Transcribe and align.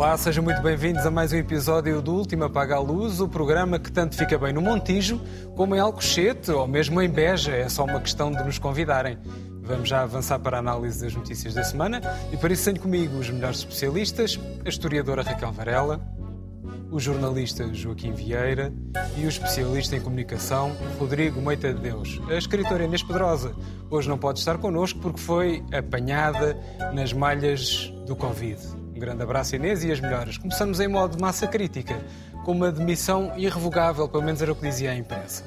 Olá, 0.00 0.16
sejam 0.16 0.42
muito 0.42 0.62
bem-vindos 0.62 1.04
a 1.04 1.10
mais 1.10 1.30
um 1.30 1.36
episódio 1.36 2.00
do 2.00 2.14
Último 2.14 2.44
Apaga 2.44 2.76
a 2.76 2.78
Luz, 2.78 3.20
o 3.20 3.28
programa 3.28 3.78
que 3.78 3.92
tanto 3.92 4.16
fica 4.16 4.38
bem 4.38 4.50
no 4.50 4.62
Montijo 4.62 5.20
como 5.54 5.76
em 5.76 5.78
Alcochete 5.78 6.50
ou 6.50 6.66
mesmo 6.66 7.02
em 7.02 7.08
Beja. 7.10 7.54
É 7.54 7.68
só 7.68 7.84
uma 7.84 8.00
questão 8.00 8.32
de 8.32 8.42
nos 8.42 8.58
convidarem. 8.58 9.18
Vamos 9.60 9.90
já 9.90 10.00
avançar 10.00 10.38
para 10.38 10.56
a 10.56 10.60
análise 10.60 11.04
das 11.04 11.14
notícias 11.14 11.52
da 11.52 11.62
semana 11.62 12.00
e 12.32 12.36
para 12.38 12.50
isso 12.50 12.64
tenho 12.64 12.80
comigo 12.80 13.18
os 13.18 13.28
melhores 13.28 13.58
especialistas, 13.58 14.40
a 14.64 14.68
historiadora 14.70 15.20
Raquel 15.20 15.52
Varela, 15.52 16.00
o 16.90 16.98
jornalista 16.98 17.68
Joaquim 17.74 18.14
Vieira 18.14 18.72
e 19.18 19.26
o 19.26 19.28
especialista 19.28 19.96
em 19.96 20.00
comunicação 20.00 20.74
Rodrigo 20.98 21.42
Meita 21.42 21.74
de 21.74 21.80
Deus. 21.82 22.18
A 22.30 22.36
escritora 22.36 22.84
Inês 22.84 23.02
Pedrosa 23.02 23.54
hoje 23.90 24.08
não 24.08 24.16
pode 24.16 24.38
estar 24.38 24.56
connosco 24.56 24.98
porque 24.98 25.20
foi 25.20 25.62
apanhada 25.70 26.58
nas 26.94 27.12
malhas 27.12 27.92
do 28.06 28.16
Covid. 28.16 28.79
Grande 29.00 29.22
abraço 29.22 29.56
Inês 29.56 29.82
e 29.82 29.90
as 29.90 29.98
melhoras. 29.98 30.36
Começamos 30.36 30.78
em 30.78 30.86
modo 30.86 31.18
massa 31.18 31.46
crítica, 31.46 32.04
com 32.44 32.52
uma 32.52 32.70
demissão 32.70 33.32
irrevogável, 33.34 34.06
pelo 34.06 34.22
menos 34.22 34.42
era 34.42 34.52
o 34.52 34.54
que 34.54 34.60
dizia 34.60 34.90
a 34.90 34.94
imprensa. 34.94 35.42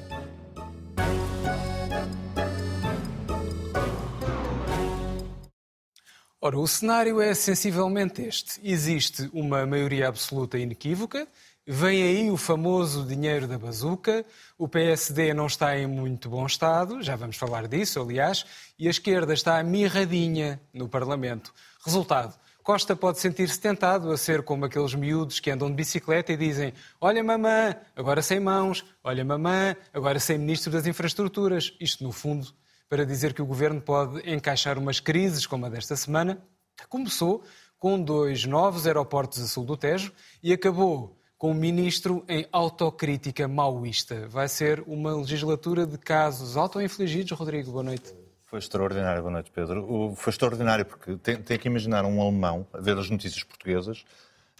Ora, 6.40 6.58
o 6.58 6.66
cenário 6.66 7.20
é 7.20 7.32
sensivelmente 7.32 8.22
este. 8.22 8.60
Existe 8.60 9.30
uma 9.32 9.64
maioria 9.64 10.08
absoluta 10.08 10.58
inequívoca, 10.58 11.24
vem 11.64 12.02
aí 12.02 12.30
o 12.32 12.36
famoso 12.36 13.06
dinheiro 13.06 13.46
da 13.46 13.56
bazuca, 13.56 14.26
o 14.58 14.66
PSD 14.66 15.32
não 15.32 15.46
está 15.46 15.78
em 15.78 15.86
muito 15.86 16.28
bom 16.28 16.44
estado, 16.44 17.00
já 17.04 17.14
vamos 17.14 17.36
falar 17.36 17.68
disso, 17.68 18.00
aliás, 18.00 18.44
e 18.76 18.88
a 18.88 18.90
esquerda 18.90 19.32
está 19.32 19.62
mirradinha 19.62 20.60
no 20.72 20.88
Parlamento. 20.88 21.54
Resultado, 21.84 22.34
Costa 22.64 22.96
pode 22.96 23.20
sentir-se 23.20 23.60
tentado 23.60 24.10
a 24.10 24.16
ser 24.16 24.42
como 24.42 24.64
aqueles 24.64 24.94
miúdos 24.94 25.38
que 25.38 25.50
andam 25.50 25.68
de 25.68 25.74
bicicleta 25.74 26.32
e 26.32 26.36
dizem 26.36 26.72
olha 26.98 27.22
mamã, 27.22 27.76
agora 27.94 28.22
sem 28.22 28.40
mãos, 28.40 28.82
olha 29.04 29.22
mamã, 29.22 29.76
agora 29.92 30.18
sem 30.18 30.38
Ministro 30.38 30.72
das 30.72 30.86
Infraestruturas. 30.86 31.76
Isto, 31.78 32.02
no 32.02 32.10
fundo, 32.10 32.48
para 32.88 33.04
dizer 33.04 33.34
que 33.34 33.42
o 33.42 33.46
governo 33.46 33.82
pode 33.82 34.26
encaixar 34.26 34.78
umas 34.78 34.98
crises 34.98 35.46
como 35.46 35.66
a 35.66 35.68
desta 35.68 35.94
semana, 35.94 36.42
que 36.74 36.86
começou 36.86 37.44
com 37.78 38.00
dois 38.00 38.46
novos 38.46 38.86
aeroportos 38.86 39.42
a 39.42 39.46
sul 39.46 39.66
do 39.66 39.76
Tejo 39.76 40.10
e 40.42 40.50
acabou 40.50 41.18
com 41.36 41.50
o 41.50 41.54
ministro 41.54 42.24
em 42.26 42.46
autocrítica 42.50 43.46
maoísta. 43.46 44.26
Vai 44.26 44.48
ser 44.48 44.82
uma 44.86 45.14
legislatura 45.14 45.86
de 45.86 45.98
casos 45.98 46.56
auto-infligidos. 46.56 47.38
Rodrigo, 47.38 47.72
boa 47.72 47.84
noite. 47.84 48.23
Foi 48.54 48.60
extraordinário, 48.60 49.20
boa 49.20 49.32
noite, 49.32 49.50
Pedro. 49.50 50.14
Foi 50.14 50.30
extraordinário 50.30 50.86
porque 50.86 51.16
tem, 51.16 51.42
tem 51.42 51.58
que 51.58 51.66
imaginar 51.66 52.04
um 52.04 52.22
alemão 52.22 52.64
a 52.72 52.80
ver 52.80 52.96
as 52.96 53.10
notícias 53.10 53.42
portuguesas 53.42 54.04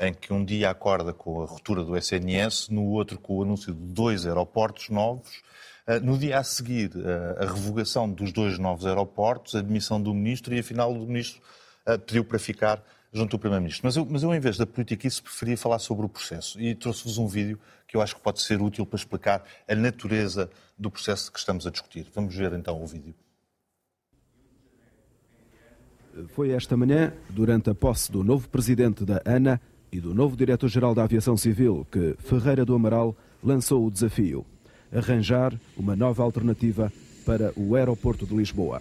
em 0.01 0.13
que 0.13 0.33
um 0.33 0.45
dia 0.45 0.69
acorda 0.69 1.13
com 1.13 1.41
a 1.41 1.47
ruptura 1.47 1.85
do 1.85 1.97
SNS, 1.97 2.71
no 2.71 2.87
outro 2.87 3.21
com 3.21 3.37
o 3.37 3.43
anúncio 3.45 3.73
de 3.73 3.81
dois 3.81 4.27
aeroportos 4.27 4.89
novos 4.89 5.31
eh, 5.87 6.01
no 6.01 6.19
dia 6.19 6.41
a 6.41 6.43
seguir, 6.43 6.91
eh, 6.97 7.45
a 7.45 7.47
revogação 7.47 8.11
dos 8.11 8.33
dois 8.33 8.59
novos 8.59 8.85
aeroportos, 8.85 9.55
a 9.55 9.61
admissão 9.61 10.03
do 10.03 10.13
ministro 10.13 10.53
e, 10.53 10.59
afinal, 10.59 10.93
o 10.93 11.07
ministro 11.07 11.41
eh, 11.87 11.97
pediu 11.97 12.25
para 12.25 12.41
ficar 12.41 12.83
junto 13.13 13.37
do 13.37 13.39
Primeiro-Ministro. 13.39 13.87
Mas 13.87 13.95
eu, 13.95 14.05
mas 14.05 14.25
eu, 14.25 14.35
em 14.35 14.41
vez 14.41 14.57
da 14.57 14.67
política, 14.67 15.07
isso 15.07 15.23
preferia 15.23 15.57
falar 15.57 15.79
sobre 15.79 16.05
o 16.05 16.09
processo. 16.09 16.61
E 16.61 16.75
trouxe-vos 16.75 17.17
um 17.17 17.29
vídeo 17.29 17.61
que 17.87 17.97
eu 17.97 18.03
acho 18.03 18.17
que 18.17 18.21
pode 18.21 18.43
ser 18.43 18.61
útil 18.61 18.85
para 18.85 18.97
explicar 18.97 19.45
a 19.69 19.75
natureza 19.77 20.51
do 20.77 20.91
processo 20.91 21.31
que 21.31 21.39
estamos 21.39 21.65
a 21.65 21.71
discutir. 21.71 22.11
Vamos 22.13 22.35
ver 22.35 22.53
então 22.55 22.83
o 22.83 22.87
vídeo. 22.89 23.15
Foi 26.29 26.51
esta 26.51 26.77
manhã, 26.77 27.13
durante 27.29 27.71
a 27.71 27.75
posse 27.75 28.11
do 28.11 28.23
novo 28.23 28.49
presidente 28.49 29.05
da 29.05 29.21
ANA 29.25 29.61
e 29.91 30.01
do 30.01 30.15
novo 30.15 30.37
diretor-geral 30.37 30.95
da 30.95 31.05
Aviação 31.05 31.37
Civil, 31.37 31.87
que 31.91 32.15
Ferreira 32.19 32.65
do 32.65 32.75
Amaral 32.75 33.17
lançou 33.43 33.87
o 33.87 33.91
desafio 33.91 34.47
arranjar 34.95 35.53
uma 35.77 35.97
nova 35.97 36.23
alternativa 36.23 36.93
para 37.27 37.53
o 37.57 37.75
aeroporto 37.75 38.25
de 38.25 38.35
Lisboa. 38.35 38.81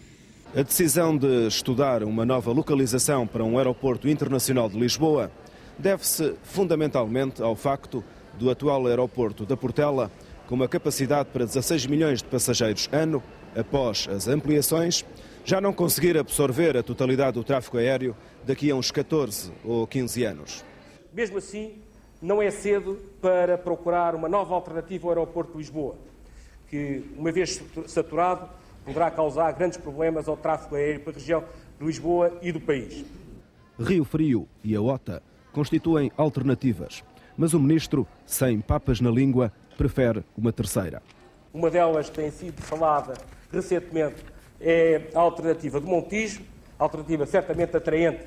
A 0.55 0.61
decisão 0.61 1.17
de 1.17 1.47
estudar 1.47 2.03
uma 2.03 2.23
nova 2.23 2.51
localização 2.51 3.25
para 3.25 3.43
um 3.43 3.57
aeroporto 3.57 4.07
internacional 4.07 4.69
de 4.69 4.79
Lisboa 4.79 5.31
deve-se 5.79 6.35
fundamentalmente 6.43 7.41
ao 7.41 7.55
facto 7.55 8.03
do 8.37 8.51
atual 8.51 8.85
aeroporto 8.85 9.45
da 9.45 9.57
Portela, 9.57 10.11
com 10.47 10.53
uma 10.53 10.67
capacidade 10.67 11.29
para 11.33 11.45
16 11.45 11.87
milhões 11.87 12.19
de 12.19 12.25
passageiros 12.25 12.87
ano, 12.91 13.23
após 13.55 14.07
as 14.11 14.27
ampliações, 14.27 15.03
já 15.45 15.59
não 15.59 15.73
conseguir 15.73 16.17
absorver 16.17 16.77
a 16.77 16.83
totalidade 16.83 17.33
do 17.33 17.43
tráfego 17.43 17.77
aéreo 17.77 18.15
daqui 18.45 18.71
a 18.71 18.75
uns 18.75 18.91
14 18.91 19.51
ou 19.63 19.85
15 19.85 20.23
anos. 20.23 20.65
Mesmo 21.11 21.37
assim, 21.37 21.81
não 22.21 22.41
é 22.41 22.49
cedo 22.49 22.97
para 23.21 23.57
procurar 23.57 24.15
uma 24.15 24.29
nova 24.29 24.55
alternativa 24.55 25.05
ao 25.07 25.09
aeroporto 25.09 25.51
de 25.51 25.57
Lisboa, 25.57 25.95
que, 26.69 27.03
uma 27.17 27.31
vez 27.31 27.61
saturado, 27.87 28.49
poderá 28.85 29.11
causar 29.11 29.51
grandes 29.53 29.77
problemas 29.77 30.27
ao 30.27 30.37
tráfego 30.37 30.75
aéreo 30.75 31.01
para 31.01 31.11
a 31.11 31.15
região 31.15 31.43
de 31.79 31.85
Lisboa 31.85 32.37
e 32.41 32.51
do 32.51 32.59
país. 32.59 33.03
Rio 33.79 34.05
Frio 34.05 34.47
e 34.63 34.75
a 34.75 34.81
OTA 34.81 35.21
constituem 35.51 36.11
alternativas, 36.15 37.03
mas 37.37 37.53
o 37.53 37.59
ministro, 37.59 38.07
sem 38.25 38.61
papas 38.61 39.01
na 39.01 39.09
língua, 39.09 39.51
prefere 39.77 40.23
uma 40.37 40.53
terceira. 40.53 41.01
Uma 41.53 41.69
delas 41.69 42.09
tem 42.09 42.31
sido 42.31 42.61
falada 42.61 43.13
recentemente 43.51 44.32
é 44.63 45.09
a 45.13 45.19
alternativa 45.19 45.79
do 45.79 45.87
Montijo, 45.87 46.41
alternativa 46.79 47.25
certamente 47.25 47.75
atraente 47.75 48.21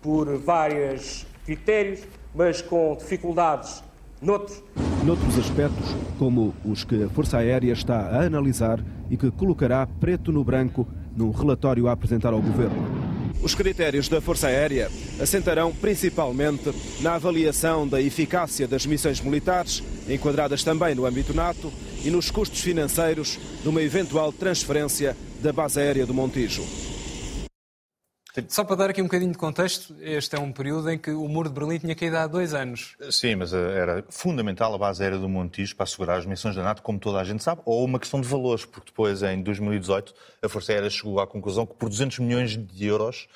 por 0.00 0.38
vários 0.38 1.26
critérios, 1.44 2.00
mas 2.34 2.62
com 2.62 2.96
dificuldades 2.96 3.82
noutros. 4.22 4.62
Noutros 5.04 5.38
aspectos, 5.38 5.94
como 6.18 6.54
os 6.64 6.84
que 6.84 7.02
a 7.02 7.08
Força 7.08 7.38
Aérea 7.38 7.72
está 7.72 7.98
a 7.98 8.22
analisar 8.22 8.80
e 9.10 9.16
que 9.16 9.30
colocará 9.30 9.86
preto 9.86 10.32
no 10.32 10.44
branco 10.44 10.86
num 11.14 11.30
relatório 11.30 11.88
a 11.88 11.92
apresentar 11.92 12.32
ao 12.32 12.40
Governo. 12.40 13.14
Os 13.42 13.54
critérios 13.54 14.08
da 14.08 14.22
Força 14.22 14.46
Aérea 14.46 14.90
assentarão 15.20 15.70
principalmente 15.72 16.72
na 17.00 17.14
avaliação 17.14 17.86
da 17.86 18.00
eficácia 18.00 18.66
das 18.66 18.86
missões 18.86 19.20
militares, 19.20 19.82
enquadradas 20.08 20.64
também 20.64 20.94
no 20.94 21.04
âmbito 21.04 21.34
NATO, 21.34 21.70
e 22.02 22.10
nos 22.10 22.30
custos 22.30 22.60
financeiros 22.60 23.38
de 23.62 23.68
uma 23.68 23.82
eventual 23.82 24.32
transferência 24.32 25.16
da 25.44 25.52
base 25.52 25.78
aérea 25.78 26.06
do 26.06 26.14
Montijo. 26.14 26.62
Só 28.48 28.64
para 28.64 28.76
dar 28.76 28.90
aqui 28.90 29.02
um 29.02 29.04
bocadinho 29.04 29.30
de 29.30 29.36
contexto, 29.36 29.94
este 30.00 30.34
é 30.34 30.40
um 30.40 30.50
período 30.50 30.90
em 30.90 30.98
que 30.98 31.10
o 31.10 31.28
muro 31.28 31.50
de 31.50 31.54
Berlim 31.54 31.78
tinha 31.78 31.94
caído 31.94 32.16
há 32.16 32.26
dois 32.26 32.54
anos. 32.54 32.96
Sim, 33.10 33.36
mas 33.36 33.52
eh, 33.52 33.58
era 33.58 34.04
fundamental 34.08 34.74
a 34.74 34.78
base 34.78 35.02
aérea 35.02 35.18
do 35.18 35.28
Montijo 35.28 35.76
para 35.76 35.84
assegurar 35.84 36.18
as 36.18 36.24
missões 36.24 36.56
da 36.56 36.62
NATO, 36.62 36.82
como 36.82 36.98
toda 36.98 37.20
a 37.20 37.24
gente 37.24 37.44
sabe, 37.44 37.60
ou 37.66 37.84
uma 37.84 38.00
questão 38.00 38.22
de 38.22 38.26
valores, 38.26 38.64
porque 38.64 38.86
depois, 38.86 39.22
em 39.22 39.42
2018, 39.42 40.14
a 40.42 40.48
Força 40.48 40.72
Aérea 40.72 40.88
chegou 40.88 41.20
à 41.20 41.26
conclusão 41.26 41.66
que 41.66 41.74
por 41.74 41.90
200 41.90 42.20
milhões 42.20 42.56
de 42.56 42.86
euros 42.86 43.28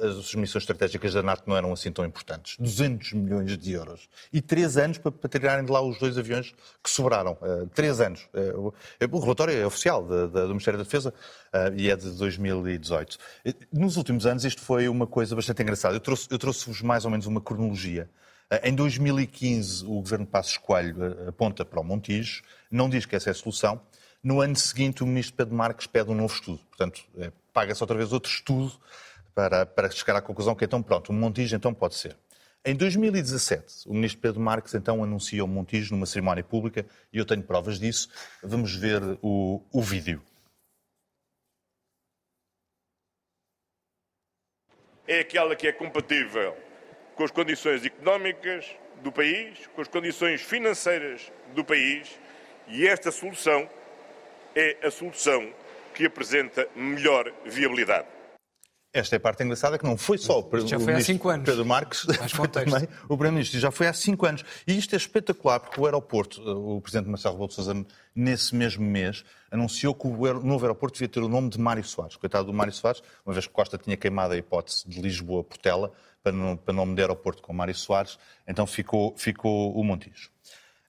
as 0.00 0.34
missões 0.34 0.62
estratégicas 0.62 1.14
da 1.14 1.22
NATO 1.22 1.44
não 1.46 1.56
eram 1.56 1.72
assim 1.72 1.90
tão 1.92 2.04
importantes. 2.04 2.56
200 2.58 3.12
milhões 3.12 3.56
de 3.56 3.72
euros. 3.72 4.08
E 4.32 4.40
três 4.40 4.76
anos 4.76 4.98
para, 4.98 5.12
para 5.12 5.28
tirarem 5.28 5.64
de 5.64 5.70
lá 5.70 5.80
os 5.80 5.98
dois 5.98 6.18
aviões 6.18 6.54
que 6.82 6.90
sobraram. 6.90 7.32
Uh, 7.40 7.66
três 7.74 8.00
anos. 8.00 8.28
Uh, 8.34 8.72
o 9.10 9.18
relatório 9.20 9.54
é 9.54 9.66
oficial 9.66 10.02
do 10.02 10.48
Ministério 10.48 10.78
da 10.78 10.84
Defesa 10.84 11.14
e 11.76 11.90
é 11.90 11.96
de 11.96 12.10
2018. 12.10 13.18
Nos 13.72 13.96
últimos 13.96 14.26
anos 14.26 14.44
isto 14.44 14.60
foi 14.60 14.88
uma 14.88 15.06
coisa 15.06 15.36
bastante 15.36 15.62
engraçada. 15.62 15.96
Eu 15.96 16.00
trouxe-vos 16.00 16.38
trouxe 16.38 16.84
mais 16.84 17.04
ou 17.04 17.10
menos 17.10 17.26
uma 17.26 17.40
cronologia. 17.40 18.08
Em 18.62 18.74
2015, 18.74 19.84
o 19.86 19.94
governo 19.94 20.26
Passos 20.26 20.58
Coelho 20.58 21.28
aponta 21.28 21.64
para 21.64 21.80
o 21.80 21.84
Montijo, 21.84 22.42
não 22.70 22.88
diz 22.88 23.06
que 23.06 23.16
essa 23.16 23.30
é 23.30 23.32
a 23.32 23.34
solução. 23.34 23.80
No 24.22 24.40
ano 24.40 24.54
seguinte, 24.54 25.02
o 25.02 25.06
ministro 25.06 25.34
Pedro 25.34 25.54
Marques 25.54 25.86
pede 25.86 26.10
um 26.10 26.14
novo 26.14 26.32
estudo. 26.32 26.60
Portanto, 26.68 27.02
é, 27.18 27.32
paga-se 27.52 27.82
outra 27.82 27.96
vez 27.96 28.12
outro 28.12 28.30
estudo 28.30 28.72
para, 29.34 29.66
para 29.66 29.90
chegar 29.90 30.16
à 30.16 30.22
conclusão 30.22 30.54
que 30.54 30.64
então 30.64 30.82
pronto, 30.82 31.10
o 31.10 31.12
Montijo 31.12 31.56
então 31.56 31.72
pode 31.72 31.94
ser. 31.94 32.16
Em 32.64 32.76
2017, 32.76 33.88
o 33.88 33.92
ministro 33.92 34.20
Pedro 34.20 34.40
Marques 34.40 34.72
então 34.74 35.02
anuncia 35.02 35.44
o 35.44 35.48
Montijo 35.48 35.94
numa 35.94 36.06
cerimónia 36.06 36.44
pública 36.44 36.86
e 37.12 37.18
eu 37.18 37.24
tenho 37.24 37.42
provas 37.42 37.78
disso. 37.78 38.08
Vamos 38.42 38.74
ver 38.74 39.02
o, 39.20 39.60
o 39.72 39.82
vídeo. 39.82 40.22
É 45.08 45.20
aquela 45.20 45.56
que 45.56 45.66
é 45.66 45.72
compatível 45.72 46.56
com 47.16 47.24
as 47.24 47.32
condições 47.32 47.84
económicas 47.84 48.70
do 49.02 49.10
país, 49.10 49.66
com 49.74 49.80
as 49.80 49.88
condições 49.88 50.40
financeiras 50.40 51.32
do 51.54 51.64
país 51.64 52.16
e 52.68 52.86
esta 52.86 53.10
solução 53.10 53.68
é 54.54 54.86
a 54.86 54.90
solução 54.90 55.52
que 55.94 56.06
apresenta 56.06 56.68
melhor 56.76 57.32
viabilidade. 57.44 58.06
Esta 58.94 59.16
é 59.16 59.18
a 59.18 59.20
parte 59.20 59.42
engraçada, 59.42 59.78
que 59.78 59.84
não 59.84 59.96
foi 59.96 60.18
só 60.18 60.38
o 60.38 60.66
já 60.66 60.78
foi 60.78 60.92
há 60.92 61.00
cinco 61.00 61.30
anos. 61.30 61.46
Pedro 61.46 61.64
Marques, 61.64 62.04
também 62.52 62.86
o 63.04 63.16
Primeiro-Ministro, 63.16 63.58
já 63.58 63.70
foi 63.70 63.86
há 63.86 63.92
cinco 63.94 64.26
anos. 64.26 64.44
E 64.66 64.76
isto 64.76 64.92
é 64.92 64.98
espetacular, 64.98 65.60
porque 65.60 65.80
o 65.80 65.86
aeroporto, 65.86 66.42
o 66.42 66.78
Presidente 66.78 67.08
Marcelo 67.08 67.34
Rebelo 67.34 67.48
de 67.48 67.54
Sousa, 67.54 67.86
nesse 68.14 68.54
mesmo 68.54 68.84
mês, 68.84 69.24
anunciou 69.50 69.94
que 69.94 70.06
o 70.06 70.40
novo 70.42 70.66
aeroporto 70.66 70.96
devia 70.96 71.08
ter 71.08 71.20
o 71.20 71.28
nome 71.28 71.48
de 71.48 71.58
Mário 71.58 71.82
Soares. 71.82 72.16
Coitado 72.16 72.44
do 72.44 72.52
Mário 72.52 72.72
Soares, 72.72 73.02
uma 73.24 73.32
vez 73.32 73.46
que 73.46 73.52
Costa 73.52 73.78
tinha 73.78 73.96
queimado 73.96 74.34
a 74.34 74.36
hipótese 74.36 74.86
de 74.86 75.00
Lisboa-Portela 75.00 75.90
para, 76.22 76.34
para 76.56 76.74
nome 76.74 76.94
de 76.94 77.00
aeroporto 77.00 77.40
com 77.40 77.50
Mário 77.54 77.74
Soares, 77.74 78.18
então 78.46 78.66
ficou, 78.66 79.14
ficou 79.16 79.74
o 79.74 79.82
Montijo. 79.82 80.30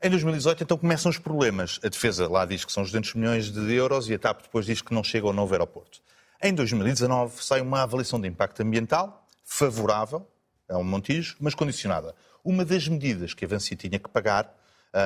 Em 0.01 0.09
2018, 0.09 0.63
então, 0.63 0.77
começam 0.77 1.09
os 1.09 1.17
problemas. 1.17 1.79
A 1.81 1.87
defesa 1.87 2.27
lá 2.27 2.45
diz 2.45 2.65
que 2.65 2.71
são 2.73 2.83
os 2.83 2.89
200 2.89 3.13
milhões 3.13 3.49
de 3.49 3.73
euros 3.73 4.09
e 4.09 4.13
a 4.13 4.19
TAP 4.19 4.41
depois 4.41 4.65
diz 4.65 4.81
que 4.81 4.93
não 4.93 5.01
chega 5.01 5.25
ao 5.25 5.31
novo 5.31 5.53
aeroporto. 5.53 6.01
Em 6.45 6.53
2019 6.53 7.41
sai 7.41 7.61
uma 7.61 7.83
avaliação 7.83 8.19
de 8.19 8.27
impacto 8.27 8.61
ambiental 8.61 9.25
favorável 9.45 10.27
ao 10.67 10.83
Montijo, 10.83 11.37
mas 11.39 11.55
condicionada. 11.55 12.13
Uma 12.43 12.65
das 12.65 12.85
medidas 12.85 13.33
que 13.33 13.45
a 13.45 13.47
Vansi 13.47 13.77
tinha 13.77 13.97
que 13.97 14.09
pagar, 14.09 14.53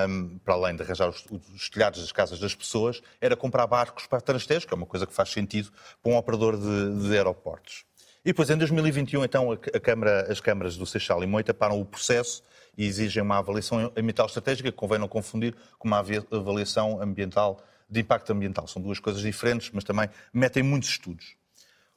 um, 0.10 0.40
para 0.40 0.56
além 0.56 0.76
de 0.76 0.82
arranjar 0.82 1.08
os, 1.08 1.24
os, 1.54 1.70
telhados 1.70 2.02
das 2.02 2.12
casas 2.12 2.40
das 2.40 2.56
pessoas, 2.56 3.04
era 3.22 3.36
comprar 3.36 3.68
barcos 3.68 4.08
para 4.08 4.20
Transtejo, 4.20 4.66
que 4.66 4.74
é 4.74 4.76
uma 4.76 4.88
coisa 4.88 5.06
que 5.06 5.14
faz 5.14 5.30
sentido 5.30 5.70
para 6.02 6.12
um 6.12 6.18
operador 6.18 6.58
de, 6.58 7.08
de 7.08 7.16
aeroportos. 7.16 7.86
E 8.26 8.30
depois, 8.30 8.50
em 8.50 8.58
2021, 8.58 9.24
então, 9.24 9.52
a 9.52 9.80
Câmara, 9.80 10.32
as 10.32 10.40
câmaras 10.40 10.76
do 10.76 10.88
Seixal 10.88 11.24
e 11.24 11.28
Moita 11.28 11.54
param 11.54 11.80
o 11.80 11.86
processo 11.86 12.42
e 12.76 12.84
exigem 12.84 13.22
uma 13.22 13.38
avaliação 13.38 13.92
ambiental 13.96 14.26
estratégica, 14.26 14.72
que 14.72 14.76
convém 14.76 14.98
não 14.98 15.08
confundir 15.08 15.54
com 15.78 15.88
uma 15.88 16.04
avaliação 16.32 17.00
ambiental 17.00 17.64
de 17.90 18.02
impacto 18.02 18.32
ambiental. 18.32 18.68
São 18.68 18.82
duas 18.82 19.00
coisas 19.00 19.22
diferentes, 19.22 19.72
mas 19.74 19.84
também 19.84 20.10
metem 20.34 20.64
muitos 20.64 20.90
estudos. 20.90 21.36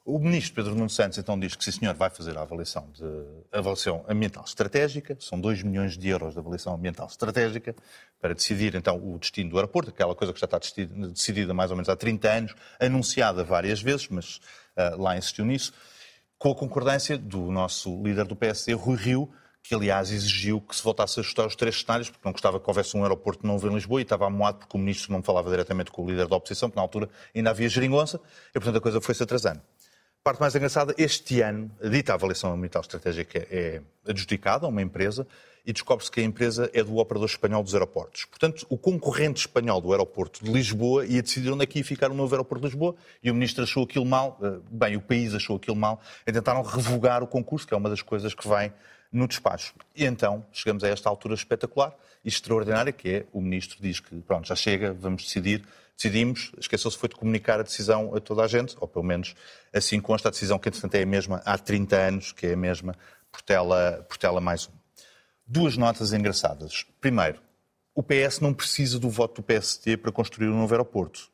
O 0.03 0.17
ministro 0.17 0.55
Pedro 0.55 0.73
Nuno 0.73 0.89
Santos 0.89 1.19
então 1.19 1.39
diz 1.39 1.55
que, 1.55 1.63
sim 1.63 1.71
senhor, 1.71 1.93
vai 1.93 2.09
fazer 2.09 2.35
a 2.35 2.41
avaliação, 2.41 2.89
de, 2.91 3.03
avaliação 3.51 4.03
ambiental 4.09 4.43
estratégica, 4.43 5.15
são 5.19 5.39
2 5.39 5.61
milhões 5.61 5.95
de 5.95 6.09
euros 6.09 6.33
de 6.33 6.39
avaliação 6.39 6.73
ambiental 6.73 7.05
estratégica, 7.05 7.75
para 8.19 8.33
decidir 8.33 8.73
então 8.73 8.97
o 8.97 9.19
destino 9.19 9.51
do 9.51 9.57
aeroporto, 9.57 9.91
aquela 9.91 10.15
coisa 10.15 10.33
que 10.33 10.39
já 10.39 10.45
está 10.45 10.57
decidida 10.57 11.53
mais 11.53 11.69
ou 11.69 11.77
menos 11.77 11.87
há 11.87 11.95
30 11.95 12.29
anos, 12.29 12.55
anunciada 12.79 13.43
várias 13.43 13.79
vezes, 13.79 14.07
mas 14.07 14.37
uh, 14.75 14.99
lá 14.99 15.15
insistiu 15.15 15.45
nisso, 15.45 15.71
com 16.35 16.49
a 16.49 16.55
concordância 16.55 17.15
do 17.15 17.51
nosso 17.51 18.01
líder 18.01 18.25
do 18.25 18.35
PSD, 18.35 18.73
Rui 18.73 18.97
Rio, 18.97 19.31
que 19.63 19.75
aliás 19.75 20.11
exigiu 20.11 20.59
que 20.59 20.75
se 20.75 20.83
voltasse 20.83 21.19
a 21.19 21.21
ajustar 21.21 21.45
os 21.45 21.55
três 21.55 21.79
cenários, 21.79 22.09
porque 22.09 22.25
não 22.25 22.31
gostava 22.31 22.59
que 22.59 22.67
houvesse 22.67 22.97
um 22.97 23.03
aeroporto 23.03 23.45
novo 23.45 23.67
em 23.67 23.73
Lisboa 23.73 24.01
e 24.01 24.03
estava 24.03 24.25
amoado 24.25 24.59
porque 24.59 24.75
o 24.75 24.79
ministro 24.79 25.11
não 25.11 25.21
falava 25.21 25.49
diretamente 25.49 25.91
com 25.91 26.03
o 26.03 26.09
líder 26.09 26.27
da 26.27 26.35
oposição, 26.35 26.69
porque 26.69 26.77
na 26.77 26.83
altura 26.83 27.09
ainda 27.35 27.49
havia 27.49 27.69
geringonça, 27.69 28.19
e 28.49 28.53
portanto 28.53 28.77
a 28.77 28.81
coisa 28.81 28.99
foi-se 28.99 29.23
atrasando. 29.23 29.61
Parte 30.23 30.39
mais 30.39 30.53
engraçada, 30.55 30.93
este 30.99 31.41
ano, 31.41 31.71
a 31.81 31.87
dita 31.87 32.13
avaliação 32.13 32.53
ambiental 32.53 32.81
estratégica 32.81 33.39
é 33.49 33.81
adjudicada 34.07 34.67
a 34.67 34.69
uma 34.69 34.81
empresa 34.81 35.25
e 35.65 35.73
descobre-se 35.73 36.11
que 36.11 36.19
a 36.19 36.23
empresa 36.23 36.69
é 36.73 36.83
do 36.83 36.97
operador 36.97 37.27
espanhol 37.27 37.63
dos 37.63 37.73
aeroportos. 37.73 38.25
Portanto, 38.25 38.65
o 38.69 38.77
concorrente 38.77 39.41
espanhol 39.41 39.81
do 39.81 39.91
aeroporto 39.91 40.43
de 40.43 40.51
Lisboa 40.51 41.05
ia 41.05 41.23
decidir 41.23 41.51
onde 41.51 41.63
é 41.63 41.65
que 41.65 41.79
ia 41.79 41.85
ficar 41.85 42.11
o 42.11 42.13
novo 42.13 42.33
aeroporto 42.35 42.61
de 42.61 42.71
Lisboa 42.71 42.95
e 43.23 43.31
o 43.31 43.33
ministro 43.33 43.63
achou 43.63 43.83
aquilo 43.83 44.05
mal, 44.05 44.37
eh, 44.43 44.59
bem, 44.69 44.95
o 44.95 45.01
país 45.01 45.33
achou 45.33 45.55
aquilo 45.55 45.75
mal, 45.75 45.99
e 46.25 46.31
tentaram 46.31 46.61
revogar 46.61 47.23
o 47.23 47.27
concurso, 47.27 47.67
que 47.67 47.73
é 47.73 47.77
uma 47.77 47.89
das 47.89 48.03
coisas 48.03 48.33
que 48.33 48.47
vem 48.47 48.71
no 49.11 49.27
despacho. 49.27 49.73
E 49.95 50.05
então 50.05 50.45
chegamos 50.51 50.83
a 50.83 50.87
esta 50.87 51.09
altura 51.09 51.33
espetacular 51.33 51.93
e 52.23 52.29
extraordinária, 52.29 52.91
que 52.91 53.09
é 53.09 53.25
o 53.33 53.41
ministro 53.41 53.77
diz 53.81 53.99
que 53.99 54.15
pronto, 54.21 54.47
já 54.47 54.55
chega, 54.55 54.93
vamos 54.93 55.23
decidir. 55.23 55.63
Decidimos, 55.95 56.51
esqueceu-se 56.57 56.97
foi 56.97 57.09
de 57.09 57.15
comunicar 57.15 57.59
a 57.59 57.63
decisão 57.63 58.15
a 58.15 58.19
toda 58.19 58.43
a 58.43 58.47
gente, 58.47 58.75
ou 58.79 58.87
pelo 58.87 59.05
menos 59.05 59.35
assim 59.71 59.99
consta 59.99 60.29
a 60.29 60.31
decisão 60.31 60.57
que, 60.57 60.69
entretanto, 60.69 60.95
é 60.95 61.03
a 61.03 61.05
mesma 61.05 61.41
há 61.45 61.57
30 61.57 61.95
anos, 61.95 62.31
que 62.31 62.47
é 62.47 62.53
a 62.53 62.57
mesma 62.57 62.95
Portela, 63.31 64.05
Portela 64.07 64.41
mais 64.41 64.67
um. 64.67 64.71
Duas 65.45 65.77
notas 65.77 66.11
engraçadas. 66.11 66.85
Primeiro, 66.99 67.39
o 67.93 68.01
PS 68.01 68.39
não 68.39 68.53
precisa 68.53 68.97
do 68.97 69.09
voto 69.09 69.41
do 69.41 69.43
PST 69.43 69.97
para 69.97 70.11
construir 70.11 70.47
um 70.47 70.57
novo 70.57 70.73
aeroporto. 70.73 71.29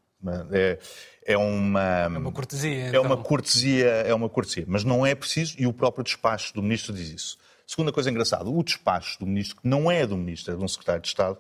É, 0.52 0.80
é 1.24 1.38
uma, 1.38 1.82
é 1.82 2.08
uma 2.08 2.32
cortesia. 2.32 2.88
Então. 2.88 2.96
É 2.96 3.00
uma 3.00 3.14
então. 3.14 3.24
cortesia, 3.24 3.86
é 3.86 4.14
uma 4.14 4.30
cortesia, 4.30 4.66
mas 4.68 4.84
não 4.84 5.06
é 5.06 5.14
preciso 5.14 5.56
e 5.60 5.68
o 5.68 5.74
próprio 5.74 6.04
despacho 6.04 6.54
do 6.54 6.62
ministro 6.64 6.94
diz 6.94 7.10
isso. 7.10 7.38
Segunda 7.68 7.92
coisa 7.92 8.10
engraçada, 8.10 8.50
o 8.50 8.64
despacho 8.64 9.20
do 9.20 9.26
ministro, 9.26 9.58
que 9.58 9.68
não 9.68 9.92
é 9.92 10.08
do 10.08 10.16
ministro, 10.16 10.54
é 10.54 10.58
de 10.58 10.64
um 10.64 10.68
secretário 10.70 11.02
de 11.02 11.10
Estado, 11.10 11.38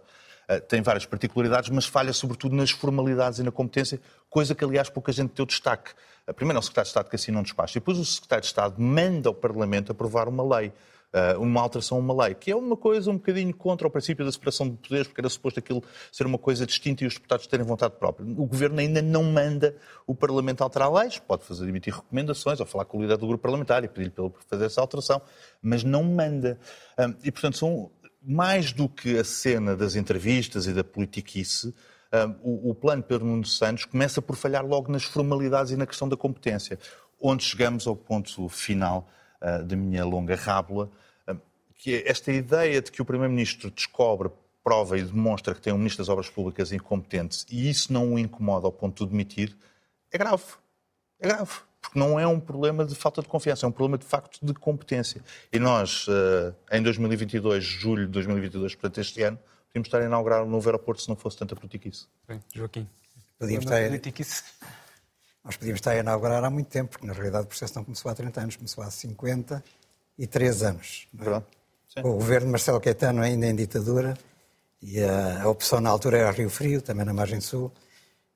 eh, 0.50 0.59
tem 0.59 0.81
várias 0.81 1.06
particularidades, 1.06 1.69
mas 1.69 1.85
falha 1.85 2.12
sobretudo 2.12 2.53
nas 2.53 2.69
formalidades 2.69 3.39
e 3.39 3.44
na 3.44 3.51
competência, 3.51 4.01
coisa 4.29 4.53
que, 4.53 4.65
aliás, 4.65 4.89
pouca 4.89 5.13
gente 5.13 5.33
deu 5.33 5.45
destaque. 5.45 5.91
Primeiro 6.35 6.57
é 6.57 6.59
o 6.59 6.62
secretário 6.62 6.85
de 6.85 6.89
Estado 6.89 7.09
que 7.09 7.15
assina 7.15 7.39
um 7.39 7.44
despacho, 7.44 7.77
e 7.77 7.79
depois 7.79 7.97
o 7.97 8.03
secretário 8.03 8.41
de 8.41 8.47
Estado 8.47 8.75
manda 8.77 9.29
ao 9.29 9.33
Parlamento 9.33 9.94
aprovar 9.94 10.27
uma 10.27 10.57
lei. 10.57 10.74
Eh, 11.13 11.38
uma 11.38 11.62
alteração 11.62 11.98
a 11.98 12.01
uma 12.01 12.25
lei, 12.25 12.36
que 12.36 12.51
é 12.51 12.56
uma 12.56 12.75
coisa 12.75 13.09
um 13.09 13.13
bocadinho 13.13 13.54
contra 13.56 13.88
o 13.88 13.92
princípio 13.92 14.25
da 14.25 14.31
separação 14.31 14.69
de 14.69 14.75
poderes, 14.75 15.07
porque 15.07 15.21
era 15.21 15.30
suposto 15.30 15.59
aquilo 15.59 15.81
ser 16.12 16.25
uma 16.25 16.38
coisa 16.38 16.65
distinta 16.65 17.06
e 17.06 17.07
os 17.07 17.13
deputados 17.13 17.48
terem 17.48 17.65
vontade 17.65 17.95
própria. 17.98 18.25
O 18.25 18.45
Governo 18.45 18.80
ainda 18.80 19.01
não 19.01 19.24
manda 19.24 19.75
o 20.06 20.13
Parlamento 20.13 20.62
alterar 20.63 20.92
leis, 20.92 21.18
pode 21.18 21.45
fazer 21.45 21.68
emitir 21.68 21.95
recomendações 21.95 22.59
ou 22.59 22.65
falar 22.65 22.83
com 22.86 22.98
o 22.98 23.01
líder 23.01 23.18
do 23.18 23.25
grupo 23.25 23.42
parlamentar 23.42 23.86
e 23.86 23.88
pedir-lhe 23.88 24.12
para 24.12 24.30
fazer 24.50 24.65
essa 24.65 24.81
alteração, 24.81 25.21
mas 25.62 25.81
não 25.81 26.04
manda. 26.04 26.59
E, 27.24 27.31
portanto, 27.31 27.57
são 27.57 27.89
mais 28.21 28.74
do 28.74 28.89
que 28.89 29.18
a 29.18 29.24
cena 29.24 29.77
das 29.77 29.95
entrevistas 29.95 30.68
e 30.68 30.74
da 30.74 30.83
politiquice, 30.83 31.74
o, 32.44 32.75
plano 32.75 33.04
Pedro 33.04 33.25
Nuno 33.25 33.45
Santos 33.45 33.86
começa 33.86 34.21
por 34.21 34.36
falhar 34.36 34.65
logo 34.65 34.92
nas 34.92 35.04
formalidades 35.04 35.71
e 35.71 35.77
na 35.77 35.86
questão 35.86 36.07
da 36.09 36.18
competência, 36.18 36.77
onde 37.21 37.44
chegamos 37.44 37.88
ao 37.88 37.95
ponto 37.95 38.48
final 38.50 39.09
uh, 39.41 39.63
da 39.63 39.75
minha 39.75 40.05
longa 40.05 40.35
rábula, 40.35 40.89
uh, 41.27 41.39
que 41.75 41.95
é 41.95 42.09
esta 42.09 42.31
ideia 42.31 42.81
de 42.81 42.91
que 42.91 43.01
o 43.01 43.05
Primeiro-Ministro 43.05 43.71
descobre, 43.71 44.29
prova 44.63 44.97
e 44.97 45.03
demonstra 45.03 45.55
que 45.55 45.61
tem 45.61 45.71
um 45.71 45.77
Ministro 45.77 46.03
das 46.03 46.09
Obras 46.09 46.29
Públicas 46.29 46.73
incompetente 46.73 47.45
e 47.49 47.69
isso 47.69 47.93
não 47.93 48.13
o 48.13 48.19
incomoda 48.19 48.67
ao 48.67 48.71
ponto 48.71 49.05
de 49.05 49.11
demitir, 49.11 49.55
é 50.11 50.17
grave. 50.17 50.43
É 51.19 51.27
grave. 51.27 51.51
Porque 51.81 51.97
não 51.97 52.19
é 52.19 52.27
um 52.27 52.39
problema 52.39 52.83
de 52.83 52.93
falta 52.93 53.21
de 53.21 53.29
confiança, 53.29 53.65
é 53.65 53.69
um 53.69 53.71
problema 53.71 53.97
de 53.97 54.05
facto 54.05 54.45
de 54.45 54.53
competência. 54.53 55.23
E 55.53 55.59
nós, 55.59 56.05
uh, 56.07 56.53
em 56.71 56.81
2022, 56.81 57.63
julho 57.63 58.05
de 58.07 58.11
2022, 58.11 58.75
portanto 58.75 58.99
este 58.99 59.21
ano, 59.23 59.39
podíamos 59.67 59.87
estar 59.87 60.01
a 60.01 60.05
inaugurar 60.05 60.43
um 60.43 60.49
novo 60.49 60.67
aeroporto 60.67 61.01
se 61.01 61.07
não 61.07 61.15
fosse 61.15 61.37
tanta 61.37 61.55
politiquice. 61.55 62.07
Bem, 62.27 62.41
Joaquim. 62.53 62.87
Podíamos 63.39 63.65
estar... 63.65 63.87
Politiquice. 63.87 64.43
Nós 65.47 65.55
podíamos 65.55 65.79
estar 65.79 65.91
a 65.91 65.97
inaugurar 65.99 66.44
há 66.44 66.49
muito 66.49 66.67
tempo, 66.67 66.91
porque 66.91 67.07
na 67.07 67.13
realidade 67.13 67.45
o 67.45 67.47
processo 67.47 67.73
não 67.77 67.85
começou 67.85 68.11
há 68.11 68.13
30 68.13 68.41
anos, 68.41 68.55
começou 68.57 68.83
há 68.83 68.91
53 68.91 70.63
anos. 70.63 71.07
É? 71.95 72.01
O 72.01 72.15
governo 72.15 72.47
de 72.47 72.51
Marcelo 72.51 72.81
Caetano 72.81 73.21
ainda 73.21 73.47
em 73.47 73.55
ditadura 73.55 74.17
e 74.81 75.01
a, 75.01 75.44
a, 75.44 75.49
opção 75.49 75.79
na 75.79 75.89
altura 75.89 76.17
era 76.17 76.31
Rio 76.31 76.49
Frio, 76.49 76.81
também 76.81 77.05
na 77.05 77.13
margem 77.13 77.39
sul, 77.39 77.71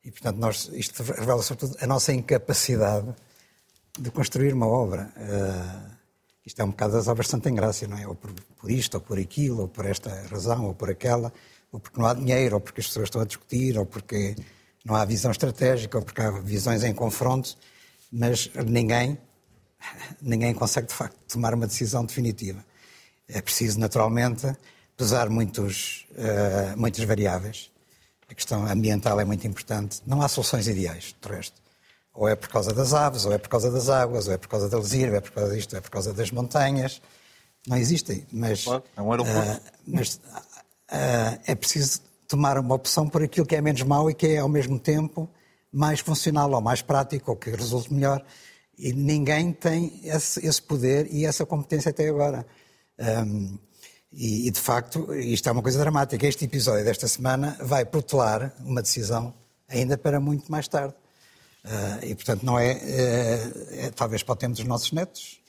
e 0.05 0.09
portanto 0.09 0.37
nós, 0.37 0.69
isto 0.71 1.03
revela 1.03 1.41
sobretudo 1.41 1.75
a 1.81 1.85
nossa 1.85 2.13
incapacidade 2.13 3.13
de 3.99 4.09
construir 4.09 4.53
uma 4.53 4.67
obra. 4.67 5.11
Uh, 5.17 5.91
isto 6.45 6.61
é 6.61 6.63
um 6.63 6.69
bocado 6.69 6.93
das 6.93 7.09
obras 7.09 7.27
Santa 7.27 7.49
Engrácia, 7.49 7.89
não 7.89 7.97
é? 7.97 8.07
Ou 8.07 8.15
por, 8.15 8.31
por, 8.57 8.71
isto, 8.71 8.95
ou 8.95 9.01
por 9.01 9.19
aquilo, 9.19 9.63
ou 9.63 9.67
por 9.67 9.85
esta 9.85 10.09
razão, 10.29 10.65
ou 10.65 10.73
por 10.73 10.89
aquela, 10.89 11.33
ou 11.73 11.79
porque 11.81 11.99
não 11.99 12.07
há 12.07 12.13
dinheiro, 12.13 12.55
ou 12.55 12.61
porque 12.61 12.79
as 12.79 12.87
pessoas 12.87 13.07
estão 13.07 13.21
a 13.21 13.25
discutir, 13.25 13.77
ou 13.77 13.85
porque 13.85 14.33
não 14.83 14.95
há 14.95 15.05
visão 15.05 15.31
estratégica 15.31 16.01
porque 16.01 16.21
há 16.21 16.31
visões 16.31 16.83
em 16.83 16.93
confronto, 16.93 17.55
mas 18.11 18.49
ninguém, 18.65 19.17
ninguém 20.21 20.53
consegue 20.53 20.87
de 20.87 20.93
facto 20.93 21.17
tomar 21.27 21.53
uma 21.53 21.67
decisão 21.67 22.05
definitiva. 22.05 22.63
É 23.27 23.41
preciso, 23.41 23.79
naturalmente, 23.79 24.47
pesar 24.97 25.29
muitos, 25.29 26.05
uh, 26.11 26.77
muitas 26.77 27.03
variáveis. 27.05 27.71
A 28.29 28.33
questão 28.33 28.65
ambiental 28.65 29.19
é 29.19 29.25
muito 29.25 29.45
importante. 29.47 30.01
Não 30.05 30.21
há 30.21 30.27
soluções 30.27 30.67
ideais, 30.67 31.15
de 31.21 31.27
resto. 31.27 31.61
Ou 32.13 32.27
é 32.27 32.35
por 32.35 32.49
causa 32.49 32.73
das 32.73 32.93
aves, 32.93 33.25
ou 33.25 33.31
é 33.31 33.37
por 33.37 33.49
causa 33.49 33.71
das 33.71 33.89
águas, 33.89 34.27
ou 34.27 34.33
é 34.33 34.37
por 34.37 34.49
causa 34.49 34.67
da 34.67 34.77
lesira, 34.77 35.11
ou 35.11 35.17
é 35.17 35.21
por 35.21 35.31
causa 35.31 35.55
disto, 35.55 35.73
ou 35.73 35.77
é 35.77 35.81
por 35.81 35.89
causa 35.89 36.13
das 36.13 36.31
montanhas. 36.31 37.01
Não 37.67 37.77
existem, 37.77 38.25
mas, 38.31 38.65
é 38.67 39.01
um 39.01 39.11
aeroporto. 39.11 39.39
Uh, 39.39 39.61
mas 39.87 40.15
uh, 40.15 41.39
é 41.45 41.55
preciso 41.55 42.01
tomar 42.31 42.57
uma 42.57 42.73
opção 42.73 43.09
por 43.09 43.21
aquilo 43.21 43.45
que 43.45 43.57
é 43.57 43.61
menos 43.61 43.83
mau 43.83 44.09
e 44.09 44.13
que 44.13 44.25
é, 44.25 44.37
ao 44.37 44.47
mesmo 44.47 44.79
tempo, 44.79 45.29
mais 45.71 45.99
funcional 45.99 46.49
ou 46.53 46.61
mais 46.61 46.81
prático 46.81 47.31
ou 47.31 47.37
que 47.37 47.49
resulte 47.49 47.93
melhor. 47.93 48.23
E 48.77 48.93
ninguém 48.93 49.51
tem 49.51 49.99
esse, 50.05 50.45
esse 50.45 50.61
poder 50.61 51.07
e 51.11 51.25
essa 51.25 51.45
competência 51.45 51.89
até 51.89 52.07
agora. 52.07 52.45
Um, 52.97 53.59
e, 54.13 54.47
e, 54.47 54.51
de 54.51 54.59
facto, 54.59 55.13
isto 55.13 55.49
é 55.49 55.51
uma 55.51 55.61
coisa 55.61 55.77
dramática. 55.77 56.25
Este 56.25 56.45
episódio 56.45 56.85
desta 56.85 57.05
semana 57.05 57.57
vai 57.61 57.83
protelar 57.83 58.53
uma 58.61 58.81
decisão 58.81 59.33
ainda 59.67 59.97
para 59.97 60.19
muito 60.19 60.49
mais 60.49 60.69
tarde. 60.69 60.95
Uh, 61.65 62.05
e, 62.05 62.15
portanto, 62.15 62.43
não 62.43 62.57
é, 62.57 62.71
é, 62.71 63.51
é, 63.71 63.91
talvez 63.91 64.23
para 64.23 64.33
o 64.33 64.35
tempo 64.37 64.55
dos 64.55 64.65
nossos 64.65 64.93
netos, 64.93 65.41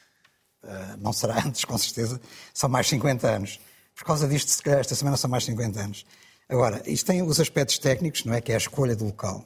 uh, 0.65 0.97
não 0.99 1.13
será 1.13 1.39
antes, 1.47 1.65
com 1.65 1.79
certeza, 1.79 2.21
são 2.53 2.69
mais 2.69 2.89
50 2.89 3.29
anos. 3.29 3.61
Por 3.95 4.05
causa 4.05 4.27
disto, 4.27 4.49
se 4.49 4.61
calhar, 4.61 4.81
esta 4.81 4.97
semana 4.97 5.17
são 5.17 5.31
mais 5.31 5.45
50 5.45 5.81
anos. 5.81 6.05
Agora, 6.53 6.83
isto 6.85 7.07
tem 7.07 7.23
os 7.23 7.41
aspectos 7.41 7.79
técnicos, 7.79 8.27
não 8.27 8.35
é? 8.35 8.41
Que 8.43 8.53
é 8.53 8.57
a 8.57 8.59
escolha 8.59 8.95
do 8.95 9.07
local. 9.07 9.43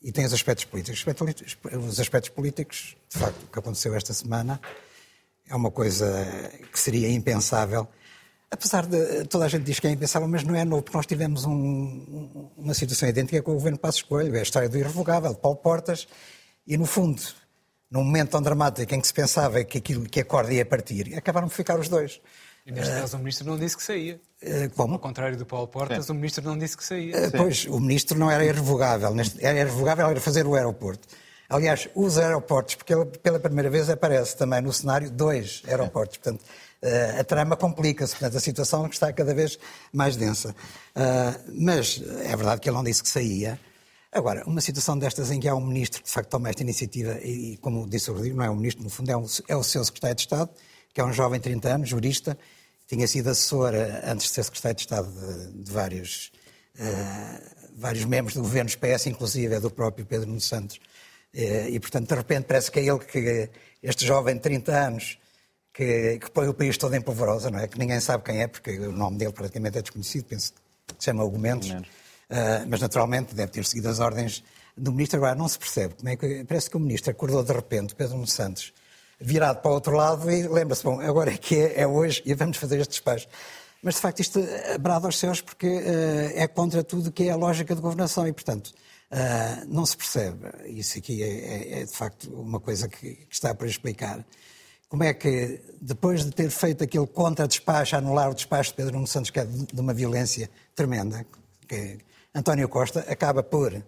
e 0.00 0.12
tem 0.12 0.24
os 0.24 0.32
aspectos 0.32 0.64
políticos. 0.66 1.04
Os 1.88 1.98
aspectos 1.98 2.30
políticos, 2.30 2.96
de 3.08 3.18
facto, 3.18 3.42
o 3.42 3.46
que 3.48 3.58
aconteceu 3.58 3.92
esta 3.96 4.12
semana 4.12 4.60
é 5.48 5.56
uma 5.56 5.72
coisa 5.72 6.06
que 6.70 6.78
seria 6.78 7.10
impensável. 7.10 7.88
Apesar 8.48 8.86
de 8.86 9.24
toda 9.24 9.46
a 9.46 9.48
gente 9.48 9.64
diz 9.64 9.80
que 9.80 9.88
é 9.88 9.90
impensável, 9.90 10.28
mas 10.28 10.44
não 10.44 10.54
é 10.54 10.64
novo, 10.64 10.82
porque 10.82 10.96
nós 10.96 11.06
tivemos 11.06 11.44
um, 11.46 12.48
uma 12.56 12.74
situação 12.74 13.08
idêntica 13.08 13.42
com 13.42 13.50
o 13.50 13.54
governo 13.54 13.78
Passos 13.78 14.02
Coelho, 14.02 14.36
é 14.36 14.38
a 14.38 14.42
história 14.42 14.68
do 14.68 14.78
irrevogável, 14.78 15.34
de 15.34 15.40
Paulo 15.40 15.56
Portas, 15.56 16.06
e 16.64 16.76
no 16.76 16.86
fundo, 16.86 17.20
num 17.90 18.04
momento 18.04 18.30
tão 18.30 18.42
dramático 18.42 18.94
em 18.94 19.00
que 19.00 19.06
se 19.06 19.14
pensava 19.14 19.64
que 19.64 19.78
aquilo 19.78 20.08
que 20.08 20.20
a 20.20 20.24
corda 20.24 20.52
ia 20.52 20.64
partir, 20.64 21.16
acabaram 21.16 21.48
por 21.48 21.54
ficar 21.54 21.80
os 21.80 21.88
dois. 21.88 22.20
E 22.66 22.72
neste 22.72 22.94
caso 22.94 23.16
o 23.16 23.18
ministro 23.18 23.46
não 23.46 23.58
disse 23.58 23.76
que 23.76 23.82
saía. 23.82 24.18
Uh, 24.42 24.70
como? 24.74 24.94
Ao 24.94 24.98
contrário 24.98 25.36
do 25.36 25.44
Paulo 25.44 25.68
Portas, 25.68 26.08
o 26.08 26.14
ministro 26.14 26.42
não 26.44 26.56
disse 26.56 26.76
que 26.76 26.84
saía. 26.84 27.28
Uh, 27.28 27.30
pois, 27.36 27.66
o 27.66 27.78
ministro 27.78 28.18
não 28.18 28.30
era 28.30 28.44
irrevogável. 28.44 29.14
Era 29.38 29.58
irrevogável 29.58 30.08
era 30.08 30.20
fazer 30.20 30.46
o 30.46 30.54
aeroporto. 30.54 31.06
Aliás, 31.48 31.88
os 31.94 32.16
aeroportos, 32.16 32.74
porque 32.76 32.94
ele 32.94 33.04
pela 33.04 33.38
primeira 33.38 33.68
vez 33.68 33.90
aparece 33.90 34.34
também 34.36 34.62
no 34.62 34.72
cenário 34.72 35.10
dois 35.10 35.62
aeroportos. 35.68 36.16
Portanto, 36.16 36.42
a 37.20 37.22
trama 37.22 37.54
complica-se. 37.54 38.12
Portanto, 38.12 38.38
a 38.38 38.40
situação 38.40 38.86
está 38.86 39.12
cada 39.12 39.34
vez 39.34 39.58
mais 39.92 40.16
densa. 40.16 40.54
mas 41.54 42.02
é 42.22 42.34
verdade 42.34 42.62
que 42.62 42.68
ele 42.68 42.76
não 42.76 42.82
disse 42.82 43.02
que 43.02 43.08
saía. 43.10 43.60
Agora, 44.10 44.42
uma 44.46 44.60
situação 44.60 44.96
destas 44.96 45.30
em 45.30 45.38
que 45.38 45.48
há 45.48 45.54
um 45.54 45.60
ministro 45.60 46.00
que 46.00 46.06
de 46.06 46.12
facto 46.12 46.30
toma 46.30 46.48
esta 46.48 46.62
iniciativa, 46.62 47.18
e 47.20 47.56
como 47.58 47.86
disse 47.88 48.10
o 48.10 48.14
Rodrigo, 48.14 48.36
não 48.36 48.44
é 48.44 48.50
um 48.50 48.54
ministro, 48.56 48.84
no 48.84 48.88
fundo 48.88 49.10
é, 49.10 49.16
um, 49.16 49.26
é 49.48 49.56
o 49.56 49.62
seu 49.64 49.84
secretário 49.84 50.14
de 50.14 50.22
Estado, 50.22 50.50
que 50.94 51.00
é 51.00 51.04
um 51.04 51.12
jovem 51.12 51.40
de 51.40 51.44
30 51.44 51.74
anos, 51.74 51.88
jurista, 51.88 52.38
tinha 52.86 53.06
sido 53.08 53.28
assessor, 53.28 53.72
antes 54.04 54.28
de 54.28 54.32
ser 54.32 54.44
secretário 54.44 54.76
de 54.76 54.82
Estado, 54.82 55.10
de, 55.10 55.64
de 55.64 55.72
vários, 55.72 56.30
uh, 56.78 57.70
vários 57.76 58.04
membros 58.04 58.34
do 58.34 58.42
governo 58.42 58.70
PS, 58.70 59.06
inclusive 59.06 59.54
é 59.54 59.60
do 59.60 59.70
próprio 59.70 60.06
Pedro 60.06 60.28
Nuno 60.28 60.40
Santos. 60.40 60.76
Uh, 61.34 61.68
e, 61.68 61.80
portanto, 61.80 62.08
de 62.08 62.14
repente 62.14 62.44
parece 62.44 62.70
que 62.70 62.78
é 62.78 62.84
ele 62.84 63.00
que, 63.00 63.50
este 63.82 64.06
jovem 64.06 64.36
de 64.36 64.40
30 64.40 64.72
anos, 64.72 65.18
que, 65.72 66.20
que 66.20 66.30
põe 66.30 66.46
o 66.46 66.54
país 66.54 66.78
todo 66.78 66.94
em 66.94 67.00
polvorosa, 67.00 67.50
não 67.50 67.58
é? 67.58 67.66
Que 67.66 67.76
ninguém 67.76 67.98
sabe 67.98 68.22
quem 68.22 68.42
é, 68.42 68.46
porque 68.46 68.78
o 68.78 68.92
nome 68.92 69.18
dele 69.18 69.32
praticamente 69.32 69.78
é 69.78 69.82
desconhecido, 69.82 70.26
penso 70.26 70.52
que 70.52 70.94
se 70.98 71.06
chama 71.06 71.24
Hugo 71.24 71.38
Mendes. 71.38 71.70
Uh, 71.70 72.64
mas, 72.68 72.80
naturalmente, 72.80 73.34
deve 73.34 73.50
ter 73.50 73.64
seguido 73.64 73.88
as 73.88 73.98
ordens 73.98 74.44
do 74.76 74.92
ministro. 74.92 75.18
Agora, 75.18 75.34
não 75.34 75.48
se 75.48 75.58
percebe 75.58 75.94
como 75.94 76.08
é 76.08 76.16
que. 76.16 76.44
Parece 76.44 76.70
que 76.70 76.76
o 76.76 76.80
ministro 76.80 77.10
acordou 77.10 77.42
de 77.42 77.52
repente, 77.52 77.94
Pedro 77.94 78.14
Nuno 78.14 78.26
Santos, 78.26 78.72
virado 79.20 79.60
para 79.60 79.70
o 79.70 79.74
outro 79.74 79.96
lado 79.96 80.30
e 80.30 80.46
lembra-se, 80.48 80.82
bom, 80.82 81.00
agora 81.00 81.32
é 81.32 81.36
que 81.36 81.56
é, 81.56 81.80
é, 81.80 81.86
hoje 81.86 82.22
e 82.24 82.34
vamos 82.34 82.56
fazer 82.56 82.80
este 82.80 82.90
despacho. 82.90 83.26
Mas, 83.82 83.96
de 83.96 84.00
facto, 84.00 84.20
isto 84.20 84.40
brada 84.80 85.06
aos 85.06 85.18
céus 85.18 85.40
porque 85.40 85.66
uh, 85.66 86.32
é 86.34 86.48
contra 86.48 86.82
tudo 86.82 87.12
que 87.12 87.24
é 87.24 87.30
a 87.30 87.36
lógica 87.36 87.74
de 87.74 87.82
governação 87.82 88.26
e, 88.26 88.32
portanto, 88.32 88.72
uh, 89.12 89.66
não 89.66 89.84
se 89.84 89.96
percebe. 89.96 90.38
Isso 90.66 90.98
aqui 90.98 91.22
é, 91.22 91.28
é, 91.28 91.80
é 91.80 91.84
de 91.84 91.92
facto, 91.92 92.32
uma 92.32 92.58
coisa 92.58 92.88
que, 92.88 93.14
que, 93.14 93.34
está 93.34 93.54
para 93.54 93.66
explicar. 93.66 94.24
Como 94.88 95.04
é 95.04 95.12
que, 95.12 95.60
depois 95.80 96.24
de 96.24 96.30
ter 96.30 96.48
feito 96.50 96.82
aquele 96.82 97.06
contra-despacho, 97.06 97.96
anular 97.96 98.30
o 98.30 98.34
despacho 98.34 98.70
de 98.70 98.76
Pedro 98.76 98.94
Nuno 98.94 99.06
Santos, 99.06 99.30
que 99.30 99.40
é 99.40 99.44
de, 99.44 99.66
de 99.66 99.80
uma 99.80 99.92
violência 99.92 100.48
tremenda, 100.74 101.26
que 101.68 101.98
António 102.34 102.68
Costa 102.68 103.00
acaba 103.00 103.42
por, 103.42 103.84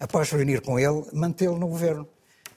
após 0.00 0.30
reunir 0.30 0.60
com 0.62 0.78
ele, 0.78 1.04
mantê-lo 1.12 1.58
no 1.58 1.68
governo. 1.68 2.08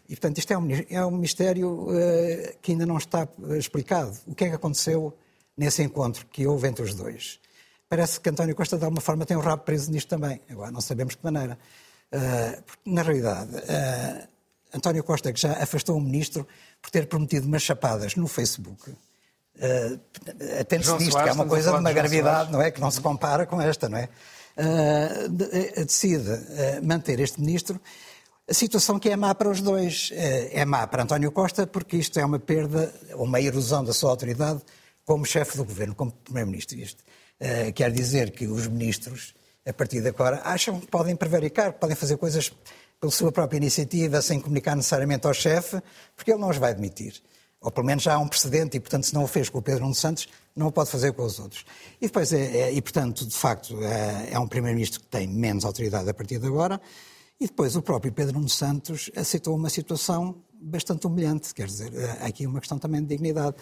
E, 0.10 0.16
portanto, 0.16 0.40
isto 0.40 0.52
é 0.52 0.58
um, 0.58 0.68
é 0.90 1.06
um 1.06 1.12
mistério 1.12 1.88
uh, 1.88 2.58
que 2.64 2.72
ainda 2.72 2.84
não 2.84 2.98
está 2.98 3.28
explicado. 3.60 4.18
O 4.26 4.34
que 4.34 4.46
é 4.46 4.50
que 4.50 4.56
aconteceu 4.56 5.16
nesse 5.56 5.84
encontro 5.84 6.26
que 6.26 6.48
houve 6.48 6.68
entre 6.68 6.84
os 6.84 6.96
dois? 6.96 7.40
Parece 7.88 8.20
que 8.20 8.28
António 8.28 8.56
Costa, 8.56 8.76
de 8.76 8.84
alguma 8.84 9.02
forma, 9.02 9.24
tem 9.24 9.38
um 9.38 9.40
rabo 9.40 9.64
preso 9.64 9.92
nisto 9.92 10.08
também. 10.08 10.42
Agora, 10.50 10.72
não 10.72 10.82
sabemos 10.82 11.14
de 11.14 11.20
que 11.20 11.24
maneira. 11.24 11.60
Uh, 12.12 12.62
porque, 12.64 12.90
na 12.90 13.04
realidade, 13.04 13.56
uh, 13.56 14.28
António 14.74 15.04
Costa, 15.04 15.32
que 15.32 15.40
já 15.40 15.54
afastou 15.54 15.96
o 15.96 16.02
ministro 16.02 16.48
por 16.82 16.90
ter 16.90 17.06
prometido 17.08 17.46
umas 17.46 17.62
chapadas 17.62 18.16
no 18.16 18.28
Facebook, 18.28 18.90
uh, 18.90 20.00
atende-se 20.60 20.98
disto, 20.98 21.22
que 21.22 21.30
é 21.30 21.32
uma 21.34 21.46
coisa 21.46 21.72
de 21.72 21.78
uma 21.78 21.94
gravidade, 21.94 22.52
não 22.52 22.60
é? 22.60 22.72
Que 22.72 22.82
não 22.82 22.90
se 22.90 23.00
compara 23.00 23.46
com 23.46 23.62
esta, 23.62 23.88
não 23.88 24.00
é? 24.00 24.10
Uh, 24.58 25.30
decide 25.86 26.30
manter 26.82 27.20
este 27.20 27.40
ministro 27.40 27.80
a 28.50 28.54
situação 28.54 28.98
que 28.98 29.10
é 29.10 29.16
má 29.16 29.34
para 29.36 29.50
os 29.50 29.62
dois. 29.62 30.12
É 30.14 30.66
má 30.66 30.88
para 30.88 31.04
António 31.04 31.32
Costa, 31.32 31.68
porque 31.68 31.98
isto 31.98 32.20
é 32.20 32.26
uma 32.26 32.40
perda, 32.40 32.94
uma 33.14 33.40
erosão 33.40 33.84
da 33.84 33.94
sua 33.94 34.10
autoridade 34.10 34.62
como 35.06 35.26
chefe 35.26 35.58
do 35.58 35.64
governo, 35.64 35.96
como 35.96 36.12
primeiro-ministro. 36.12 36.78
Isto 36.78 37.04
uh, 37.42 37.74
quer 37.74 37.92
dizer 37.92 38.32
que 38.32 38.48
os 38.48 38.68
ministros, 38.68 39.34
a 39.66 39.74
partir 39.74 40.02
de 40.02 40.10
agora, 40.10 40.42
acham 40.44 40.80
que 40.80 40.88
podem 40.88 41.16
prevaricar, 41.16 41.74
que 41.74 41.80
podem 41.80 41.96
fazer 41.96 42.18
coisas 42.18 42.52
pela 43.00 43.12
sua 43.12 43.32
própria 43.32 43.58
iniciativa, 43.58 44.22
sem 44.22 44.40
comunicar 44.40 44.76
necessariamente 44.76 45.26
ao 45.26 45.34
chefe, 45.34 45.82
porque 46.16 46.32
ele 46.32 46.40
não 46.40 46.50
os 46.50 46.58
vai 46.58 46.72
admitir. 46.72 47.22
Ou 47.62 47.72
pelo 47.72 47.86
menos 47.86 48.04
já 48.04 48.14
há 48.14 48.20
um 48.20 48.28
precedente 48.28 48.78
e, 48.78 48.80
portanto, 48.80 49.06
se 49.06 49.14
não 49.14 49.24
o 49.24 49.28
fez 49.28 49.50
com 49.50 49.58
o 49.58 49.62
Pedro 49.62 49.82
Nuno 49.82 49.96
Santos, 49.96 50.28
não 50.56 50.68
o 50.68 50.72
pode 50.72 50.90
fazer 50.90 51.12
com 51.14 51.24
os 51.24 51.40
outros. 51.40 51.66
E 52.00 52.06
depois, 52.08 52.32
é, 52.32 52.58
é 52.58 52.72
e 52.72 52.82
portanto, 52.82 53.26
de 53.26 53.36
facto, 53.36 53.84
é, 53.84 54.34
é 54.34 54.40
um 54.40 54.48
primeiro-ministro 54.48 55.02
que 55.02 55.08
tem 55.08 55.28
menos 55.28 55.66
autoridade 55.66 56.10
a 56.10 56.14
partir 56.14 56.40
de 56.40 56.48
agora. 56.48 56.80
E 57.40 57.48
depois 57.48 57.76
o 57.78 57.82
próprio 57.82 58.12
Pedro 58.12 58.34
Nuno 58.34 58.50
Santos 58.50 59.10
aceitou 59.16 59.56
uma 59.56 59.70
situação 59.70 60.36
bastante 60.62 61.08
humilhante, 61.08 61.54
quer 61.54 61.68
dizer, 61.68 61.92
há 62.20 62.26
aqui 62.26 62.46
uma 62.46 62.60
questão 62.60 62.78
também 62.78 63.02
de 63.02 63.08
dignidade. 63.08 63.56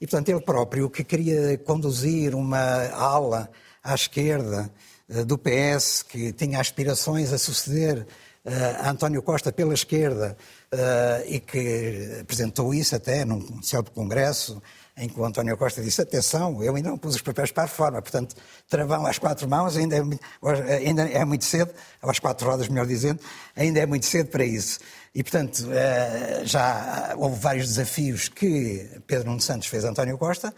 E, 0.00 0.06
portanto, 0.06 0.28
ele 0.28 0.40
próprio, 0.40 0.88
que 0.88 1.02
queria 1.02 1.58
conduzir 1.58 2.32
uma 2.34 2.88
ala 2.92 3.50
à 3.82 3.92
esquerda 3.92 4.72
eh, 5.08 5.24
do 5.24 5.36
PS, 5.36 6.02
que 6.02 6.32
tinha 6.32 6.60
aspirações 6.60 7.32
a 7.32 7.38
suceder 7.38 8.06
eh, 8.44 8.76
a 8.78 8.90
António 8.90 9.20
Costa 9.20 9.50
pela 9.50 9.74
esquerda 9.74 10.36
eh, 10.70 11.24
e 11.26 11.40
que 11.40 12.18
apresentou 12.20 12.72
isso 12.72 12.94
até 12.94 13.24
num 13.24 13.60
célebre 13.62 13.90
congresso 13.92 14.62
em 14.96 15.08
que 15.08 15.18
o 15.18 15.24
António 15.24 15.56
Costa 15.56 15.82
disse: 15.82 16.00
atenção, 16.00 16.62
eu 16.62 16.74
ainda 16.74 16.90
não 16.90 16.98
pus 16.98 17.16
os 17.16 17.22
papéis 17.22 17.50
para 17.50 17.64
a 17.64 17.66
reforma, 17.66 18.00
portanto, 18.00 18.36
travão 18.68 19.06
às 19.06 19.18
quatro 19.18 19.48
mãos, 19.48 19.76
ainda 19.76 19.96
é, 19.96 20.76
ainda 20.76 21.02
é 21.02 21.24
muito 21.24 21.44
cedo, 21.44 21.72
às 22.00 22.18
quatro 22.18 22.48
rodas, 22.48 22.68
melhor 22.68 22.86
dizendo, 22.86 23.20
ainda 23.56 23.80
é 23.80 23.86
muito 23.86 24.06
cedo 24.06 24.28
para 24.28 24.44
isso. 24.44 24.78
E, 25.14 25.22
portanto, 25.22 25.68
eh, 25.72 26.42
já 26.44 27.14
houve 27.16 27.38
vários 27.38 27.68
desafios 27.68 28.28
que 28.28 29.00
Pedro 29.06 29.28
Nuno 29.28 29.40
Santos 29.40 29.68
fez 29.68 29.84
a 29.84 29.90
António 29.90 30.18
Costa 30.18 30.52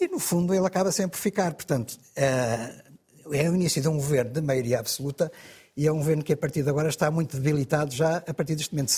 e, 0.00 0.08
no 0.08 0.18
fundo, 0.18 0.52
ele 0.52 0.66
acaba 0.66 0.90
sempre 0.90 1.12
por 1.12 1.22
ficar. 1.22 1.54
Portanto, 1.54 1.96
eh, 2.16 2.82
é 3.32 3.48
o 3.48 3.54
início 3.54 3.80
de 3.80 3.88
um 3.88 3.96
governo 3.96 4.32
de 4.32 4.40
maioria 4.40 4.80
absoluta 4.80 5.30
e 5.76 5.86
é 5.86 5.92
um 5.92 5.98
governo 5.98 6.24
que, 6.24 6.32
a 6.32 6.36
partir 6.36 6.64
de 6.64 6.70
agora, 6.70 6.88
está 6.88 7.10
muito 7.12 7.36
debilitado 7.38 7.94
já 7.94 8.16
a 8.16 8.34
partir 8.34 8.56
deste 8.56 8.74
momento, 8.74 8.92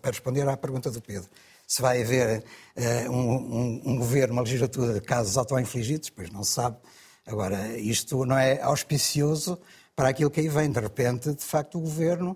para 0.00 0.10
responder 0.10 0.48
à 0.48 0.56
pergunta 0.56 0.90
do 0.90 1.00
Pedro 1.00 1.28
se 1.68 1.82
vai 1.82 2.02
haver 2.02 2.42
uh, 2.76 3.12
um, 3.12 3.30
um, 3.30 3.82
um, 3.84 3.98
governo, 3.98 4.32
uma 4.32 4.42
legislatura 4.42 4.94
de 4.94 5.02
casos 5.02 5.36
auto-infligidos, 5.36 6.08
pois 6.08 6.30
não 6.30 6.42
se 6.42 6.52
sabe. 6.52 6.78
Agora, 7.26 7.76
isto 7.76 8.24
não 8.24 8.38
é 8.38 8.58
auspicioso 8.62 9.60
para 9.94 10.08
aquilo 10.08 10.30
que 10.30 10.40
aí 10.40 10.48
vem. 10.48 10.72
De 10.72 10.80
repente, 10.80 11.34
de 11.34 11.44
facto, 11.44 11.76
o 11.76 11.82
governo 11.82 12.34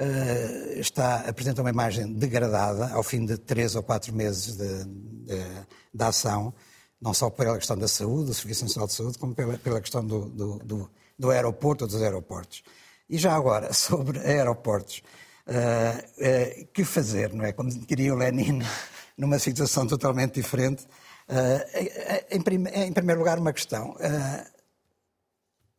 uh, 0.00 0.80
está, 0.80 1.20
apresenta 1.28 1.60
uma 1.60 1.70
imagem 1.70 2.12
degradada 2.12 2.92
ao 2.92 3.04
fim 3.04 3.24
de 3.24 3.38
três 3.38 3.76
ou 3.76 3.84
quatro 3.84 4.12
meses 4.12 4.56
de, 4.56 4.84
de, 4.84 5.66
de 5.94 6.04
ação, 6.04 6.52
não 7.00 7.14
só 7.14 7.30
pela 7.30 7.56
questão 7.56 7.78
da 7.78 7.86
saúde, 7.86 8.26
do 8.26 8.34
Serviço 8.34 8.64
Nacional 8.64 8.88
de 8.88 8.94
Saúde, 8.94 9.16
como 9.16 9.32
pela, 9.32 9.56
pela 9.58 9.80
questão 9.80 10.04
do, 10.04 10.28
do, 10.28 10.58
do, 10.58 10.90
do 11.16 11.30
aeroporto 11.30 11.84
ou 11.84 11.88
dos 11.88 12.02
aeroportos. 12.02 12.64
E 13.08 13.16
já 13.16 13.32
agora, 13.32 13.70
sobre 13.74 14.18
aeroportos, 14.18 15.04
Uh, 15.46 16.66
que 16.72 16.84
fazer, 16.84 17.32
não 17.32 17.44
é? 17.44 17.52
Como 17.52 17.70
diria 17.70 18.12
o 18.12 18.16
Lenin, 18.16 18.60
numa 19.16 19.38
situação 19.38 19.86
totalmente 19.86 20.34
diferente. 20.34 20.84
Uh, 21.28 22.26
em, 22.30 22.40
prim 22.42 22.64
em, 22.72 22.92
primeiro 22.92 23.20
lugar, 23.20 23.38
uma 23.38 23.52
questão. 23.52 23.96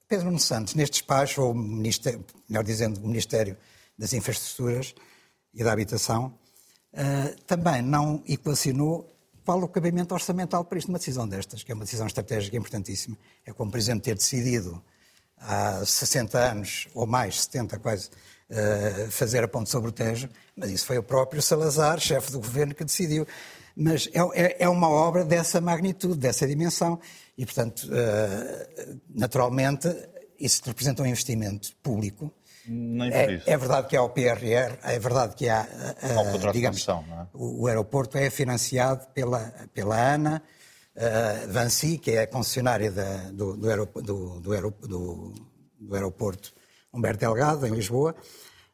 Pedro 0.08 0.28
Nuno 0.28 0.40
Santos, 0.40 0.74
neste 0.74 0.94
despacho, 1.00 1.42
ou 1.42 1.54
melhor 1.54 2.64
dizendo, 2.64 3.02
o 3.04 3.08
Ministério 3.08 3.58
das 3.98 4.14
Infraestruturas 4.14 4.96
e 5.54 5.64
da 5.64 5.74
Habitação, 5.74 6.34
também 7.46 7.82
não 7.82 8.24
equacionou 8.26 9.18
qual 9.48 9.64
o 9.64 9.68
cabimento 9.70 10.14
orçamental 10.14 10.66
para 10.66 10.78
isto, 10.78 10.90
uma 10.90 10.98
decisão 10.98 11.26
destas, 11.26 11.64
que 11.64 11.72
é 11.72 11.76
uma 11.76 11.86
decisão 11.86 12.06
estratégica 12.06 12.58
importantíssima. 12.58 13.18
É 13.46 13.54
como, 13.54 13.72
por 13.72 13.78
exemplo, 13.78 14.04
ter 14.04 14.16
decidido 14.16 14.84
há 15.38 15.86
60 15.86 16.38
anos, 16.38 16.90
ou 16.94 17.08
mais, 17.08 17.44
70 17.44 17.80
quase, 17.80 18.10
uh, 18.50 19.12
fazer 19.12 19.44
a 19.44 19.48
ponte 19.48 19.70
sobre 19.70 19.90
o 19.90 19.92
Tejo, 19.92 20.30
mas 20.56 20.72
isso 20.72 20.86
foi 20.86 20.98
o 20.98 21.04
próprio 21.04 21.42
Salazar, 21.42 22.00
chefe 22.00 22.32
do 22.32 22.40
governo, 22.40 22.74
que 22.74 22.84
decidiu. 22.84 23.26
Mas 23.76 24.10
é, 24.14 24.20
é, 24.42 24.56
é 24.64 24.70
uma 24.70 24.90
obra 24.90 25.24
dessa 25.24 25.62
magnitude, 25.62 26.18
dessa 26.18 26.48
dimensão, 26.48 27.00
e, 27.38 27.46
portanto, 27.46 27.88
uh, 27.88 29.00
naturalmente, 29.14 29.88
isso 30.40 30.62
representa 30.66 31.04
um 31.04 31.06
investimento 31.06 31.76
público. 31.84 32.32
É, 33.14 33.54
é, 33.54 33.58
verdade 33.58 33.88
que 33.88 33.96
há 33.96 34.04
o 34.04 34.10
PRR, 34.10 34.78
é 34.84 35.00
verdade 35.00 35.36
que 35.36 35.48
há, 35.48 35.62
uh, 35.64 36.52
digamos, 36.52 36.86
é? 36.86 36.94
o, 37.34 37.64
o, 37.64 37.68
aeroporto 37.68 38.18
é 38.18 38.30
financiado 38.30 39.08
pela, 39.14 39.54
pela 39.74 39.96
ANA, 39.96 40.44
uh, 40.96 41.52
Vancy, 41.52 41.98
que 41.98 42.12
é 42.12 42.24
a 42.24 42.28
concessionária 42.28 42.92
da, 42.92 43.32
do, 43.32 43.56
do, 43.56 43.86
do, 44.02 45.34
do, 45.80 45.96
aeroporto 45.96 46.54
Humberto 46.94 47.20
Delgado, 47.20 47.66
em 47.68 47.72
Lisboa, 47.72 48.16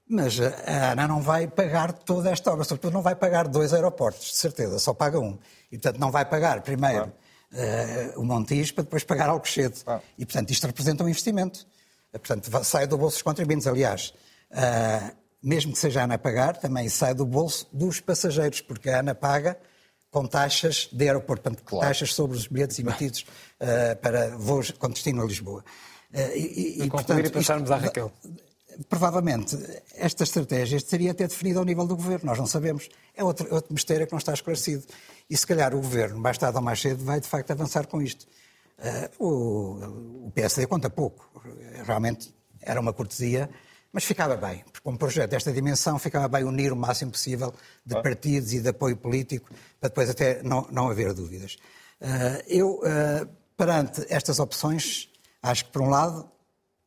Mas 0.07 0.39
a 0.39 0.91
ANA 0.91 1.07
não 1.07 1.21
vai 1.21 1.47
pagar 1.47 1.93
toda 1.93 2.29
esta 2.29 2.51
obra, 2.51 2.63
sobretudo 2.63 2.93
não 2.93 3.01
vai 3.01 3.15
pagar 3.15 3.47
dois 3.47 3.73
aeroportos, 3.73 4.31
de 4.31 4.37
certeza, 4.37 4.77
só 4.79 4.93
paga 4.93 5.19
um. 5.19 5.37
E, 5.71 5.77
portanto, 5.77 5.99
não 5.99 6.11
vai 6.11 6.25
pagar 6.25 6.61
primeiro 6.61 7.11
claro. 7.51 8.13
uh, 8.15 8.21
o 8.21 8.25
Montijo 8.25 8.73
para 8.75 8.83
depois 8.83 9.03
pagar 9.03 9.29
Alcochete. 9.29 9.83
Claro. 9.83 10.01
E, 10.17 10.25
portanto, 10.25 10.51
isto 10.51 10.67
representa 10.67 11.03
um 11.03 11.09
investimento. 11.09 11.65
Portanto, 12.11 12.63
sai 12.63 12.85
do 12.85 12.97
bolso 12.97 13.15
dos 13.15 13.23
contribuintes. 13.23 13.65
Aliás, 13.65 14.13
uh, 14.51 15.15
mesmo 15.41 15.73
que 15.73 15.79
seja 15.79 16.01
a 16.01 16.03
ANA 16.03 16.15
a 16.15 16.19
pagar, 16.19 16.57
também 16.57 16.87
sai 16.89 17.13
do 17.13 17.25
bolso 17.25 17.67
dos 17.73 17.99
passageiros, 17.99 18.61
porque 18.61 18.89
a 18.89 18.99
ANA 18.99 19.15
paga 19.15 19.57
com 20.11 20.27
taxas 20.27 20.87
de 20.91 21.07
aeroporto, 21.07 21.43
portanto, 21.43 21.63
claro. 21.65 21.87
taxas 21.87 22.13
sobre 22.13 22.37
os 22.37 22.45
bilhetes 22.45 22.77
emitidos 22.77 23.25
uh, 23.59 23.95
para 23.99 24.37
voos 24.37 24.69
com 24.69 24.89
destino 24.89 25.23
a 25.23 25.25
Lisboa. 25.25 25.63
Uh, 26.13 26.35
e, 26.35 26.83
e, 26.83 26.89
portanto, 26.89 27.25
e 27.25 27.29
passarmos 27.29 27.69
isto, 27.69 27.73
à 27.73 27.77
Raquel. 27.77 28.11
Provavelmente, 28.89 29.57
esta 29.95 30.23
estratégia 30.23 30.79
seria 30.79 31.11
até 31.11 31.27
definida 31.27 31.59
ao 31.59 31.65
nível 31.65 31.85
do 31.85 31.95
governo, 31.95 32.25
nós 32.25 32.37
não 32.37 32.47
sabemos. 32.47 32.89
É 33.15 33.23
outro, 33.23 33.47
outro 33.53 33.73
mistério 33.73 34.05
que 34.05 34.13
não 34.13 34.19
está 34.19 34.33
esclarecido. 34.33 34.83
E 35.29 35.37
se 35.37 35.45
calhar 35.45 35.73
o 35.75 35.81
governo, 35.81 36.19
mais 36.19 36.37
tarde 36.37 36.57
ou 36.57 36.63
mais 36.63 36.81
cedo, 36.81 37.03
vai 37.03 37.19
de 37.19 37.27
facto 37.27 37.51
avançar 37.51 37.87
com 37.87 38.01
isto. 38.01 38.27
Uh, 38.79 39.23
o, 39.25 40.27
o 40.27 40.31
PSD 40.31 40.67
conta 40.67 40.89
pouco. 40.89 41.29
Realmente 41.85 42.33
era 42.61 42.79
uma 42.79 42.93
cortesia 42.93 43.49
mas 43.93 44.03
ficava 44.03 44.35
bem, 44.35 44.65
porque 44.73 44.89
um 44.89 44.97
projeto 44.97 45.29
desta 45.29 45.53
dimensão 45.53 45.99
ficava 45.99 46.27
bem 46.27 46.43
unir 46.43 46.73
o 46.73 46.75
máximo 46.75 47.11
possível 47.11 47.53
de 47.85 47.93
partidos 48.01 48.51
e 48.51 48.59
de 48.59 48.69
apoio 48.69 48.97
político, 48.97 49.51
para 49.79 49.89
depois 49.89 50.09
até 50.09 50.41
não, 50.41 50.67
não 50.71 50.89
haver 50.89 51.13
dúvidas. 51.13 51.57
Uh, 52.01 52.43
eu, 52.47 52.79
uh, 52.79 53.29
perante 53.55 54.03
estas 54.09 54.39
opções, 54.39 55.09
acho 55.43 55.65
que, 55.65 55.71
por 55.71 55.81
um 55.81 55.89
lado, 55.89 56.27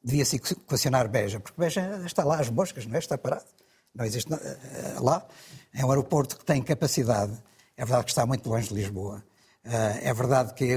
devia-se 0.03 0.37
equacionar 0.37 1.09
Beja, 1.09 1.39
porque 1.39 1.61
Beja 1.61 2.03
está 2.05 2.25
lá 2.25 2.41
às 2.41 2.51
moscas, 2.51 2.87
não 2.87 2.97
é? 2.97 2.99
Está 2.99 3.17
parado. 3.17 3.45
Não 3.95 4.05
existe 4.05 4.33
uh, 4.33 4.39
lá. 5.01 5.25
É 5.73 5.85
um 5.85 5.91
aeroporto 5.91 6.37
que 6.37 6.45
tem 6.45 6.63
capacidade. 6.63 7.33
É 7.77 7.85
verdade 7.85 8.05
que 8.05 8.11
está 8.11 8.27
muito 8.27 8.49
longe 8.49 8.69
de 8.69 8.75
Lisboa. 8.75 9.23
é 9.63 10.13
verdade 10.15 10.55
que 10.55 10.77